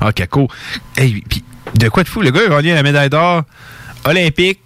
[0.00, 0.48] Ah, Kako.
[0.96, 1.44] Hey, puis
[1.74, 2.20] de quoi de fou?
[2.20, 3.44] Le gars a gagné la médaille d'or
[4.04, 4.60] olympique.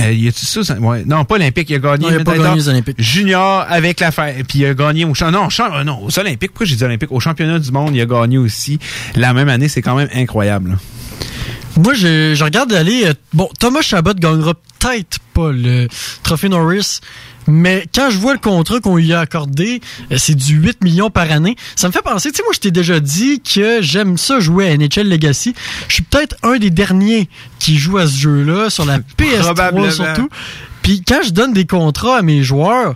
[0.00, 0.62] Euh, y a-tu ça?
[0.64, 1.02] ça- Ouais.
[1.04, 1.68] Non, pas olympique.
[1.70, 2.96] Il a gagné Non, il la a pas médaille gagné d'or les Olympiques.
[3.02, 4.32] junior avec la fin.
[4.46, 5.30] Puis il a gagné au champ.
[5.30, 6.50] Non, champ, euh, non, aux Olympiques.
[6.52, 7.10] Pourquoi j'ai dit olympique?
[7.12, 8.78] Au championnat du monde, il a gagné aussi.
[9.16, 10.70] La même année, c'est quand même incroyable.
[10.70, 10.76] là.
[11.78, 13.04] Moi, je, je regarde aller.
[13.06, 15.88] euh, bon, Thomas Chabot gagnera peut-être pas le
[16.22, 16.98] trophée Norris,
[17.46, 19.80] mais quand je vois le contrat qu'on lui a accordé,
[20.12, 21.56] euh, c'est du 8 millions par année.
[21.76, 24.68] Ça me fait penser, tu sais, moi, je t'ai déjà dit que j'aime ça jouer
[24.68, 25.54] à NHL Legacy.
[25.88, 27.28] Je suis peut-être un des derniers
[27.60, 29.90] qui joue à ce jeu-là, sur la PS3 Probablement.
[29.90, 30.28] surtout.
[30.82, 32.94] Puis quand je donne des contrats à mes joueurs,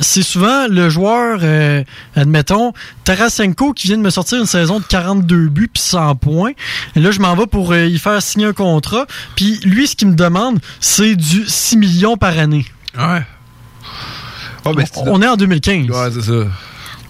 [0.00, 1.82] c'est souvent le joueur, euh,
[2.14, 2.72] admettons,
[3.04, 6.52] Tarasenko qui vient de me sortir une saison de 42 buts puis 100 points.
[6.94, 9.06] Et là, je m'en vais pour euh, y faire signer un contrat.
[9.36, 12.66] Puis lui, ce qu'il me demande, c'est du 6 millions par année.
[12.98, 13.22] Ouais.
[14.64, 15.90] Oh, ben, On est en 2015.
[15.90, 16.46] Ouais, c'est ça.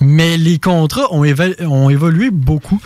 [0.01, 2.81] Mais les contrats ont évolué beaucoup.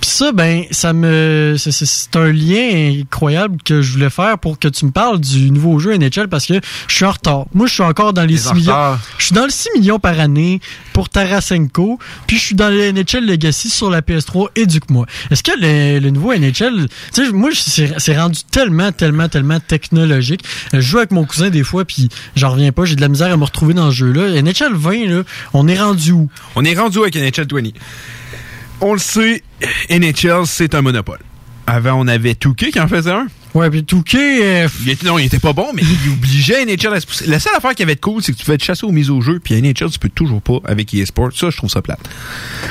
[0.00, 4.68] Puis ça, ben, ça me, c'est- un lien incroyable que je voulais faire pour que
[4.68, 6.54] tu me parles du nouveau jeu NHL parce que
[6.88, 7.46] je suis en retard.
[7.54, 8.72] Moi, je suis encore dans les T'es 6 en millions.
[9.18, 10.60] Je suis dans le 6 millions par année
[10.92, 14.48] pour Tarasenko, puis je suis dans le NHL Legacy sur la PS3.
[14.56, 15.06] Éduque-moi.
[15.30, 20.42] Est-ce que le, le nouveau NHL, tu sais, moi, c'est rendu tellement, tellement, tellement technologique.
[20.72, 22.84] Je joue avec mon cousin des fois, puis j'en reviens pas.
[22.84, 24.40] J'ai de la misère à me retrouver dans ce jeu-là.
[24.42, 25.22] NHL 20, là,
[25.52, 26.28] on est rendu où?
[26.56, 27.70] On est rendu avec NHL 20.
[28.80, 29.42] On le sait,
[29.90, 31.18] NHL, c'est un monopole.
[31.66, 33.26] Avant, on avait Touquet qui en faisait un.
[33.54, 34.64] Ouais, puis Touquet...
[34.64, 34.68] euh,
[35.04, 37.26] non, il était pas bon, mais il obligeait NHL à se pousser.
[37.26, 39.10] La seule affaire qui avait de cool, c'est que tu pouvais te chasser aux mises
[39.10, 41.30] au jeu, puis NHL, tu peux toujours pas avec eSport.
[41.34, 42.00] Ça, je trouve ça plate.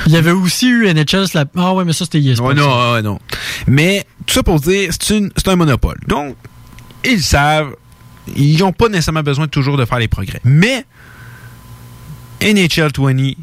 [0.07, 1.26] Il y avait aussi eu NHL.
[1.34, 2.44] la- Ah ouais, mais ça, c'était ESPN.
[2.45, 3.19] Ouais, non, ouais, non.
[3.68, 5.99] Mais tout ça pour dire, c'est une- c'est un monopole.
[6.07, 6.36] Donc,
[7.06, 7.76] ils savent,
[8.36, 10.40] ils n'ont pas nécessairement besoin toujours de faire les progrès.
[10.44, 10.86] Mais,
[12.41, 13.34] NHL 20,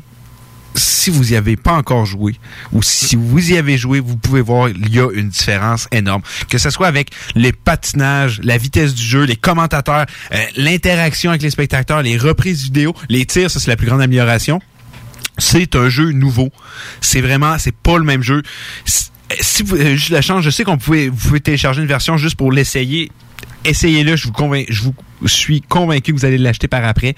[0.76, 2.36] si vous y avez pas encore joué,
[2.72, 6.22] ou si vous y avez joué, vous pouvez voir, il y a une différence énorme.
[6.48, 11.42] Que ce soit avec les patinages, la vitesse du jeu, les commentateurs, euh, l'interaction avec
[11.42, 14.60] les spectateurs, les reprises vidéo, les tirs, ça c'est la plus grande amélioration.
[15.38, 16.50] C'est un jeu nouveau.
[17.00, 18.42] C'est vraiment, c'est pas le même jeu.
[18.84, 21.88] Si- Si vous avez juste la chance, je sais qu'on pouvait, vous pouvez télécharger une
[21.88, 23.10] version juste pour l'essayer
[23.66, 24.16] essayez-le.
[24.16, 24.28] Je
[24.82, 24.94] vous,
[25.26, 27.14] suis convaincu que vous allez l'acheter par après.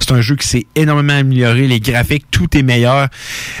[0.00, 1.66] C'est un jeu qui s'est énormément amélioré.
[1.66, 3.08] Les graphiques, tout est meilleur.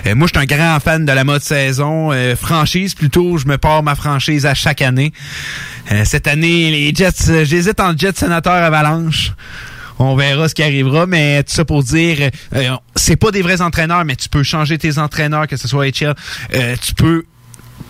[0.06, 2.12] Euh, moi, je suis un grand fan de la mode saison.
[2.12, 3.38] euh, franchise, plutôt.
[3.38, 5.12] Je me pars ma franchise à chaque année.
[5.90, 9.32] Euh, cette année, les Jets, euh, j'hésite en Jets Sénateur Avalanche.
[9.98, 12.30] On verra ce qui arrivera, mais tout ça pour dire,
[12.96, 16.14] c'est pas des vrais entraîneurs, mais tu peux changer tes entraîneurs, que ce soit HL.
[16.80, 17.24] Tu peux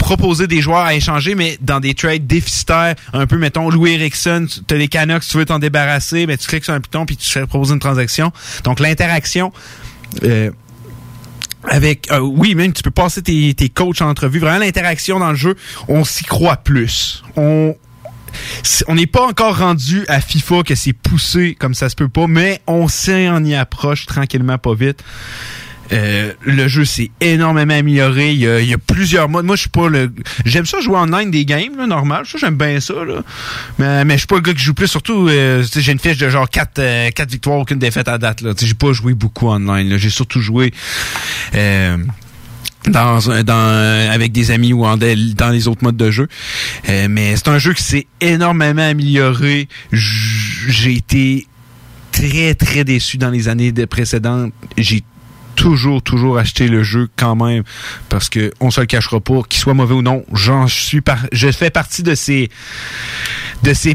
[0.03, 4.47] proposer des joueurs à échanger, mais dans des trades déficitaires, un peu, mettons, Louis Erickson,
[4.66, 7.16] tu as les Canucks, tu veux t'en débarrasser, mais tu cliques sur un piton puis
[7.16, 8.33] tu fais proposer une transaction.
[8.65, 9.53] Donc, l'interaction...
[10.23, 10.51] euh,
[11.65, 14.39] avec euh, oui même tu peux passer tes, tes coachs en entrevue.
[14.39, 15.57] Vraiment l'interaction dans le jeu
[15.89, 17.23] on s'y croit plus.
[17.37, 17.77] On
[18.89, 22.27] on n'est pas encore rendu à FIFA que c'est poussé comme ça se peut pas
[22.27, 25.05] mais on sait on y approche tranquillement pas vite
[25.93, 28.32] Euh, le jeu s'est énormément amélioré.
[28.32, 29.44] Il y, a, il y a plusieurs modes.
[29.44, 30.12] Moi, je suis pas le.
[30.44, 32.24] J'aime ça jouer online des games, là, normal.
[32.27, 33.23] Ça, j'aime bien ça, là.
[33.78, 34.89] Mais, mais je suis pas le gars qui joue plus.
[34.89, 38.52] Surtout, euh, j'ai une fiche de genre 4, quatre victoires, aucune défaite à date, là.
[38.59, 39.97] J'ai pas joué beaucoup online.
[39.98, 40.73] J'ai surtout joué.
[41.55, 41.97] Euh,
[42.89, 46.27] dans, dans avec des amis ou en dans les autres modes de jeu.
[46.89, 49.69] Euh, mais c'est un jeu qui s'est énormément amélioré.
[49.93, 51.47] J'ai été
[52.10, 54.52] très très déçu dans les années de- précédentes.
[54.77, 55.02] J'ai
[55.57, 57.62] toujours toujours acheté le jeu quand même
[58.09, 62.03] parce que on se le cachera pas qu'il soit mauvais ou non je fais partie
[62.03, 62.49] de ces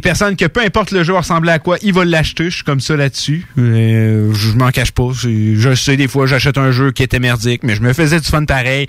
[0.02, 2.64] personnes que peu importe le jeu va ressembler à quoi ils vont l'acheter je suis
[2.64, 6.92] comme ça là-dessus Euh, je m'en cache pas je sais des fois j'achète un jeu
[6.92, 8.88] qui était merdique mais je me faisais du fun pareil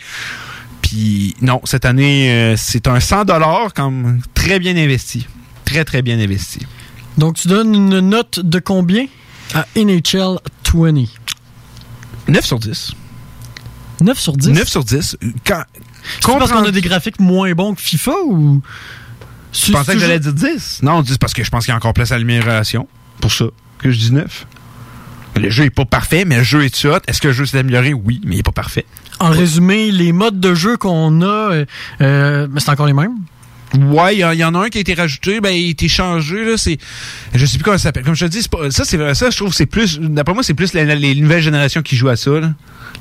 [0.82, 5.26] puis non cette année euh, c'est un 100 dollars comme très bien investi
[5.68, 6.60] très très bien investi.
[7.18, 9.06] Donc, tu donnes une note de combien
[9.54, 10.38] à NHL
[10.72, 11.17] 20
[12.28, 12.92] 9 sur 10
[14.00, 15.62] 9 sur 10 9 sur 10 quand
[16.20, 18.62] C'est parce qu'on a des graphiques moins bons que FIFA ou.
[19.52, 20.80] Je pensais que j'allais dire 10.
[20.82, 22.86] Non, 10 parce que je pense qu'il y a encore plus d'amélioration.
[23.20, 23.46] Pour ça
[23.78, 24.46] que je dis 9.
[25.36, 26.98] Le jeu est pas parfait, mais le jeu est hot.
[27.06, 27.94] Est-ce que le jeu s'est amélioré?
[27.94, 28.84] Oui, mais il est pas parfait.
[29.20, 31.64] En résumé, les modes de jeu qu'on a, euh,
[32.00, 33.16] euh, mais c'est encore les mêmes.
[33.76, 36.42] Ouais, il y, en- a un qui a été rajouté, ben il a été changé
[36.44, 36.78] là, c'est
[37.34, 38.02] je sais plus comment ça s'appelle.
[38.04, 38.40] Comme je te dis,
[38.70, 41.94] ça c'est ça je trouve c'est plus d'après moi c'est plus les nouvelles générations qui
[41.96, 42.52] jouent à ça là.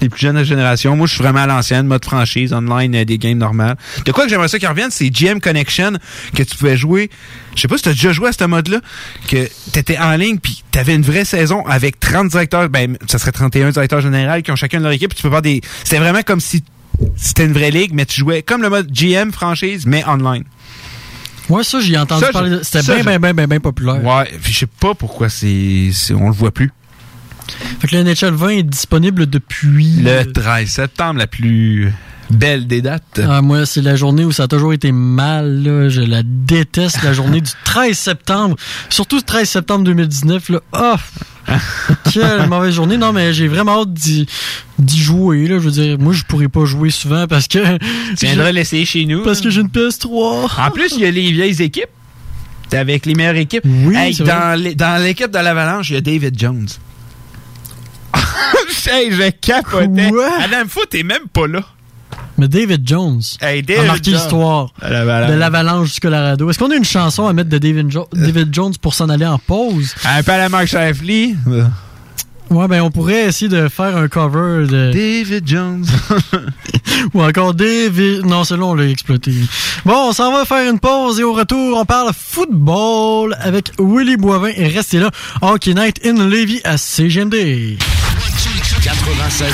[0.02, 0.96] Les plus jeunes générations.
[0.96, 3.78] Moi, je suis vraiment à l'ancienne, mode franchise, online, euh, des games normales.
[4.06, 5.94] De quoi que j'aimerais ça qu'ils reviennent, c'est GM Connection,
[6.36, 7.10] que tu pouvais jouer.
[7.56, 8.80] Je sais pas si tu as déjà joué à ce mode-là,
[9.28, 12.96] que tu étais en ligne, puis tu avais une vraie saison avec 30 directeurs, ben,
[13.08, 15.62] ça serait 31 directeurs généraux qui ont chacun leur équipe, puis tu peux faire des...
[15.84, 16.64] C'était vraiment comme si
[17.16, 20.44] c'était une vraie ligue, mais tu jouais comme le mode GM franchise, mais online.
[21.50, 22.60] Ouais, ça, j'ai entendu Ça, parler.
[22.62, 24.04] C'était bien, bien, bien, bien, bien populaire.
[24.04, 26.72] Ouais, puis je sais pas pourquoi c'est, on le voit plus.
[27.80, 30.02] Fait que le NHL 20 est disponible depuis.
[30.02, 31.94] Le 13 septembre, la plus
[32.30, 33.22] belle des dates.
[33.24, 35.64] Ah, moi, c'est la journée où ça a toujours été mal.
[35.64, 35.90] Là.
[35.90, 38.56] Je la déteste, la journée du 13 septembre.
[38.90, 40.50] Surtout le 13 septembre 2019.
[40.50, 40.60] Là.
[40.74, 40.98] Ah!
[42.12, 42.98] Quelle mauvaise journée.
[42.98, 44.28] Non, mais j'ai vraiment hâte d'y,
[44.80, 45.48] jouer.
[45.48, 45.60] Là.
[45.60, 47.78] Je veux dire, moi, je pourrais pas jouer souvent parce que.
[48.18, 49.24] Tu viendras l'essayer chez nous.
[49.24, 50.68] Parce que j'ai une PS3.
[50.68, 51.90] En plus, il y a les vieilles équipes.
[52.70, 53.64] T'es avec les meilleures équipes.
[53.66, 56.68] Oui, Hey, dans l'équipe de l'Avalanche, il y a David Jones.
[58.92, 60.12] hey, je capotais.
[60.44, 61.62] Adam Foot, t'es même pas là.
[62.38, 64.14] Mais David Jones Hey, a David marqué Jones.
[64.14, 66.50] l'histoire de l'avalanche du Colorado.
[66.50, 69.26] Est-ce qu'on a une chanson à mettre de David, Jo- David Jones pour s'en aller
[69.26, 69.96] en pause?
[70.06, 71.36] Un peu à la Mark Shifley.
[72.50, 74.92] Ouais, ben on pourrait essayer de faire un cover de...
[74.94, 75.86] David Jones.
[77.14, 78.26] Ou encore David...
[78.26, 79.34] Non, celui-là, on l'a exploité.
[79.84, 84.16] Bon, on s'en va faire une pause et au retour, on parle football avec Willy
[84.16, 84.52] Boivin.
[84.56, 85.12] Et restez là,
[85.42, 87.78] Hockey Night in Levy à CGMD.
[88.82, 89.54] 96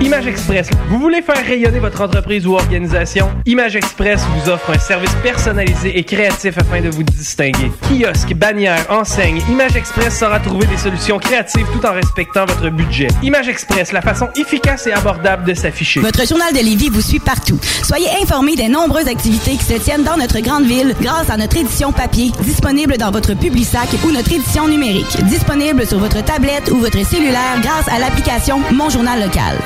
[0.00, 0.68] Image Express.
[0.90, 3.30] Vous voulez faire rayonner votre entreprise ou organisation?
[3.46, 7.72] Image Express vous offre un service personnalisé et créatif afin de vous distinguer.
[7.82, 13.08] Kiosque, bannière, enseigne, Image Express saura trouver des solutions créatives tout en respectant votre budget.
[13.24, 15.98] Image Express, la façon efficace et abordable de s'afficher.
[15.98, 17.58] Votre journal de Lévis vous suit partout.
[17.82, 21.56] Soyez informés des nombreuses activités qui se tiennent dans notre grande ville grâce à notre
[21.56, 26.76] édition papier, disponible dans votre Publisac ou notre édition numérique, disponible sur votre tablette ou
[26.76, 29.56] votre cellulaire grâce à l'application Mon Journal Local.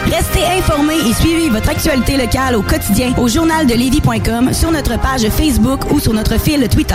[0.59, 6.01] Informés et suivez votre actualité locale au quotidien au journaldelevis.com, sur notre page Facebook ou
[6.01, 6.95] sur notre fil Twitter.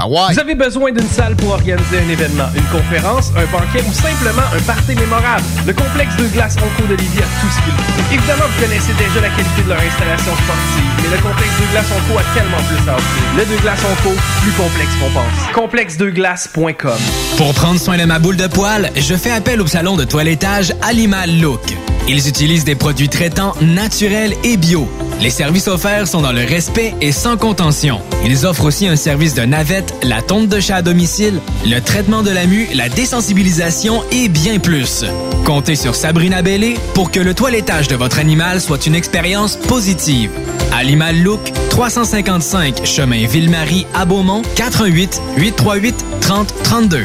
[0.00, 0.32] Ah ouais.
[0.32, 4.46] Vous avez besoin d'une salle pour organiser un événement, une conférence, un banquet ou simplement
[4.54, 5.42] un party mémorable.
[5.66, 8.14] Le complexe de glace Onco de Lévis a tout ce qu'il faut.
[8.14, 11.86] Évidemment, vous connaissez déjà la qualité de leur installation sportive, mais le complexe de glace
[11.90, 13.24] Onco a tellement plus à offrir.
[13.38, 15.52] Le de glace Onco, plus complexe qu'on pense.
[15.52, 16.98] Complexedeglace.com
[17.36, 20.74] Pour prendre soin de ma boule de poil, je fais appel au salon de toilettage
[20.80, 21.74] Animal Look.
[22.10, 24.88] Ils utilisent des produits traitants naturels et bio.
[25.20, 28.00] Les services offerts sont dans le respect et sans contention.
[28.24, 32.22] Ils offrent aussi un service de navette, la tonte de chat à domicile, le traitement
[32.22, 35.04] de la mue, la désensibilisation et bien plus.
[35.44, 40.30] Comptez sur Sabrina Bellé pour que le toilettage de votre animal soit une expérience positive.
[40.72, 41.40] Animal Look,
[41.70, 47.04] 355 chemin Ville-Marie à Beaumont, 418 838 3032.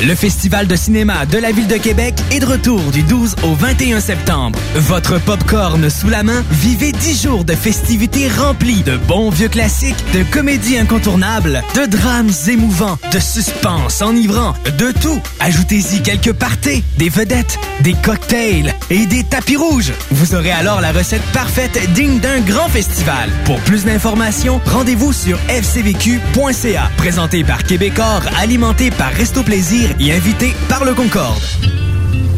[0.00, 3.54] Le Festival de cinéma de la Ville de Québec est de retour du 12 au
[3.54, 4.56] 21 septembre.
[4.76, 9.96] Votre popcorn sous la main, vivez 10 jours de festivités remplies de bons vieux classiques,
[10.14, 15.20] de comédies incontournables, de drames émouvants, de suspense enivrant, de tout.
[15.40, 19.92] Ajoutez-y quelques parties, des vedettes, des cocktails et des tapis rouges.
[20.12, 23.30] Vous aurez alors la recette parfaite digne d'un grand festival.
[23.44, 26.88] Pour plus d'informations, rendez-vous sur fcvq.ca.
[26.96, 31.42] Présenté par Québecor, alimenté par Resto Plaisir et invité par le Concorde.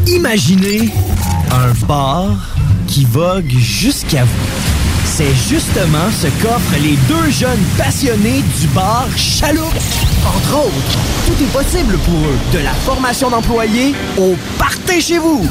[0.07, 0.89] Imaginez
[1.51, 2.29] un bar
[2.87, 4.47] qui vogue jusqu'à vous.
[5.05, 9.73] C'est justement ce qu'offrent les deux jeunes passionnés du bar Chaloupe.
[10.25, 12.37] Entre autres, tout est possible pour eux.
[12.53, 15.45] De la formation d'employés au partez chez vous.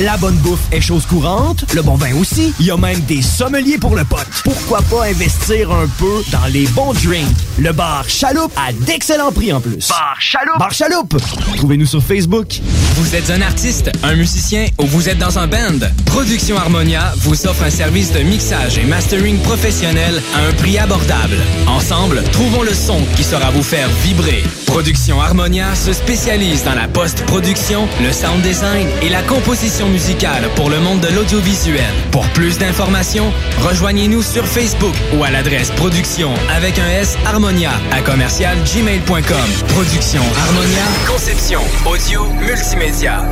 [0.00, 2.54] La bonne bouffe est chose courante, le bon vin aussi.
[2.60, 4.28] Il y a même des sommeliers pour le pote.
[4.44, 7.26] Pourquoi pas investir un peu dans les bons drinks?
[7.58, 9.88] Le bar Chaloupe a d'excellents prix en plus.
[9.88, 10.58] Bar Chaloupe!
[10.60, 11.16] Bar Chaloupe!
[11.56, 12.60] Trouvez-nous sur Facebook.
[12.94, 15.88] Vous êtes un artiste, un musicien ou vous êtes dans un band?
[16.06, 21.38] Production Harmonia vous offre un service de mixage et mastering professionnel à un prix abordable.
[21.66, 24.44] Ensemble, trouvons le son qui saura vous faire vibrer.
[24.66, 30.70] Production Harmonia se spécialise dans la post-production, le sound design et la composition musicale pour
[30.70, 31.92] le monde de l'audiovisuel.
[32.10, 38.00] Pour plus d'informations, rejoignez-nous sur Facebook ou à l'adresse production avec un S Harmonia à
[38.02, 39.68] commercial gmail.com.
[39.68, 43.24] Production Harmonia, conception, audio, multimédia.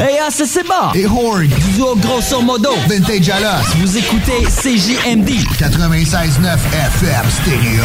[0.00, 0.92] Hey, ah, c'est bon!
[0.94, 1.48] Et Horn!
[1.74, 2.70] Duo grosso modo!
[2.88, 3.64] Vintage Alas!
[3.78, 5.28] Vous écoutez CJMD!
[5.58, 7.84] 96.9 FM Stereo.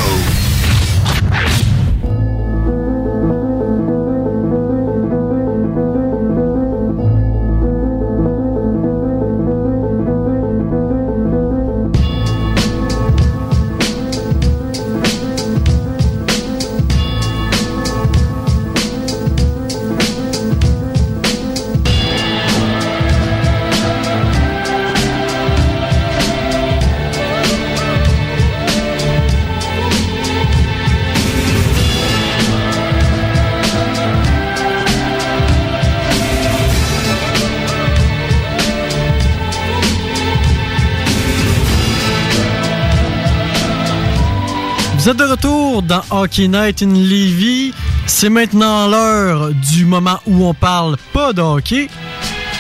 [45.04, 47.74] Vous êtes de retour dans Hockey Night in Levy.
[48.06, 51.90] C'est maintenant l'heure du moment où on parle pas de hockey.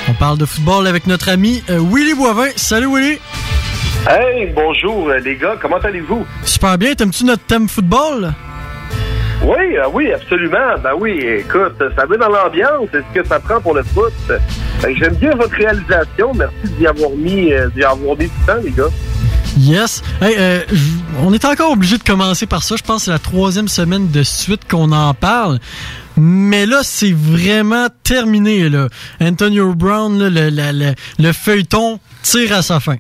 [0.10, 2.50] On parle de football avec notre ami euh, Willy Boivin.
[2.58, 3.18] Salut Willy!
[4.10, 6.26] Hey, bonjour euh, les gars, comment allez-vous?
[6.44, 8.34] Super bien, t'aimes-tu notre thème football?
[9.42, 10.78] Oui, euh, oui, absolument.
[10.84, 14.12] Ben oui, écoute, ça met dans l'ambiance, c'est ce que ça prend pour le foot.
[14.98, 18.90] J'aime bien votre réalisation, merci d'y avoir mis, d'y avoir mis du temps, les gars.
[19.58, 20.02] Yes.
[20.22, 20.60] Hey, euh,
[21.22, 22.76] on est encore obligé de commencer par ça.
[22.76, 25.60] Je pense que c'est la troisième semaine de suite qu'on en parle.
[26.18, 28.70] Mais là, c'est vraiment terminé.
[29.22, 30.52] Antonio Brown, là,
[31.20, 32.98] le feuilleton tire à sa fin.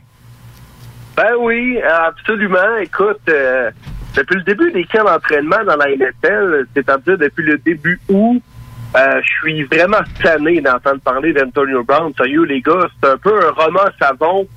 [1.16, 2.78] Ben oui, absolument.
[2.82, 3.70] Écoute, euh,
[4.16, 8.42] depuis le début des camps d'entraînement dans la NFL, c'est-à-dire depuis le début août,
[8.96, 12.12] euh, je suis vraiment tanné d'entendre parler d'Antonio Brown.
[12.18, 14.48] Sérieux, les gars, c'est un peu un roman savon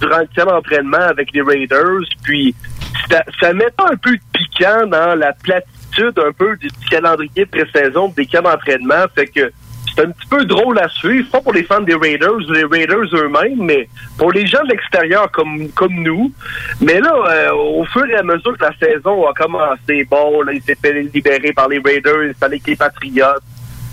[0.00, 2.04] durant le camp d'entraînement avec les Raiders.
[2.22, 2.54] Puis,
[3.10, 7.46] ça, ça met pas un peu de piquant dans la platitude un peu du calendrier
[7.46, 9.04] pré-saison des camps d'entraînement.
[9.14, 9.50] Fait que
[9.96, 12.64] c'est un petit peu drôle à suivre, pas pour les fans des Raiders ou les
[12.64, 16.32] Raiders eux-mêmes, mais pour les gens de l'extérieur comme comme nous.
[16.80, 20.52] Mais là, euh, au fur et à mesure que la saison a commencé, bon, là,
[20.52, 23.42] il s'est fait libérer par les Raiders, il fallait que les Patriotes.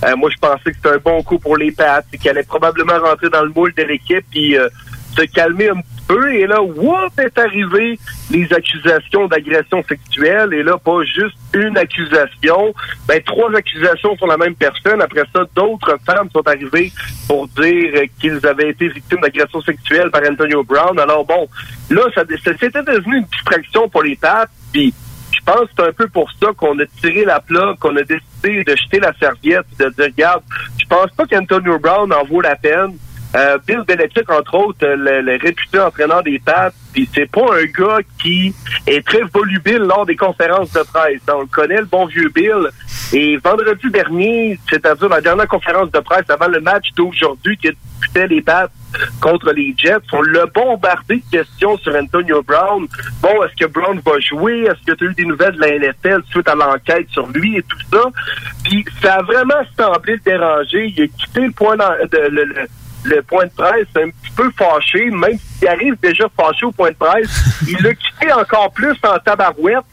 [0.06, 2.44] Euh, moi, je pensais que c'était un bon coup pour les Pats, et qu'il allait
[2.44, 4.68] probablement rentrer dans le moule de l'équipe, puis euh,
[5.16, 6.34] se calmer un peu.
[6.34, 8.00] Et là, whoop, est arrivé
[8.32, 10.54] les accusations d'agression sexuelle.
[10.54, 12.74] Et là, pas juste une accusation,
[13.08, 15.02] ben trois accusations sur la même personne.
[15.02, 16.92] Après ça, d'autres femmes sont arrivées
[17.28, 21.00] pour dire qu'ils avaient été victimes d'agression sexuelle par Antonio Brown.
[21.00, 21.48] Alors bon,
[21.90, 24.94] là, ça, c'était devenu une distraction pour les Pats, puis
[25.32, 28.04] je pense que c'est un peu pour ça qu'on a tiré la plaque, qu'on a
[28.04, 30.44] décidé de jeter la serviette, de dire, regarde,
[30.80, 32.98] je pense pas qu'Antonio Brown en vaut la peine.
[33.36, 37.42] Euh, Bill Belichick, entre autres, euh, le, le réputé entraîneur des Pats, puis c'est pas
[37.56, 38.54] un gars qui
[38.86, 41.22] est très volubile lors des conférences de presse.
[41.34, 42.70] On le connaît, le bon vieux Bill.
[43.12, 47.70] Et vendredi dernier, c'est-à-dire la dernière conférence de presse avant le match d'aujourd'hui qui
[48.00, 48.70] disputait les Pats
[49.20, 52.86] contre les Jets, on l'a bombardé de questions sur Antonio Brown.
[53.22, 54.62] Bon, est-ce que Brown va jouer?
[54.66, 57.58] Est-ce que tu as eu des nouvelles de la NFL suite à l'enquête sur lui
[57.58, 58.04] et tout ça?
[58.64, 60.94] Puis ça a vraiment semblé le déranger.
[60.96, 62.68] Il a quitté le point de, le-
[63.06, 66.92] le point de presse un petit peu fâché, même s'il arrive déjà fâché au point
[66.92, 67.30] de presse,
[67.68, 69.84] il l'a quitté encore plus en tabarouette.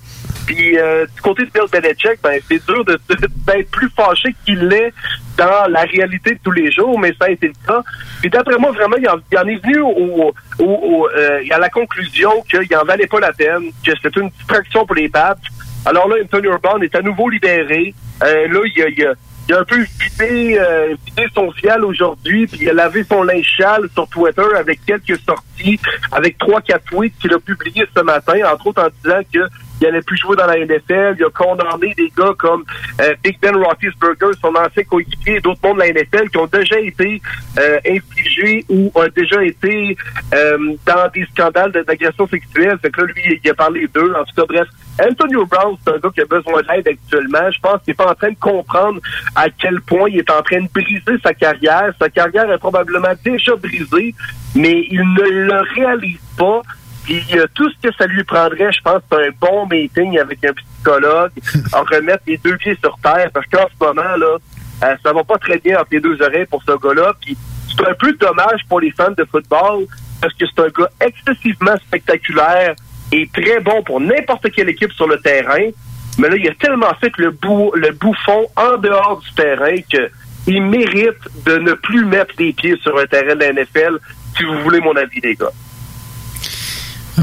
[0.46, 4.34] Puis euh, du côté de Bill Belichick, ben c'est dur de- de- d'être plus fâché
[4.44, 4.92] qu'il l'est
[5.36, 7.82] dans la réalité de tous les jours, mais ça a été le cas.
[8.20, 11.58] Puis d'après moi, vraiment, il en, il en est venu au, au- au, euh, à
[11.58, 15.36] la conclusion qu'il en valait pas la peine, que c'était une distraction pour les Pats.
[15.84, 17.94] Alors là, Antonio Brown est à nouveau libéré.
[18.22, 19.14] Euh, là, il a, il a-
[19.50, 23.24] il a un peu vidé, euh, vidé son fial aujourd'hui, puis il a lavé son
[23.24, 25.80] linge sale sur Twitter avec quelques sorties,
[26.12, 29.40] avec trois, quatre tweets qu'il a publiés ce matin, entre autres en disant que
[29.80, 31.16] il allait plus jouer dans la NFL.
[31.18, 32.64] Il a condamné des gars comme
[33.00, 36.46] euh, Big Ben Roethlisberger, son ancien coéquipier, et d'autres mondes de la NFL qui ont
[36.46, 37.22] déjà été
[37.58, 39.96] euh, infligés ou ont déjà été
[40.34, 42.78] euh, dans des scandales d'agression sexuelle.
[42.82, 44.14] Fait que là, lui, il a parlé d'eux.
[44.14, 44.68] En tout cas, bref,
[45.02, 47.50] Antonio Brown, c'est un gars qui a besoin d'aide actuellement.
[47.50, 49.00] Je pense qu'il n'est pas en train de comprendre
[49.34, 51.92] à quel point il est en train de briser sa carrière.
[51.98, 54.14] Sa carrière est probablement déjà brisée,
[54.54, 56.62] mais il ne le réalise pas.
[57.04, 60.44] Puis euh, tout ce que ça lui prendrait, je pense, c'est un bon meeting avec
[60.44, 61.32] un psychologue,
[61.72, 64.36] en remettre les deux pieds sur terre, parce qu'en ce moment, là,
[64.84, 67.12] euh, ça va pas très bien entre les deux oreilles pour ce gars-là.
[67.20, 67.36] Puis
[67.68, 69.86] c'est un peu dommage pour les fans de football,
[70.20, 72.74] parce que c'est un gars excessivement spectaculaire
[73.12, 75.70] et très bon pour n'importe quelle équipe sur le terrain.
[76.18, 80.10] Mais là, il a tellement fait le, bou le bouffon en dehors du terrain que
[80.46, 83.98] il mérite de ne plus mettre les pieds sur un terrain de la NFL,
[84.36, 85.52] si vous voulez mon avis, les gars.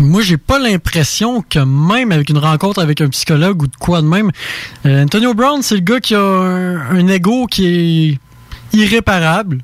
[0.01, 4.01] Moi, j'ai pas l'impression que même avec une rencontre avec un psychologue ou de quoi
[4.01, 4.31] de même,
[4.85, 8.19] euh, Antonio Brown, c'est le gars qui a un, un ego qui est
[8.77, 9.59] irréparable.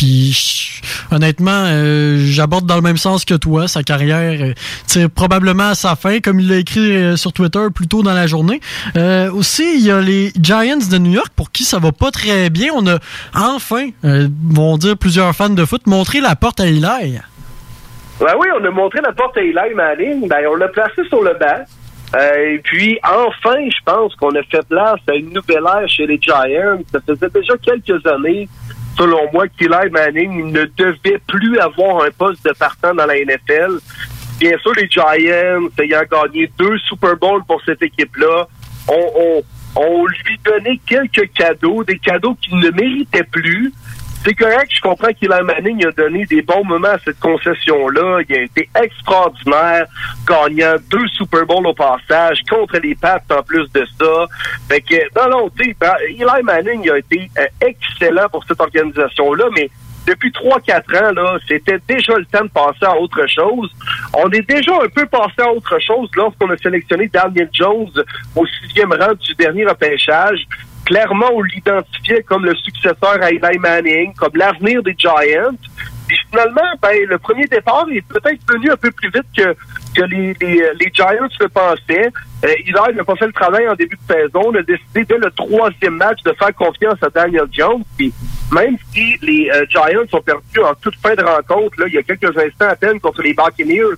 [0.00, 0.80] Puis,
[1.10, 3.68] honnêtement, euh, j'aborde dans le même sens que toi.
[3.68, 4.54] Sa carrière euh,
[4.86, 8.14] tire probablement à sa fin, comme il l'a écrit euh, sur Twitter plus tôt dans
[8.14, 8.62] la journée.
[8.96, 12.10] Euh, aussi, il y a les Giants de New York pour qui ça va pas
[12.10, 12.70] très bien.
[12.74, 12.98] On a
[13.34, 17.18] enfin, vont dire plusieurs fans de foot, montré la porte à Eli.
[18.20, 20.28] Ben oui, on a montré la porte à Eli Manning.
[20.28, 21.64] Ben, on l'a placé sur le banc.
[22.14, 26.06] Euh, et puis, enfin, je pense qu'on a fait place à une nouvelle ère chez
[26.06, 26.78] les Giants.
[26.92, 28.46] Ça faisait déjà quelques années,
[28.98, 33.78] selon moi, qu'Eli Manning ne devait plus avoir un poste de partant dans la NFL.
[34.38, 38.48] Bien sûr, les Giants, ayant gagné deux Super Bowls pour cette équipe-là,
[38.88, 39.42] on, on,
[39.76, 43.72] on lui donnait quelques cadeaux, des cadeaux qu'il ne méritait plus.
[44.22, 48.20] C'est correct, je comprends qu'Eli Manning a donné des bons moments à cette concession-là.
[48.28, 49.86] Il a été extraordinaire,
[50.28, 54.26] gagnant deux Super Bowls au passage, contre les Pats en plus de ça.
[54.68, 59.46] Fait que, non, non, tu ben, Eli Manning a été euh, excellent pour cette organisation-là,
[59.56, 59.70] mais
[60.06, 63.70] depuis 3-4 ans, là, c'était déjà le temps de passer à autre chose.
[64.12, 67.90] On est déjà un peu passé à autre chose lorsqu'on a sélectionné Daniel Jones
[68.36, 70.46] au sixième rang du dernier repêchage.
[70.90, 75.54] Clairement, on l'identifiait comme le successeur à Eli Manning, comme l'avenir des Giants.
[76.08, 79.54] Puis finalement, ben, le premier départ est peut-être venu un peu plus vite que,
[79.94, 82.10] que les, Giants le pensaient.
[82.44, 84.46] Euh, Eli n'a pas fait le travail en début de saison.
[84.46, 87.84] On a décidé dès le troisième match de faire confiance à Daniel Jones.
[87.96, 88.12] Puis
[88.52, 91.98] même si les euh, Giants ont perdu en toute fin de rencontre, là, il y
[91.98, 93.94] a quelques instants à peine contre les Buccaneers,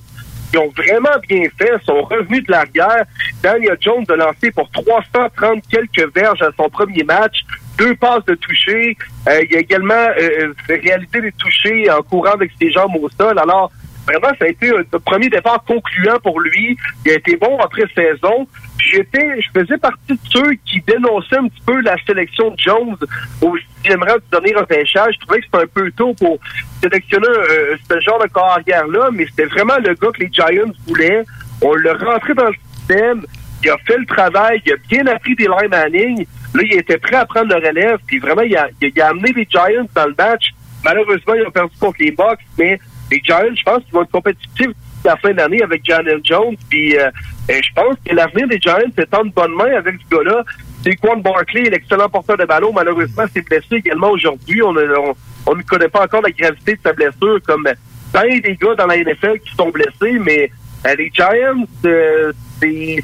[0.53, 3.05] Ils ont vraiment bien fait, sont revenus de l'arrière.
[3.43, 7.41] Daniel Jones a lancé pour 330 quelques verges à son premier match,
[7.79, 8.97] deux passes de toucher.
[9.29, 13.09] Euh, il a également euh, fait réalisé des touchés en courant avec ses jambes au
[13.09, 13.39] sol.
[13.39, 13.71] Alors,
[14.07, 16.77] vraiment, ça a été un, premier départ concluant pour lui.
[17.05, 18.47] Il a été bon après saison.
[18.79, 22.97] J'étais, je faisais partie de ceux qui dénonçaient un petit peu la sélection de Jones
[23.41, 25.15] au sixième rang du dernier repêchage.
[25.15, 26.39] Je trouvais que c'était un peu tôt pour
[26.83, 31.25] sélectionner euh, ce genre de carrière-là, mais c'était vraiment le gars que les Giants voulaient.
[31.61, 33.25] On l'a rentré dans le système.
[33.65, 34.61] Il a fait le travail.
[34.67, 36.27] Il a bien appris des line manning.
[36.55, 37.99] Là, il était prêt à prendre le relève.
[38.07, 40.53] Puis vraiment, il a, il a amené les Giants dans le match.
[40.85, 42.81] Malheureusement, ils ont perdu contre les Bucks, mais
[43.13, 44.71] les Giants, je pense qu'ils vont être compétitifs
[45.05, 46.57] à la fin d'année avec Daniel Jones.
[46.69, 47.11] Puis euh,
[47.49, 50.43] je pense que l'avenir des Giants est en bonne main avec ce gars-là.
[50.83, 54.63] C'est Quan Barkley, l'excellent porteur de ballon, malheureusement, s'est blessé également aujourd'hui.
[54.63, 57.69] On, ne connaît pas encore la gravité de sa blessure, comme
[58.13, 60.51] bien des gars dans la NFL qui sont blessés, mais
[60.87, 62.33] euh, les Giants, euh,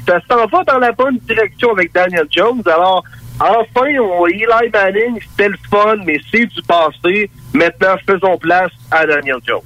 [0.05, 2.63] ça s'en va dans la bonne direction avec Daniel Jones.
[2.65, 3.03] Alors,
[3.39, 7.29] enfin, on, Eli Manning, c'était le fun, mais c'est du passé.
[7.53, 9.61] Maintenant, faisons place à Daniel Jones.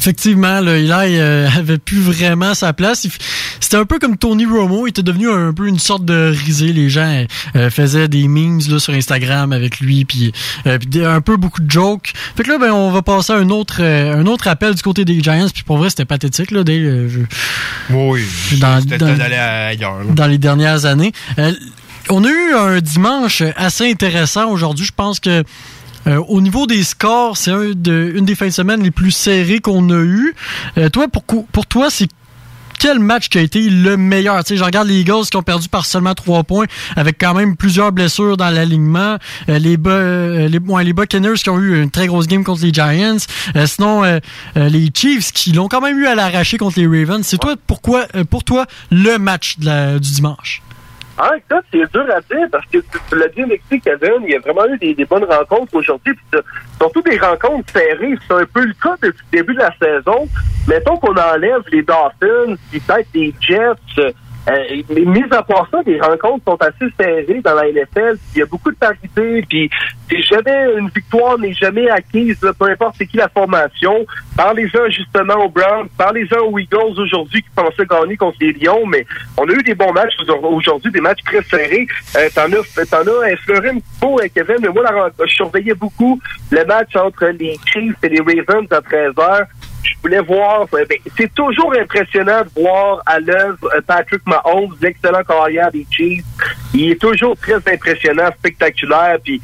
[0.00, 3.06] Effectivement, là, Eli euh, avait plus vraiment sa place.
[3.60, 6.72] C'était un peu comme Tony Romo, il était devenu un peu une sorte de risé.
[6.72, 10.32] Les gens euh, faisaient des memes là, sur Instagram avec lui, puis,
[10.66, 12.12] euh, puis un peu beaucoup de jokes.
[12.36, 14.82] Fait que là, ben, on va passer à un autre, euh, un autre appel du
[14.82, 15.48] côté des Giants.
[15.52, 18.22] Puis pour vrai, c'était pathétique là, dès, euh, je- Oui,
[18.58, 20.28] dans, ailleurs.
[20.28, 21.12] les dernières années.
[21.38, 21.52] Euh,
[22.08, 24.86] on a eu un dimanche assez intéressant aujourd'hui.
[24.86, 25.44] Je pense que
[26.06, 29.90] euh, au niveau des scores, c'est une des fins de semaine les plus serrées qu'on
[29.90, 30.34] a eues.
[30.78, 32.08] Euh, toi, pour, toi, c'est
[32.78, 34.42] quel match qui a été le meilleur?
[34.42, 36.64] Tu je regarde les Eagles qui ont perdu par seulement trois points,
[36.96, 39.18] avec quand même plusieurs blessures dans l'alignement.
[39.50, 43.18] Euh, les, euh, les, Buccaneers qui ont eu une très grosse game contre les Giants.
[43.66, 44.02] Sinon,
[44.56, 47.26] les Chiefs qui l'ont quand même eu à l'arracher contre les Ravens.
[47.26, 50.62] C'est toi, pourquoi, pour toi, le match du dimanche?
[51.22, 51.34] Ah,
[51.70, 54.22] c'est dur à dire parce que tu l'as bien expliqué, Kevin.
[54.24, 56.14] Il y a vraiment eu des, bonnes rencontres aujourd'hui.
[56.78, 58.16] Surtout des rencontres serrées.
[58.26, 60.26] C'est un peu le cas depuis le début de la saison.
[60.66, 64.14] Mettons qu'on enlève les Dolphins, puis peut-être les Jets.
[64.48, 68.16] Euh, mais mis à part ça, les rencontres sont assez serrées dans la NFL.
[68.34, 69.44] Il y a beaucoup de parité.
[69.48, 69.70] Puis
[70.08, 74.06] c'est jamais une victoire n'est jamais acquise, peu importe c'est qui la formation.
[74.36, 79.06] Parlez-en justement aux Browns, parlez-en aux Eagles aujourd'hui qui pensaient gagner contre les Lions, mais
[79.36, 81.86] on a eu des bons matchs aujourd'hui, des matchs très serrés.
[82.16, 85.74] Euh, t'en as, t'en as effleuré un petit peu, hein, Kevin, mais moi, je surveillais
[85.74, 89.46] beaucoup le match entre les Chiefs et les Ravens à 13 heures.
[89.82, 94.74] Je voulais voir, euh, ben, c'est toujours impressionnant de voir à l'œuvre euh, Patrick Mahomes,
[94.80, 96.24] l'excellent carrière des Chiefs.
[96.74, 99.40] Il est toujours très impressionnant, spectaculaire, puis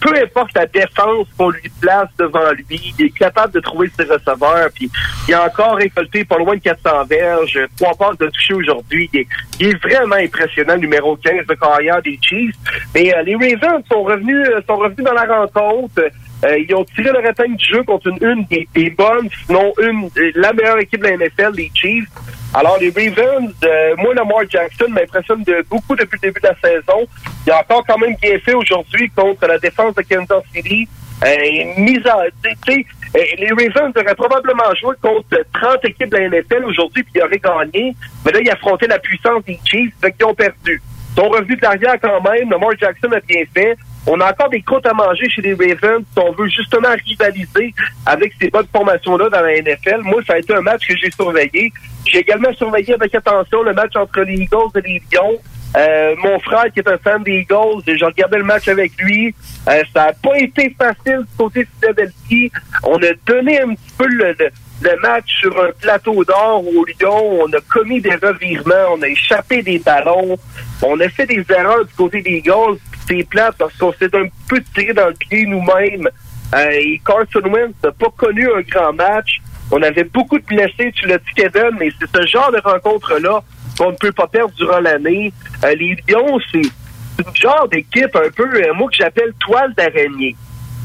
[0.00, 4.04] peu importe la défense qu'on lui place devant lui, il est capable de trouver ses
[4.04, 4.90] receveurs, puis
[5.28, 9.10] il a encore récolté pas loin de 400 verges, trois passes de toucher aujourd'hui.
[9.12, 9.26] Il,
[9.68, 12.54] est- vraiment impressionnant, numéro 15 de carrière des Chiefs.
[12.94, 16.00] Mais euh, les Ravens sont revenus, sont revenus dans la rencontre.
[16.44, 19.72] Euh, ils ont tiré le épingle du jeu contre une, une des, des bonnes, sinon
[19.80, 22.08] une euh, la meilleure équipe de la NFL, les Chiefs.
[22.54, 26.56] Alors les Ravens, euh, moi Lamar Jackson m'impressionne de beaucoup depuis le début de la
[26.60, 27.06] saison.
[27.46, 30.88] Il a encore quand même bien fait aujourd'hui contre la défense de Kansas City.
[31.24, 32.86] Euh, mise à, tu sais,
[33.16, 37.22] euh, les Ravens auraient probablement joué contre 30 équipes de la NFL aujourd'hui puis ils
[37.22, 37.94] auraient gagné.
[38.24, 40.82] Mais là, ils affrontaient la puissance des Chiefs, fait qu'ils ont perdu.
[41.16, 42.50] Ils sont revenus de l'arrière quand même.
[42.50, 43.76] Lamar Jackson a bien fait.
[44.06, 47.72] On a encore des croûtes à manger chez les Ravens si on veut justement rivaliser
[48.06, 50.00] avec ces bonnes formations-là dans la NFL.
[50.02, 51.72] Moi, ça a été un match que j'ai surveillé.
[52.06, 55.38] J'ai également surveillé avec attention le match entre les Eagles et les Lions.
[55.76, 59.34] Euh, mon frère qui est un fan des Eagles, j'ai regardé le match avec lui.
[59.68, 62.50] Euh, ça n'a pas été facile du côté de Philadelphie.
[62.82, 64.50] On a donné un petit peu le, le-
[64.82, 67.42] le match sur un plateau d'or au Lyon.
[67.42, 70.36] On a commis des revirements, on a échappé des ballons,
[70.82, 72.78] on a fait des erreurs du côté des Eagles.
[73.08, 76.08] C'est plate parce qu'on s'est un peu tiré dans le pied nous-mêmes.
[76.54, 79.40] Euh, et Carson Wentz n'a pas connu un grand match.
[79.70, 83.42] On avait beaucoup de blessés, tu l'as dit Kevin, mais c'est ce genre de rencontre-là
[83.78, 85.32] qu'on ne peut pas perdre durant l'année.
[85.64, 90.36] Euh, les Lions, c'est une genre d'équipe un peu, euh, moi que j'appelle toile d'araignée.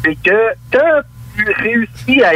[0.03, 1.01] C'est que quand
[1.35, 2.33] tu réussis à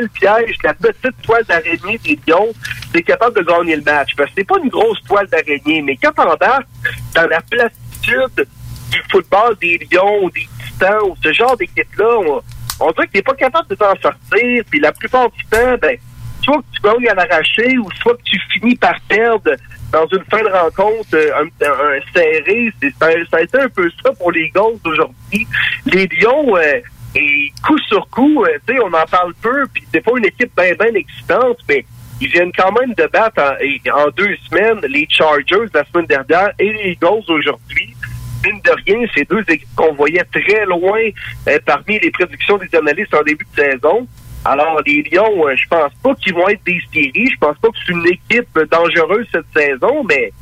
[0.00, 2.52] le piège la petite toile d'araignée des Lions,
[2.92, 4.14] tu es capable de gagner le match.
[4.16, 6.66] Parce que c'est pas une grosse toile d'araignée, mais quand t'embarques
[7.14, 8.46] dans la platitude
[8.90, 12.42] du football des Lions ou des Titans ou ce genre d'équipe-là,
[12.80, 14.64] on, dirait que t'es pas capable de t'en sortir.
[14.70, 15.96] Puis la plupart du temps, ben,
[16.42, 19.52] soit que tu gagnes à l'arracher ou soit que tu finis par perdre
[19.92, 22.72] dans une fin de rencontre euh, un, serré.
[22.80, 25.46] C'est, ça, a été un peu ça pour les Eagles aujourd'hui.
[25.86, 26.80] Les Lions, euh,
[27.14, 30.24] et coup sur coup, euh, tu sais, on en parle peu, puis c'est pas une
[30.24, 31.84] équipe bien, bien excitante, mais
[32.20, 33.42] ils viennent quand même de battre
[33.94, 37.94] en deux semaines les Chargers la semaine dernière et les Eagles aujourd'hui.
[38.44, 41.00] Mine de rien, c'est deux équipes qu'on voyait très loin
[41.48, 44.06] euh, parmi les prédictions des analystes en début de saison.
[44.44, 47.30] Alors, les Lions, euh, je pense pas qu'ils vont être des séries.
[47.30, 50.32] Je pense pas que c'est une équipe dangereuse cette saison, mais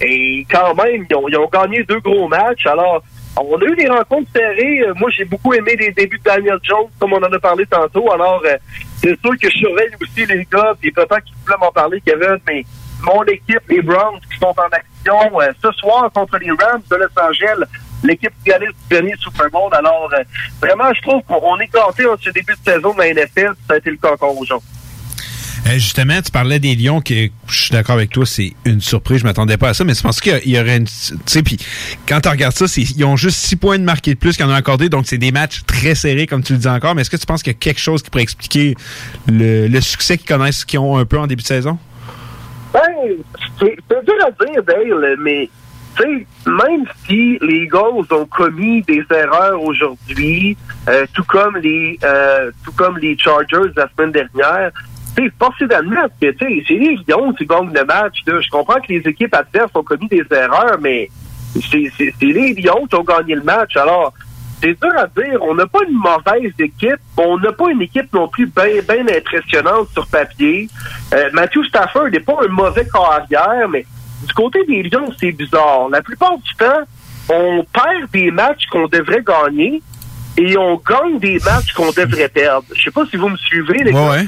[0.00, 2.64] et quand même, ils ont, ils ont gagné deux gros matchs.
[2.66, 3.02] Alors,
[3.36, 4.80] on a eu des rencontres serrées.
[4.80, 7.64] Euh, Moi, j'ai beaucoup aimé les débuts de Daniel Jones, comme on en a parlé
[7.66, 8.12] tantôt.
[8.12, 8.56] Alors, euh,
[8.96, 12.38] c'est sûr que je surveille aussi les gars, puis peut-être qu'ils voulaient m'en parler, Kevin,
[12.46, 12.64] mais
[13.02, 16.96] mon équipe, les Browns, qui sont en action euh, ce soir contre les Rams de
[16.96, 17.66] Los Angeles,
[18.02, 19.72] l'équipe qui du dernier Super Bowl.
[19.72, 20.22] Alors, euh,
[20.60, 23.52] vraiment, je trouve qu'on on est gâtés en ce début de saison de la NFL.
[23.66, 24.68] Ça a été le cas encore aujourd'hui.
[25.66, 29.18] Euh, justement, tu parlais des Lions, que je suis d'accord avec toi, c'est une surprise,
[29.18, 30.86] je m'attendais pas à ça, mais je pense qu'il y aurait une...
[30.86, 31.58] Tu sais, puis
[32.08, 34.50] quand tu regardes ça, ils ont juste six points de marqué de plus qu'ils en
[34.50, 37.10] ont accordé, donc c'est des matchs très serrés, comme tu le dis encore, mais est-ce
[37.10, 38.74] que tu penses qu'il y a quelque chose qui pourrait expliquer
[39.28, 41.78] le, succès qu'ils connaissent, qu'ils ont un peu en début de saison?
[42.72, 42.80] Ben,
[43.58, 45.50] c'est dur à dire, Dale, mais
[45.96, 50.56] tu sais, même si les Eagles ont commis des erreurs aujourd'hui,
[50.88, 54.70] euh, tout comme les euh, tout comme les Chargers la semaine dernière,
[55.16, 58.18] sais, force est d'admettre que tu sais, c'est les Lions qui gagnent le match.
[58.26, 58.40] Là.
[58.40, 61.08] Je comprends que les équipes adverses ont commis des erreurs, mais
[61.70, 63.76] c'est les Lions qui ont gagné le match.
[63.76, 64.12] Alors,
[64.60, 65.40] c'est dur à dire.
[65.42, 67.00] On n'a pas une mauvaise équipe.
[67.16, 70.68] On n'a pas une équipe non plus bien impressionnante sur papier.
[71.14, 73.86] Euh, Matthew Stafford n'est pas un mauvais carrière, mais
[74.26, 75.88] du côté des Lions, c'est bizarre.
[75.90, 76.82] La plupart du temps,
[77.28, 79.82] on perd des matchs qu'on devrait gagner
[80.36, 82.64] et on gagne des matchs qu'on devrait perdre.
[82.74, 84.18] Je sais pas si vous me suivez, les gars.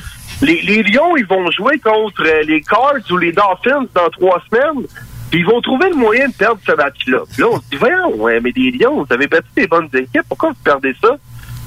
[0.42, 4.42] Les, les Lions, ils vont jouer contre euh, les Cards ou les Dolphins dans trois
[4.50, 4.86] semaines.
[5.30, 7.22] Puis ils vont trouver le moyen de perdre ce match-là.
[7.38, 10.24] Là, on se dit, voyons, ouais, mais des Lions, vous avez battu des bonnes équipes,
[10.28, 11.16] pourquoi vous perdez ça?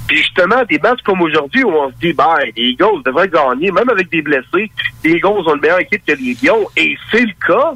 [0.08, 3.72] Puis justement, des matchs comme aujourd'hui où on se dit, ben, les Eagles devraient gagner,
[3.72, 4.70] même avec des blessés.
[5.04, 7.72] Les Eagles ont une meilleure équipe que les Lions, et c'est le cas.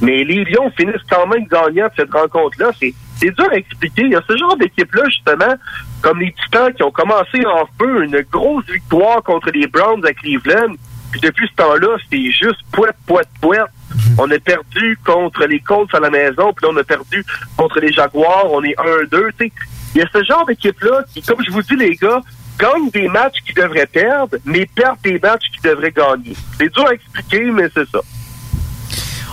[0.00, 2.70] Mais les Lions finissent quand même gagnants de cette rencontre-là.
[2.80, 4.02] C'est dur à expliquer.
[4.02, 5.54] Il y a ce genre d'équipe-là, justement,
[6.02, 10.12] comme les Titans qui ont commencé en feu une grosse victoire contre les Browns à
[10.12, 10.74] Cleveland.
[11.10, 13.64] Puis depuis ce temps-là, c'est juste poète, poète, poète.
[14.18, 17.24] On a perdu contre les Colts à la maison, puis là, on a perdu
[17.56, 18.46] contre les Jaguars.
[18.50, 19.08] On est 1-2.
[19.10, 19.52] tu sais.
[19.94, 22.20] Il y a ce genre d'équipe-là qui, comme je vous dis, les gars,
[22.58, 26.34] gagnent des matchs qu'ils devraient perdre, mais perdent des matchs qu'ils devraient gagner.
[26.58, 28.00] C'est dur à expliquer, mais c'est ça.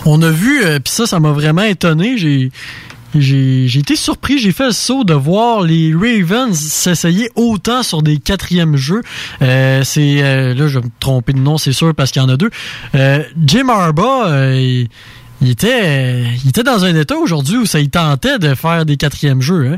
[0.06, 2.18] On a vu, euh, puis ça, ça m'a vraiment étonné.
[2.18, 2.52] J'ai.
[3.18, 8.18] J'ai été surpris, j'ai fait le saut de voir les Ravens s'essayer autant sur des
[8.18, 9.02] quatrièmes jeux.
[9.42, 12.26] Euh, c'est euh, là, je vais me tromper de nom, c'est sûr, parce qu'il y
[12.26, 12.50] en a deux.
[12.94, 14.90] Euh, Jim Harbaugh, euh, il,
[15.42, 18.98] il était, il était dans un état aujourd'hui où ça il tentait de faire des
[18.98, 19.68] quatrièmes jeux.
[19.74, 19.78] Hein.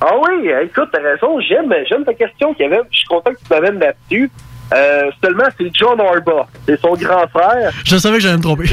[0.00, 1.40] Ah oui, euh, écoute, t'as raison.
[1.40, 2.80] J'aime, j'aime ta question, Kevin.
[2.92, 4.30] Je suis content que tu m'amènes là-dessus.
[4.72, 6.46] Euh, seulement, c'est John Harbaugh.
[6.66, 7.72] C'est son grand frère.
[7.84, 8.66] Je savais que j'allais me tromper.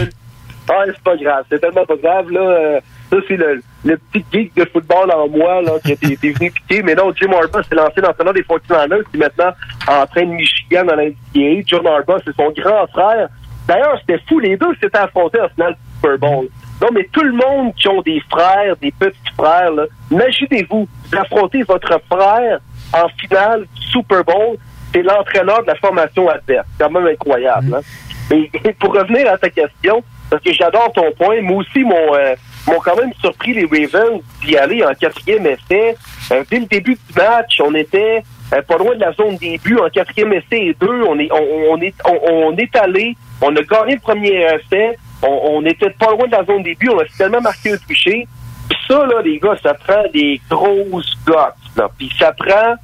[0.69, 1.45] Ah, c'est pas grave.
[1.49, 2.79] C'est tellement pas grave, là.
[3.09, 6.51] Ça, c'est le, le petit geek de football en moi, là, qui était était venu
[6.51, 6.81] piquer.
[6.81, 9.51] Mais non, Jim Harbaugh, c'est l'ancien entraîneur des 49ers, qui est maintenant
[9.87, 11.63] en train de Michigan dans l'NCAA.
[11.65, 13.29] John Harbaugh, c'est son grand frère.
[13.67, 14.39] D'ailleurs, c'était fou.
[14.39, 16.47] Les deux s'étaient affrontés en finale du Super Bowl.
[16.81, 21.17] Non, mais tout le monde qui ont des frères, des petits frères, là, imaginez-vous, vous
[21.17, 22.59] affrontez votre frère
[22.93, 24.57] en finale du Super Bowl,
[24.93, 26.67] c'est l'entraîneur de la formation adverse.
[26.71, 27.75] C'est quand même incroyable.
[27.75, 27.81] Hein?
[28.29, 32.35] Mais pour revenir à ta question, parce que j'adore ton point, moi aussi, mon, euh,
[32.67, 35.95] m'ont quand même surpris les Ravens d'y aller en quatrième essai.
[36.31, 38.23] Euh, dès le début du match, on était
[38.53, 41.81] euh, pas loin de la zone début, en quatrième essai et deux, on est, on,
[41.81, 46.31] est, on, est allé, on a gagné le premier essai, on, était pas loin de
[46.31, 48.27] la zone début, on a tellement marqué un touché.
[48.69, 51.33] Puis ça, là, les gars, ça prend des grosses guts,
[51.77, 51.89] là.
[51.97, 52.75] Puis ça prend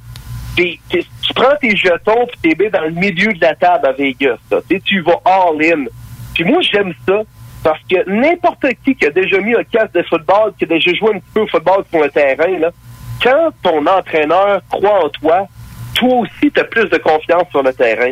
[0.54, 4.36] tu prends tes jetons puis t'es mis dans le milieu de la table à Vegas,
[4.50, 4.60] là.
[4.68, 5.84] Tu vas all in.
[6.34, 7.22] Puis moi, j'aime ça
[7.62, 10.92] parce que n'importe qui qui a déjà mis un casque de football, qui a déjà
[10.94, 12.70] joué un petit peu au football sur le terrain, là,
[13.22, 15.46] quand ton entraîneur croit en toi,
[15.94, 18.10] toi aussi, tu as plus de confiance sur le terrain.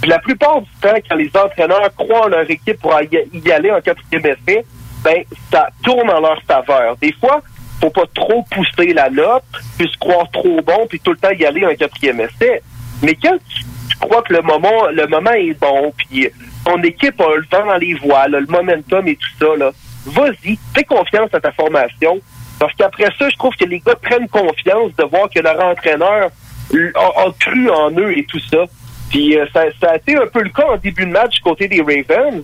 [0.00, 3.70] Puis la plupart du temps, quand les entraîneurs croient en leur équipe pour y aller
[3.70, 4.64] en quatrième essai,
[5.02, 6.96] ben, ça tourne en leur faveur.
[6.96, 7.42] Des fois,
[7.80, 9.44] faut pas trop pousser la note,
[9.76, 12.62] puis se croire trop bon, puis tout le temps y aller en quatrième essai.
[13.02, 16.28] Mais quand tu, tu crois que le moment, le moment est bon, puis
[16.68, 19.46] ton équipe a le vent dans les voiles, le momentum et tout ça,
[20.04, 22.20] vas-y, fais confiance à ta formation.
[22.58, 26.30] Parce qu'après ça, je trouve que les gars prennent confiance de voir que leur entraîneur
[26.94, 28.64] a, cru en eux et tout ça.
[29.10, 31.80] Puis euh, ça, a été un peu le cas en début de match côté des
[31.80, 32.42] Ravens.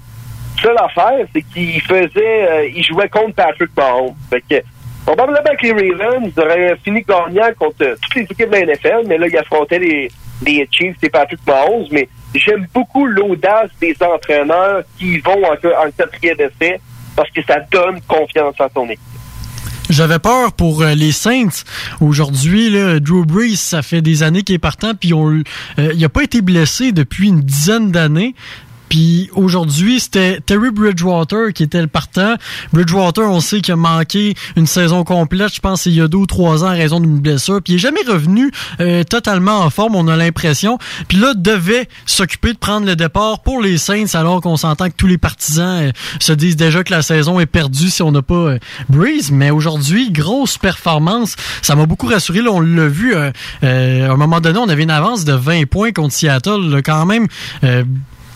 [0.62, 4.14] Seule affaire, c'est qu'ils faisaient, euh, ils jouaient contre Patrick Mahomes.
[4.30, 4.62] Fait que,
[5.04, 9.06] probablement que les Ravens auraient fini gagnant contre euh, toutes les équipes de la NFL,
[9.06, 10.10] mais là, ils affrontaient les,
[10.46, 11.88] les Chiefs et Patrick Mahomes.
[11.90, 16.80] Mais j'aime beaucoup l'audace des entraîneurs qui vont en, quatrième essai
[17.16, 19.00] parce que ça donne confiance à ton équipe.
[19.90, 21.64] J'avais peur pour euh, les Saints.
[22.00, 22.70] Aujourd'hui,
[23.00, 25.42] Drew Brees, ça fait des années qu'il est partant, puis euh,
[25.76, 28.34] il n'a pas été blessé depuis une dizaine d'années.
[28.94, 32.36] Puis aujourd'hui, c'était Terry Bridgewater qui était le partant.
[32.72, 36.18] Bridgewater, on sait qu'il a manqué une saison complète, je pense, il y a deux
[36.18, 37.60] ou trois ans à raison d'une blessure.
[37.60, 40.78] Puis il est jamais revenu euh, totalement en forme, on a l'impression.
[41.08, 44.94] Puis là, devait s'occuper de prendre le départ pour les Saints, alors qu'on s'entend que
[44.96, 45.90] tous les partisans euh,
[46.20, 48.58] se disent déjà que la saison est perdue si on n'a pas euh,
[48.90, 49.32] Breeze.
[49.32, 51.34] Mais aujourd'hui, grosse performance.
[51.62, 52.42] Ça m'a beaucoup rassuré.
[52.42, 55.66] Là, on l'a vu, euh, à un moment donné, on avait une avance de 20
[55.66, 56.70] points contre Seattle.
[56.70, 57.26] là, quand même,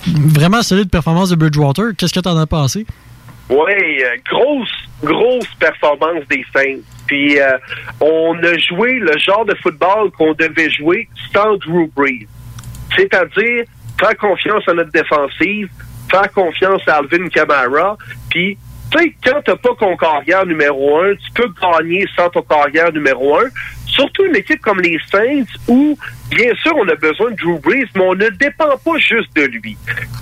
[0.07, 1.91] vraiment solide performance de Bridgewater.
[1.97, 2.87] Qu'est-ce que tu en as pensé?
[3.51, 4.73] Oui, euh, grosse,
[5.03, 6.83] grosse performance des Saints.
[7.07, 7.57] Puis euh,
[8.01, 12.27] on a joué le genre de football qu'on devait jouer sans Drew Brees.
[12.97, 13.65] C'est-à-dire
[13.99, 15.69] faire confiance à notre défensive,
[16.11, 17.97] faire confiance à Alvin Kamara,
[18.31, 18.59] puis
[18.91, 22.91] tu sais, quand t'as pas ton carrière numéro un, tu peux gagner sans ton carrière
[22.93, 23.49] numéro un.
[23.99, 25.99] Surtout une équipe comme les Saints où,
[26.31, 29.43] bien sûr, on a besoin de Drew Brees, mais on ne dépend pas juste de
[29.43, 29.77] lui.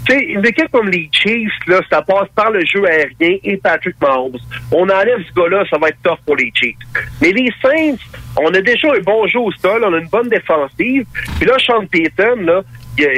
[0.08, 4.38] Une équipe comme les Chiefs, là, ça passe par le jeu aérien et Patrick Mahomes.
[4.72, 6.76] On enlève ce gars-là, ça va être tough pour les Chiefs.
[7.20, 8.02] Mais les Saints,
[8.40, 11.04] on a déjà un bon jeu au sol, on a une bonne défensive.
[11.38, 12.64] Puis là, Sean Payton,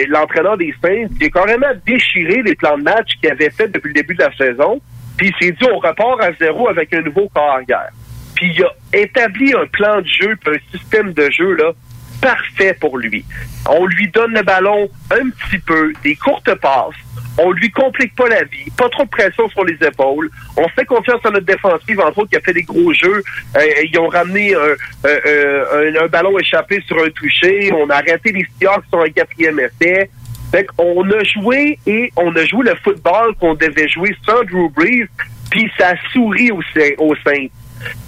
[0.08, 3.88] l'entraîneur des Saints, il a carrément déchiré les plans de match qu'il avait fait depuis
[3.88, 4.80] le début de la saison.
[5.16, 7.90] Puis il s'est dit, on repart à zéro avec un nouveau carrière.
[8.38, 11.72] Puis il a établi un plan de jeu, puis un système de jeu là
[12.20, 13.24] parfait pour lui.
[13.68, 16.94] On lui donne le ballon un petit peu, des courtes passes.
[17.36, 20.30] On lui complique pas la vie, pas trop de pression sur les épaules.
[20.56, 23.24] On fait confiance à notre défensive, entre autres, qui a fait des gros jeux.
[23.56, 27.72] Euh, ils ont ramené un, euh, euh, un, ballon échappé sur un toucher.
[27.72, 30.10] On a arrêté les Seahawks sur un quatrième essai.
[30.52, 34.70] Fait qu'on a joué et on a joué le football qu'on devait jouer sans Drew
[34.70, 35.08] Brees,
[35.50, 37.48] puis ça sourit aux, Saints- aux Saints.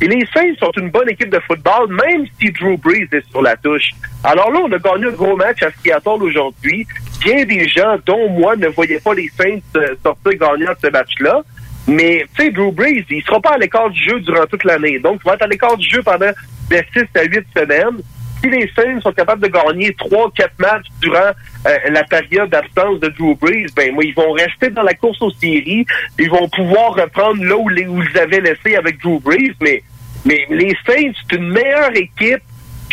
[0.01, 3.43] Et les Saints sont une bonne équipe de football, même si Drew Brees est sur
[3.43, 3.91] la touche.
[4.25, 6.87] Alors là, on a gagné un gros match à Seattle aujourd'hui.
[7.25, 10.91] Bien des gens, dont moi, ne voyaient pas les Saints euh, sortir gagnants de ce
[10.91, 11.43] match-là.
[11.87, 14.99] Mais, tu sais, Drew Brees, il sera pas à l'écart du jeu durant toute l'année.
[14.99, 16.31] Donc, il va être à l'écart du jeu pendant
[16.71, 18.03] les 6 à 8 semaines.
[18.43, 21.19] Si les Saints sont capables de gagner 3-4 matchs durant
[21.67, 25.21] euh, la période d'absence de Drew Brees, ben moi, ils vont rester dans la course
[25.21, 25.85] aux séries.
[26.19, 29.53] Ils vont pouvoir reprendre là où ils avaient laissé avec Drew Brees.
[29.61, 29.83] Mais,
[30.25, 32.43] mais les Saints, c'est une meilleure équipe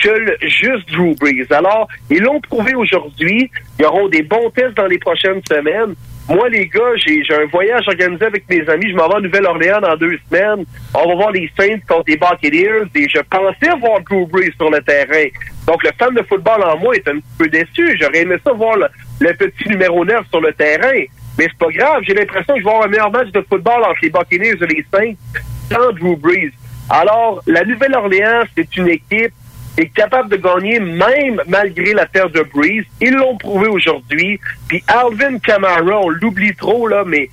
[0.03, 1.47] que le- juste Drew Brees.
[1.51, 3.49] Alors, ils l'ont prouvé aujourd'hui.
[3.79, 5.95] Ils auront des bons tests dans les prochaines semaines.
[6.29, 8.89] Moi, les gars, j'ai un voyage organisé avec mes amis.
[8.91, 10.65] Je m'en vais à Nouvelle-Orléans dans deux semaines.
[10.93, 12.89] On va voir les Saints contre les Buccaneers.
[12.95, 15.29] Et je pensais voir Drew Brees sur le terrain.
[15.65, 17.97] Donc, le fan de football en moi est un petit peu déçu.
[18.01, 18.87] J'aurais aimé ça voir le,
[19.21, 20.99] le petit numéro 9 sur le terrain.
[21.37, 22.03] Mais c'est pas grave.
[22.05, 24.67] J'ai l'impression que je vais avoir un meilleur match de football entre les Buccaneers et
[24.67, 25.13] les Saints
[25.71, 26.51] sans Drew Brees.
[26.89, 29.46] Alors, la Nouvelle-Orléans, c'est une équipe qui
[29.77, 32.85] est capable de gagner même malgré la perte de Breeze.
[32.99, 34.39] Ils l'ont prouvé aujourd'hui.
[34.67, 37.29] Puis Alvin Kamara, on l'oublie trop, là, mais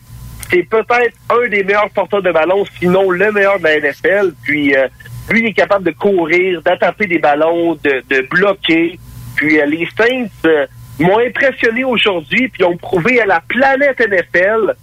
[0.50, 4.34] c'est peut-être un des meilleurs porteurs de ballon, sinon le meilleur de la NFL.
[4.42, 4.86] Puis euh,
[5.30, 8.98] lui, il est capable de courir, d'attraper des ballons, de, bloquer.
[9.36, 10.66] Puis euh, les Saints euh,
[10.98, 14.74] m'ont impressionné aujourd'hui, puis ont prouvé à la planète NFL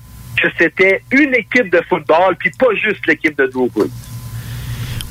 [0.41, 3.91] que c'était une équipe de football, puis pas juste l'équipe de Drew Brees.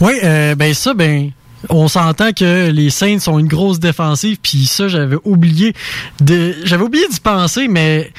[0.01, 0.19] Oui,
[0.57, 1.31] ben ça, ben.
[1.69, 5.75] On s'entend que les Saints ont une grosse défensive, puis ça, j'avais oublié
[6.21, 8.11] de, j'avais oublié d'y penser, mais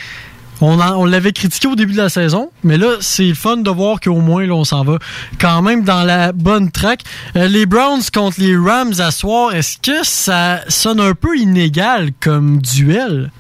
[0.62, 4.18] on, l'avait critiqué au début de la saison, mais là, c'est fun de voir qu'au
[4.18, 4.98] moins, là, on s'en va
[5.40, 7.02] quand même dans la bonne track.
[7.36, 12.10] Euh, les Browns contre les Rams à soir, est-ce que ça sonne un peu inégal
[12.20, 13.32] comme duel?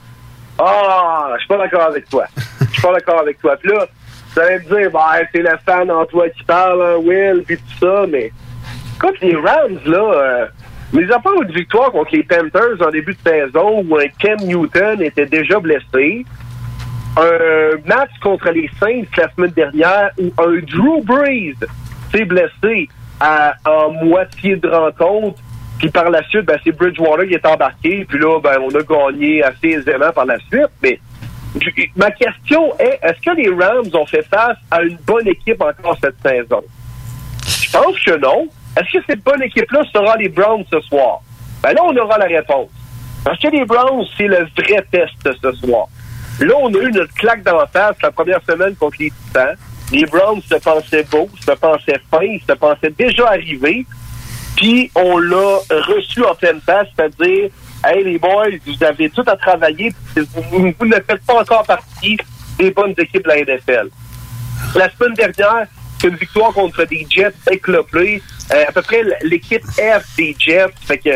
[0.57, 2.25] Ah, je suis pas d'accord avec toi.
[2.59, 3.55] Je suis pas d'accord avec toi.
[3.57, 3.85] Puis là,
[4.33, 7.57] tu allais me dire, bah, c'est le fan en toi qui parle, hein, Will, puis
[7.57, 8.31] tout ça, mais
[9.01, 10.45] écoute, les Rams, là, euh,
[10.93, 14.37] mais à part une victoire contre les Panthers en début de saison où un Ken
[14.45, 16.25] Newton était déjà blessé,
[17.17, 21.55] un match contre les Saints la semaine dernière où un Drew Brees
[22.11, 25.39] s'est blessé à, en moitié de rencontre,
[25.79, 28.83] puis par la suite, ben, c'est Bridgewater qui est embarqué, puis là, ben, on a
[28.83, 30.99] gagné assez aisément par la suite, mais
[31.95, 35.97] ma question est, est-ce que les Rams ont fait face à une bonne équipe encore
[36.01, 36.61] cette saison?
[37.45, 38.47] Je pense que non.
[38.77, 41.21] Est-ce que cette bonne équipe-là sera les Browns ce soir?
[41.61, 42.69] Ben là, on aura la réponse.
[43.23, 45.87] Parce que les Browns, c'est le vrai test ce soir.
[46.39, 49.55] Là, on a eu notre claque d'en face la première semaine contre les Titans.
[49.91, 53.85] Les Browns se pensaient beaux, se pensaient fins, se pensaient déjà arrivés.
[54.55, 55.57] Puis on l'a
[55.87, 57.49] reçu en pleine face, c'est-à-dire
[57.83, 62.17] Hey les boys, vous avez tout à travailler, vous, vous ne faites pas encore partie
[62.57, 63.89] des bonnes équipes de la NFL.
[64.75, 65.67] La semaine dernière,
[66.07, 68.21] une victoire contre des Jets éclopés.
[68.53, 70.73] Euh, à peu près l'équipe F des Jets.
[70.85, 71.09] Fait que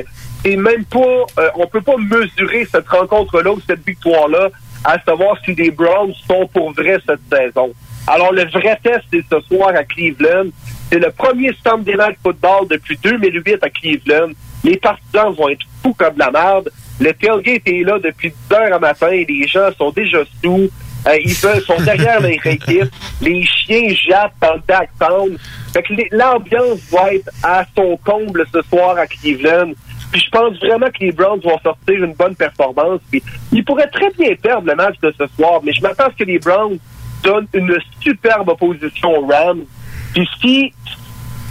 [0.43, 4.49] c'est même pas, euh, on peut pas mesurer cette rencontre-là ou cette victoire-là
[4.83, 7.73] à savoir si les Browns sont pour vrai cette saison.
[8.07, 10.49] Alors le vrai test, c'est ce soir à Cleveland.
[10.91, 14.31] C'est le premier Sunday Night Football depuis 2008 à Cleveland.
[14.63, 16.69] Les partisans vont être fous comme de la merde.
[16.99, 19.09] Le tailgate est là depuis 10 heures à matin.
[19.09, 20.69] Les gens sont déjà sous.
[21.07, 22.89] Euh, ils sont derrière leur équipe.
[23.21, 25.37] Les chiens jappent le backtown.
[25.73, 29.73] Fait que l'ambiance va être à son comble ce soir à Cleveland.
[30.11, 33.01] Puis je pense vraiment que les Browns vont sortir une bonne performance.
[33.11, 33.21] Puis
[33.51, 36.15] ils pourraient très bien perdre le match de ce soir, mais je m'attends à ce
[36.15, 36.77] que les Browns
[37.23, 39.65] donnent une superbe opposition aux Rams.
[40.13, 40.73] Puis si,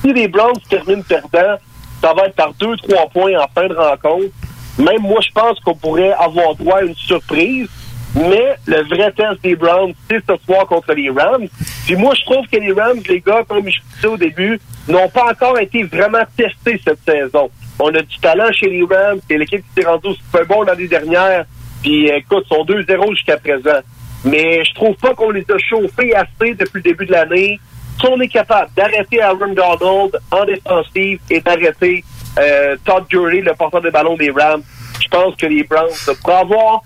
[0.01, 1.59] si les Browns terminent perdant,
[2.01, 4.33] ça va être par deux, trois points en fin de rencontre.
[4.79, 7.69] Même moi, je pense qu'on pourrait avoir droit à une surprise.
[8.15, 11.49] Mais le vrai test des Browns, c'est ce soir contre les Rams.
[11.87, 15.09] Puis moi, je trouve que les Rams, les gars, comme je disais au début, n'ont
[15.09, 17.51] pas encore été vraiment testés cette saison.
[17.79, 19.19] On a du talent chez les Rams.
[19.29, 21.45] C'est l'équipe qui s'est rendue Super Bowl l'année dernière.
[21.83, 23.81] Puis écoute, ils sont 2-0 jusqu'à présent.
[24.25, 27.59] Mais je trouve pas qu'on les a chauffés assez depuis le début de l'année.
[28.01, 32.05] Si on est capable d'arrêter Aaron Donald en défensive et d'arrêter
[32.39, 34.63] euh, Todd Gurley, le porteur de ballon des Rams,
[35.03, 35.91] je pense que les Browns
[36.23, 36.83] pourraient avoir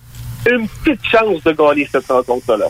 [0.47, 2.67] une petite chance de gagner cette rencontre-là.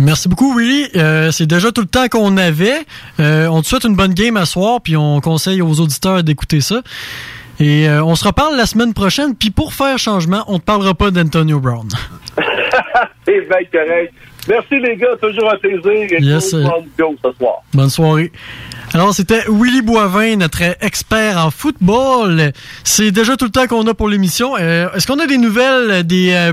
[0.00, 0.88] Merci beaucoup, Willy.
[0.96, 2.84] Euh, c'est déjà tout le temps qu'on avait.
[3.18, 6.60] Euh, on te souhaite une bonne game à soir, puis on conseille aux auditeurs d'écouter
[6.60, 6.82] ça.
[7.58, 9.34] Et euh, on se reparle la semaine prochaine.
[9.34, 11.88] Puis pour faire changement, on ne parlera pas d'Antonio Brown.
[13.24, 14.12] C'est bien correct.
[14.48, 15.92] Merci les gars, toujours un plaisir.
[15.92, 16.54] Et Yes,
[16.98, 17.54] go, ce soir.
[17.74, 18.30] Bonne soirée.
[18.94, 22.52] Alors, c'était Willy Boivin, notre expert en football.
[22.84, 24.54] C'est déjà tout le temps qu'on a pour l'émission.
[24.58, 26.52] Euh, Est-ce qu'on a des nouvelles des, euh,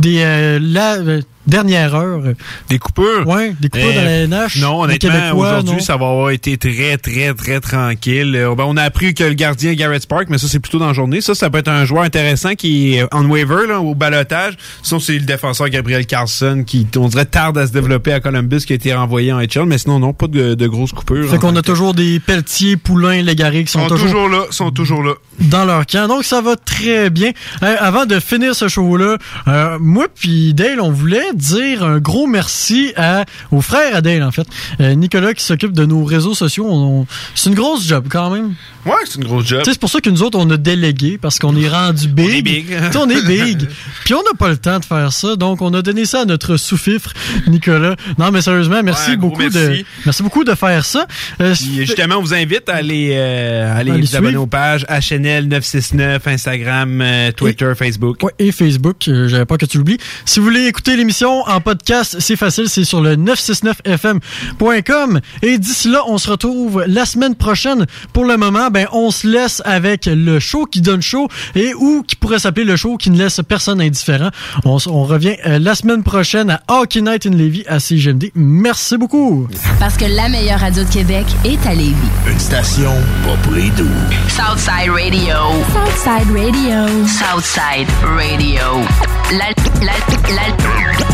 [0.00, 2.20] des euh, la euh, dernière heure?
[2.68, 3.24] Des coupures?
[3.26, 4.60] Oui, des coupures Euh, dans la NH.
[4.60, 8.34] Non, honnêtement, aujourd'hui, ça va avoir été très, très, très tranquille.
[8.36, 10.86] Euh, ben, on a appris que le gardien Garrett Spark, mais ça, c'est plutôt dans
[10.88, 11.20] la journée.
[11.20, 14.54] Ça, ça peut être un joueur intéressant qui est on waiver, là, au balotage.
[14.82, 18.60] Sinon, c'est le défenseur Gabriel Carlson qui, on dirait, tarde à se développer à Columbus,
[18.66, 19.66] qui a été renvoyé en HL.
[19.66, 21.28] Mais sinon, non, pas de, de grosses coupures.
[21.30, 25.02] Fait qu'on a toujours des Pelletier, Poulain, Légaré qui sont, Sont toujours là, sont toujours
[25.02, 25.12] là.
[25.40, 26.08] dans leur camp.
[26.08, 27.32] Donc, ça va très bien.
[27.62, 29.18] Euh, avant de finir ce show-là,
[29.48, 34.22] euh, moi puis Dale, on voulait dire un gros merci à, aux frères à Dale,
[34.22, 34.46] en fait.
[34.80, 36.66] Euh, Nicolas qui s'occupe de nos réseaux sociaux.
[36.68, 38.54] On- on- c'est une grosse job, quand même.
[38.86, 39.62] Ouais, c'est une grosse job.
[39.64, 42.26] C'est pour ça que nous autres, on a délégué, parce qu'on est rendu big.
[42.26, 42.66] On est big.
[42.96, 43.68] on est big.
[44.04, 46.24] Puis on n'a pas le temps de faire ça, donc on a donné ça à
[46.26, 47.12] notre sous-fifre,
[47.46, 47.96] Nicolas.
[48.18, 49.86] Non, mais sérieusement, merci Ouais, beaucoup de, merci.
[50.04, 51.06] merci beaucoup de faire ça.
[51.40, 54.46] Euh, Puis, justement, on vous invite à aller, euh, à aller À vous abonner aux
[54.46, 58.22] pages HNL 969, Instagram, euh, Twitter, Facebook.
[58.22, 59.98] Ouais, et Facebook, euh, j'avais pas que tu l'oublies.
[60.26, 65.20] Si vous voulez écouter l'émission en podcast, c'est facile, c'est sur le 969fm.com.
[65.42, 67.86] Et d'ici là, on se retrouve la semaine prochaine.
[68.12, 72.02] Pour le moment, ben, on se laisse avec le show qui donne chaud et ou
[72.06, 74.30] qui pourrait s'appeler le show qui ne laisse personne indifférent.
[74.64, 78.30] On, revient euh, la semaine prochaine à Hockey Night in Levy à CGMD.
[78.34, 79.48] Merci beaucoup.
[79.78, 81.94] Parce que la meilleure radio de Québec est à Lévis.
[82.26, 82.92] Une station
[83.24, 83.88] pas pour les doux.
[84.28, 85.36] Southside Radio.
[85.72, 87.06] Southside Radio.
[87.06, 88.84] Southside Radio.
[89.32, 91.13] L'al- l'al- l'al-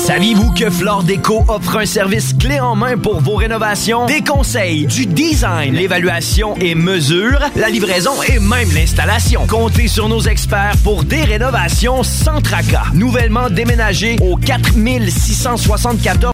[0.00, 4.06] Saviez-vous que Flore Déco offre un service clé en main pour vos rénovations?
[4.06, 9.46] Des conseils, du design, l'évaluation et mesure, la livraison et même l'installation.
[9.46, 12.86] Comptez sur nos experts pour des rénovations sans tracas.
[12.94, 16.24] Nouvellement déménagé au 4674